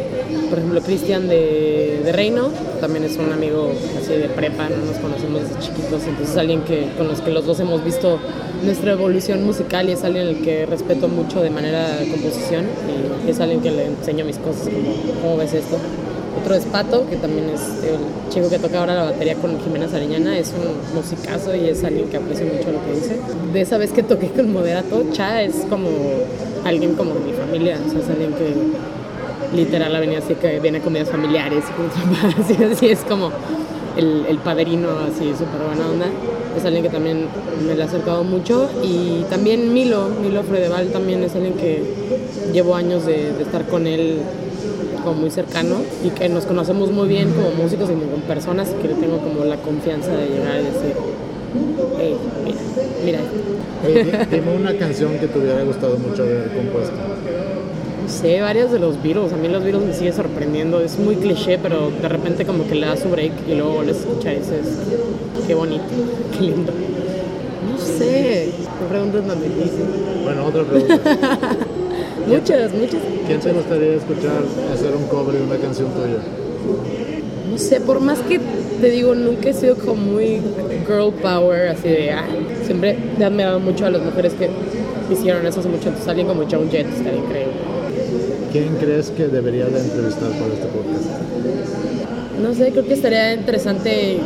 por 0.49 0.59
ejemplo, 0.59 0.81
Cristian 0.83 1.29
de, 1.29 2.01
de 2.05 2.13
Reino, 2.13 2.51
también 2.81 3.05
es 3.05 3.17
un 3.17 3.33
amigo 3.33 3.73
así 3.99 4.13
de 4.13 4.29
prepa, 4.29 4.69
¿no? 4.69 4.77
nos 4.85 4.97
conocemos 4.97 5.43
desde 5.43 5.61
chiquitos, 5.61 6.03
entonces 6.05 6.31
es 6.31 6.37
alguien 6.37 6.63
que, 6.63 6.89
con 6.97 7.09
los 7.09 7.21
que 7.21 7.31
los 7.31 7.47
dos 7.47 7.61
hemos 7.61 7.85
visto 7.85 8.19
nuestra 8.65 8.93
evolución 8.93 9.45
musical 9.45 9.89
y 9.89 9.93
es 9.93 10.05
alguien 10.05 10.29
al 10.29 10.37
que 10.41 10.67
respeto 10.67 11.09
mucho 11.09 11.43
de 11.43 11.51
manera 11.51 11.97
de 11.97 12.09
composición 12.09 12.67
y 13.27 13.31
es 13.31 13.41
alguien 13.41 13.61
que 13.61 13.71
le 13.71 13.87
enseño 13.87 14.25
mis 14.25 14.39
cosas, 14.39 14.69
como, 14.69 15.21
¿cómo 15.23 15.37
ves 15.37 15.55
esto? 15.55 15.77
Otro 16.41 16.55
es 16.55 16.65
Pato, 16.65 17.09
que 17.09 17.17
también 17.17 17.51
es 17.51 17.61
el 17.85 17.99
chico 18.31 18.49
que 18.49 18.59
toca 18.59 18.81
ahora 18.81 18.95
la 18.95 19.05
batería 19.05 19.35
con 19.35 19.61
Jimena 19.61 19.89
Sariñana, 19.89 20.39
es 20.39 20.49
un 20.49 20.97
musicazo 20.97 21.55
y 21.55 21.69
es 21.69 21.85
alguien 21.85 22.09
que 22.09 22.17
aprecio 22.17 22.47
mucho 22.47 22.73
lo 22.73 22.85
que 22.85 22.95
dice. 22.95 23.21
De 23.53 23.61
esa 23.61 23.79
vez 23.79 23.93
que 23.93 24.03
toqué 24.03 24.29
con 24.29 24.53
Moderato, 24.53 25.05
Cha 25.13 25.43
es 25.43 25.57
como 25.69 25.89
alguien 26.65 26.95
como 26.95 27.15
de 27.15 27.21
mi 27.21 27.33
familia, 27.33 27.79
o 27.87 27.91
sea, 27.91 28.01
es 28.01 28.09
alguien 28.09 28.33
que 28.33 28.55
literal 29.55 29.95
ha 29.95 30.01
venido 30.01 30.23
así 30.23 30.35
que 30.35 30.61
viene 30.61 30.79
a 30.79 30.81
comidas 30.81 31.11
familiares 31.11 31.65
y 31.69 31.73
con 31.73 31.89
papás, 32.15 32.51
y 32.59 32.65
así 32.65 32.87
es 32.89 33.01
como 33.01 33.31
el, 33.97 34.25
el 34.29 34.39
padrino 34.39 34.89
así 35.07 35.33
súper 35.33 35.61
buena 35.67 35.89
onda. 35.91 36.07
Es 36.57 36.65
alguien 36.65 36.83
que 36.83 36.91
también 36.91 37.27
me 37.67 37.75
le 37.75 37.83
ha 37.83 37.87
acercado 37.87 38.25
mucho 38.25 38.69
y 38.83 39.25
también 39.31 39.73
Milo, 39.73 40.09
Milo 40.23 40.43
Fredeval 40.43 40.89
también 40.89 41.23
es 41.25 41.35
alguien 41.35 41.55
que 41.55 41.83
llevo 42.53 42.75
años 42.75 43.07
de, 43.07 43.31
estar 43.41 43.67
con 43.67 43.87
él 43.87 44.19
como 45.03 45.15
muy 45.15 45.31
cercano 45.31 45.77
y 46.05 46.11
que 46.11 46.29
nos 46.29 46.45
conocemos 46.47 46.91
muy 46.93 47.09
bien 47.09 47.33
como 47.33 47.51
músicos 47.53 47.91
y 47.91 47.95
como 47.95 48.17
personas 48.27 48.71
y 48.73 48.83
que 48.83 48.89
le 48.89 48.95
tengo 48.95 49.19
como 49.21 49.45
la 49.45 49.57
confianza 49.57 50.15
de 50.15 50.29
llegar 50.29 50.61
y 50.61 50.65
decir, 50.65 50.97
hey, 51.97 52.21
mira, 52.45 52.61
mira 53.05 53.21
esto". 53.23 53.41
Oye, 53.81 54.03
di- 54.05 54.25
dime 54.31 54.53
una 54.55 54.77
canción 54.77 55.19
que 55.19 55.29
te 55.29 55.39
hubiera 55.39 55.63
gustado 55.65 55.99
mucho 55.99 56.23
haber 56.25 56.53
compuesto. 56.53 57.01
No 58.13 58.19
sé, 58.19 58.43
varios 58.43 58.71
de 58.71 58.79
los 58.79 59.03
Beatles. 59.03 59.33
A 59.33 59.39
mí 59.39 59.49
los 59.49 59.65
Beatles 59.65 59.87
me 59.87 59.95
sigue 59.95 60.13
sorprendiendo. 60.13 60.81
Es 60.81 60.99
muy 60.99 61.17
cliché, 61.17 61.57
pero 61.57 61.91
de 61.91 62.09
repente 62.11 62.45
como 62.45 62.69
que 62.69 62.75
le 62.75 62.87
das 62.87 63.01
su 63.01 63.09
break 63.09 63.33
y 63.49 63.55
luego 63.55 63.77
vuelves 63.77 63.97
a 63.97 64.01
escuchar 64.01 64.35
y 64.35 64.37
dices, 64.37 64.67
qué 65.47 65.55
bonito, 65.55 65.83
qué 66.31 66.41
lindo. 66.45 66.73
No 67.71 67.79
sé, 67.79 68.51
me 68.83 68.87
preguntas 68.87 69.27
tan 69.27 69.43
difícil. 69.43 69.87
Bueno, 70.25 70.45
otra 70.45 70.63
pregunta. 70.63 71.01
Muchas, 72.27 72.75
muchas. 72.75 73.01
¿Quién 73.27 73.41
te 73.41 73.51
gustaría 73.51 73.95
escuchar 73.95 74.43
hacer 74.75 74.95
un 74.95 75.07
cover 75.09 75.35
de 75.35 75.43
una 75.45 75.57
canción 75.57 75.89
tuya? 75.93 76.19
No 77.51 77.57
sé, 77.57 77.81
por 77.81 78.01
más 78.01 78.19
que 78.21 78.39
te 78.81 78.91
digo, 78.91 79.15
nunca 79.15 79.49
he 79.49 79.55
sido 79.55 79.75
como 79.77 79.97
muy 79.97 80.41
girl 80.87 81.13
power, 81.15 81.69
así 81.69 81.89
de, 81.89 82.13
ah, 82.13 82.27
siempre 82.65 82.99
he 83.19 83.25
admirado 83.25 83.59
mucho 83.59 83.87
a 83.87 83.91
las 83.91 84.03
mujeres 84.03 84.35
que 84.35 84.51
hicieron 85.11 85.47
eso 85.47 85.61
hace 85.61 85.69
mucho. 85.71 85.89
Entonces 85.89 86.07
alguien 86.09 86.27
como 86.27 86.43
Joan 86.43 86.71
Jett 86.71 86.87
estaría 86.89 87.19
increíble. 87.19 87.73
¿Quién 88.53 88.77
crees 88.77 89.11
que 89.11 89.29
debería 89.29 89.65
de 89.65 89.81
entrevistar 89.81 90.29
para 90.33 90.53
este 90.53 90.67
podcast? 90.67 91.07
No 92.43 92.53
sé, 92.53 92.71
creo 92.71 92.85
que 92.85 92.93
estaría 92.93 93.33
interesante 93.33 94.19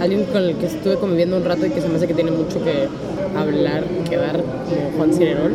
alguien 0.00 0.24
con 0.26 0.44
el 0.44 0.54
que 0.54 0.66
estuve 0.66 0.94
conviviendo 0.94 1.36
un 1.36 1.44
rato 1.44 1.66
y 1.66 1.70
que 1.70 1.80
se 1.80 1.88
me 1.88 1.96
hace 1.96 2.06
que 2.06 2.14
tiene 2.14 2.30
mucho 2.30 2.62
que 2.62 2.86
hablar, 3.36 3.82
que 4.08 4.16
dar, 4.16 4.36
como 4.36 4.96
Juan 4.96 5.12
Cirerol. 5.12 5.52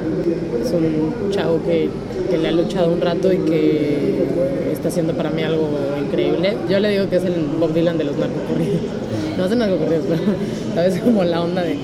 Es 0.62 0.70
un 0.74 1.32
chavo 1.32 1.62
que, 1.64 1.90
que 2.30 2.38
le 2.38 2.50
ha 2.50 2.52
luchado 2.52 2.92
un 2.92 3.00
rato 3.00 3.32
y 3.32 3.38
que 3.38 4.26
está 4.74 4.90
haciendo 4.90 5.14
para 5.14 5.30
mí 5.30 5.42
algo 5.42 5.70
increíble. 5.98 6.58
Yo 6.70 6.80
le 6.80 6.90
digo 6.90 7.10
que 7.10 7.16
es 7.16 7.24
el 7.24 7.36
Bob 7.58 7.74
Dylan 7.74 7.98
de 7.98 8.04
los 8.04 8.18
narcocorridos. 8.18 8.82
No 9.38 9.46
hacen 9.46 9.60
narcocorridos, 9.60 10.04
pero 10.10 10.22
sabes 10.76 11.00
como 11.00 11.24
la 11.24 11.42
onda 11.42 11.64
de 11.64 11.78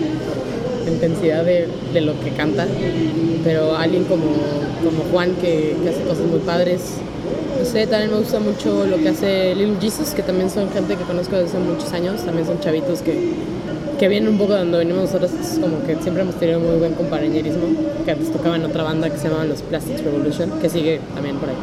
intensidad 0.92 1.44
de, 1.44 1.68
de 1.94 2.02
lo 2.02 2.20
que 2.20 2.32
canta. 2.32 2.68
Pero 3.44 3.76
alguien 3.76 4.06
como, 4.06 4.26
como 4.84 5.04
Juan 5.12 5.36
que, 5.36 5.76
que 5.84 5.90
hace 5.90 6.02
cosas 6.02 6.26
muy 6.26 6.40
padres. 6.40 6.82
No 7.60 7.66
sé, 7.66 7.88
también 7.88 8.12
me 8.12 8.18
gusta 8.18 8.40
mucho 8.40 8.86
lo 8.86 8.98
que 8.98 9.10
hace 9.10 9.56
Little 9.56 9.78
Jesus, 9.80 10.10
que 10.10 10.22
también 10.22 10.50
son 10.50 10.70
gente 10.72 10.96
que 10.98 11.04
conozco 11.04 11.36
desde 11.38 11.58
hace 11.58 11.60
muchos 11.60 11.92
años, 11.94 12.22
también 12.26 12.46
son 12.46 12.60
chavitos 12.60 13.02
que, 13.02 13.32
que 13.98 14.08
vienen 14.10 14.30
un 14.30 14.38
poco 14.38 14.54
de 14.54 14.60
donde 14.60 14.78
venimos 14.78 15.04
nosotros, 15.04 15.32
como 15.62 15.82
que 15.88 15.96
siempre 16.04 16.24
hemos 16.24 16.36
tenido 16.36 16.60
muy 16.60 16.78
buen 16.78 16.94
compañerismo, 16.94 17.64
que 18.04 18.12
antes 18.12 18.32
tocaban 18.32 18.62
en 18.62 18.70
otra 18.70 18.84
banda 18.84 19.10
que 19.10 19.18
se 19.18 19.30
llamaban 19.30 19.48
los 19.48 19.62
Plastics 19.62 20.04
Revolution, 20.04 20.52
que 20.62 20.70
sigue 20.70 21.00
también 21.16 21.38
por 21.38 21.50
ahí. 21.50 21.56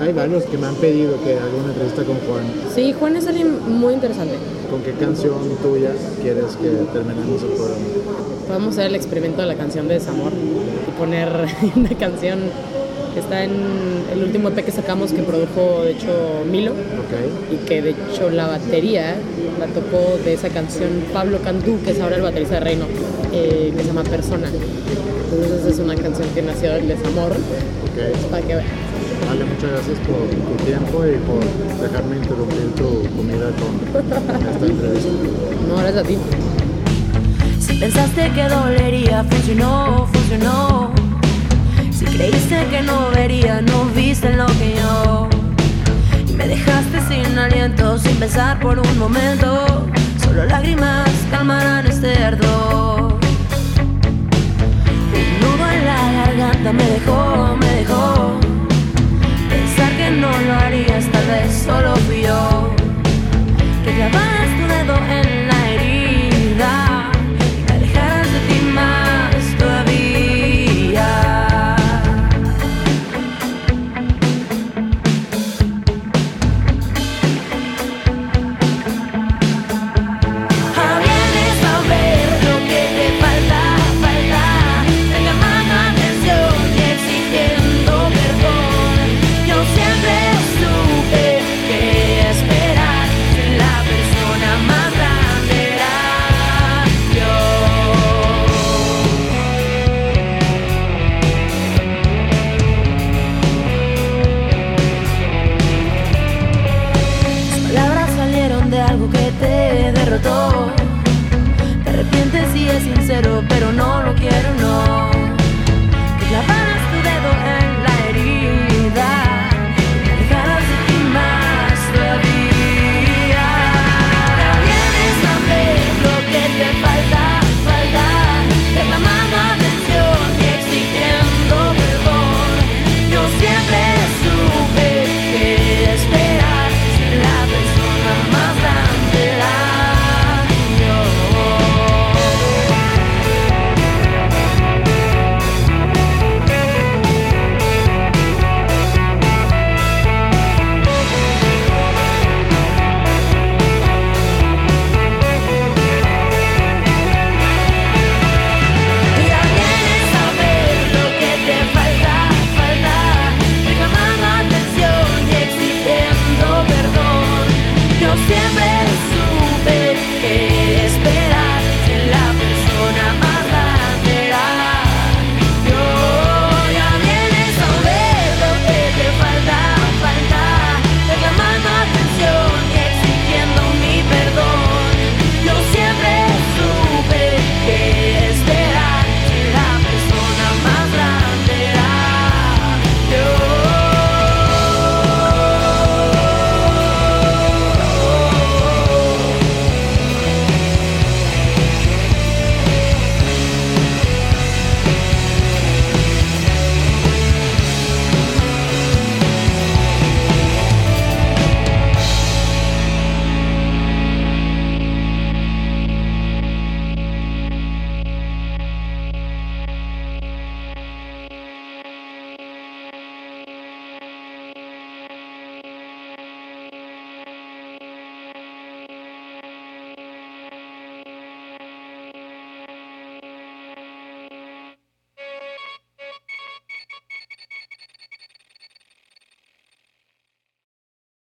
Hay 0.00 0.12
varios 0.14 0.44
que 0.44 0.56
me 0.56 0.66
han 0.66 0.76
pedido 0.76 1.20
que 1.22 1.34
haga 1.34 1.54
una 1.62 1.72
entrevista 1.72 2.04
con 2.04 2.16
Juan. 2.20 2.44
Sí, 2.74 2.94
Juan 2.98 3.16
es 3.16 3.26
alguien 3.26 3.58
muy 3.68 3.92
interesante. 3.92 4.36
¿Con 4.70 4.82
qué 4.82 4.92
canción 4.92 5.34
tuya 5.62 5.90
quieres 6.22 6.56
que 6.56 6.70
terminemos 6.92 7.42
el 7.42 7.48
programa? 7.48 7.84
Podemos 8.50 8.72
hacer 8.74 8.86
el 8.86 8.96
experimento 8.96 9.42
de 9.42 9.46
la 9.46 9.54
canción 9.54 9.86
de 9.86 9.94
Desamor 9.94 10.32
y 10.32 10.90
poner 10.98 11.28
una 11.76 11.90
canción 11.90 12.40
que 13.14 13.20
está 13.20 13.44
en 13.44 13.52
el 14.12 14.24
último 14.24 14.48
EP 14.48 14.64
que 14.64 14.72
sacamos 14.72 15.12
que 15.12 15.22
produjo 15.22 15.84
de 15.84 15.92
hecho 15.92 16.42
Milo 16.50 16.72
Ok. 16.72 17.52
y 17.52 17.56
que 17.64 17.80
de 17.80 17.90
hecho 17.90 18.28
la 18.30 18.48
batería 18.48 19.14
la 19.60 19.66
tocó 19.66 20.18
de 20.24 20.34
esa 20.34 20.48
canción 20.48 20.88
Pablo 21.12 21.38
Cantú, 21.44 21.78
que 21.84 21.92
es 21.92 22.00
ahora 22.00 22.16
el 22.16 22.22
baterista 22.22 22.54
de 22.54 22.60
Reino, 22.60 22.86
eh, 23.32 23.72
que 23.76 23.82
se 23.82 23.86
llama 23.86 24.02
Persona. 24.02 24.48
Entonces 24.48 25.72
es 25.74 25.78
una 25.78 25.94
canción 25.94 26.26
que 26.34 26.42
nació 26.42 26.72
del 26.72 26.88
desamor, 26.88 27.30
Ok. 27.30 28.30
para 28.32 28.42
que 28.48 28.54
vean. 28.56 28.66
Vale, 29.28 29.44
muchas 29.44 29.70
gracias 29.70 29.98
por 30.00 30.26
tu 30.26 30.64
tiempo 30.64 31.06
y 31.06 31.14
por 31.22 31.88
dejarme 31.88 32.16
interrumpir 32.16 32.72
tu 32.74 33.16
comida 33.16 33.46
con 33.60 34.02
esta 34.50 34.66
entrevista. 34.66 35.08
No, 35.68 35.76
gracias 35.76 36.04
a 36.04 36.08
ti. 36.08 36.16
Pensaste 37.78 38.30
que 38.32 38.48
dolería, 38.48 39.24
funcionó, 39.24 40.06
funcionó. 40.12 40.90
Si 41.90 42.04
creíste 42.04 42.66
que 42.70 42.82
no 42.82 43.10
vería, 43.10 43.60
no 43.60 43.84
viste 43.94 44.34
lo 44.34 44.46
que 44.46 44.76
yo. 44.80 45.28
Y 46.28 46.32
me 46.32 46.48
dejaste 46.48 47.00
sin 47.08 47.38
aliento, 47.38 47.98
sin 47.98 48.16
pensar 48.16 48.58
por 48.60 48.78
un 48.78 48.98
momento. 48.98 49.86
Solo 50.22 50.44
lágrimas 50.46 51.08
calmarán 51.30 51.86
este 51.86 52.22
ardor. 52.22 53.18
Un 55.14 55.40
nudo 55.40 55.70
en 55.70 55.86
la 55.86 56.12
garganta 56.12 56.72
me 56.72 56.84
dejó, 56.84 57.56
me 57.56 57.66
dejó. 57.66 58.38
Pensar 59.48 59.90
que 59.96 60.10
no 60.10 60.30
lo 60.30 60.54
harías, 60.54 61.04
tal 61.12 61.26
vez 61.26 61.62
solo 61.64 61.96
fui 62.06 62.22
yo. 62.22 62.74
Que 63.84 63.94
clavaras 63.94 64.50
tu 64.58 64.66
dedo 64.66 64.96
en 65.18 65.48
la 65.48 65.70
herida 65.70 66.89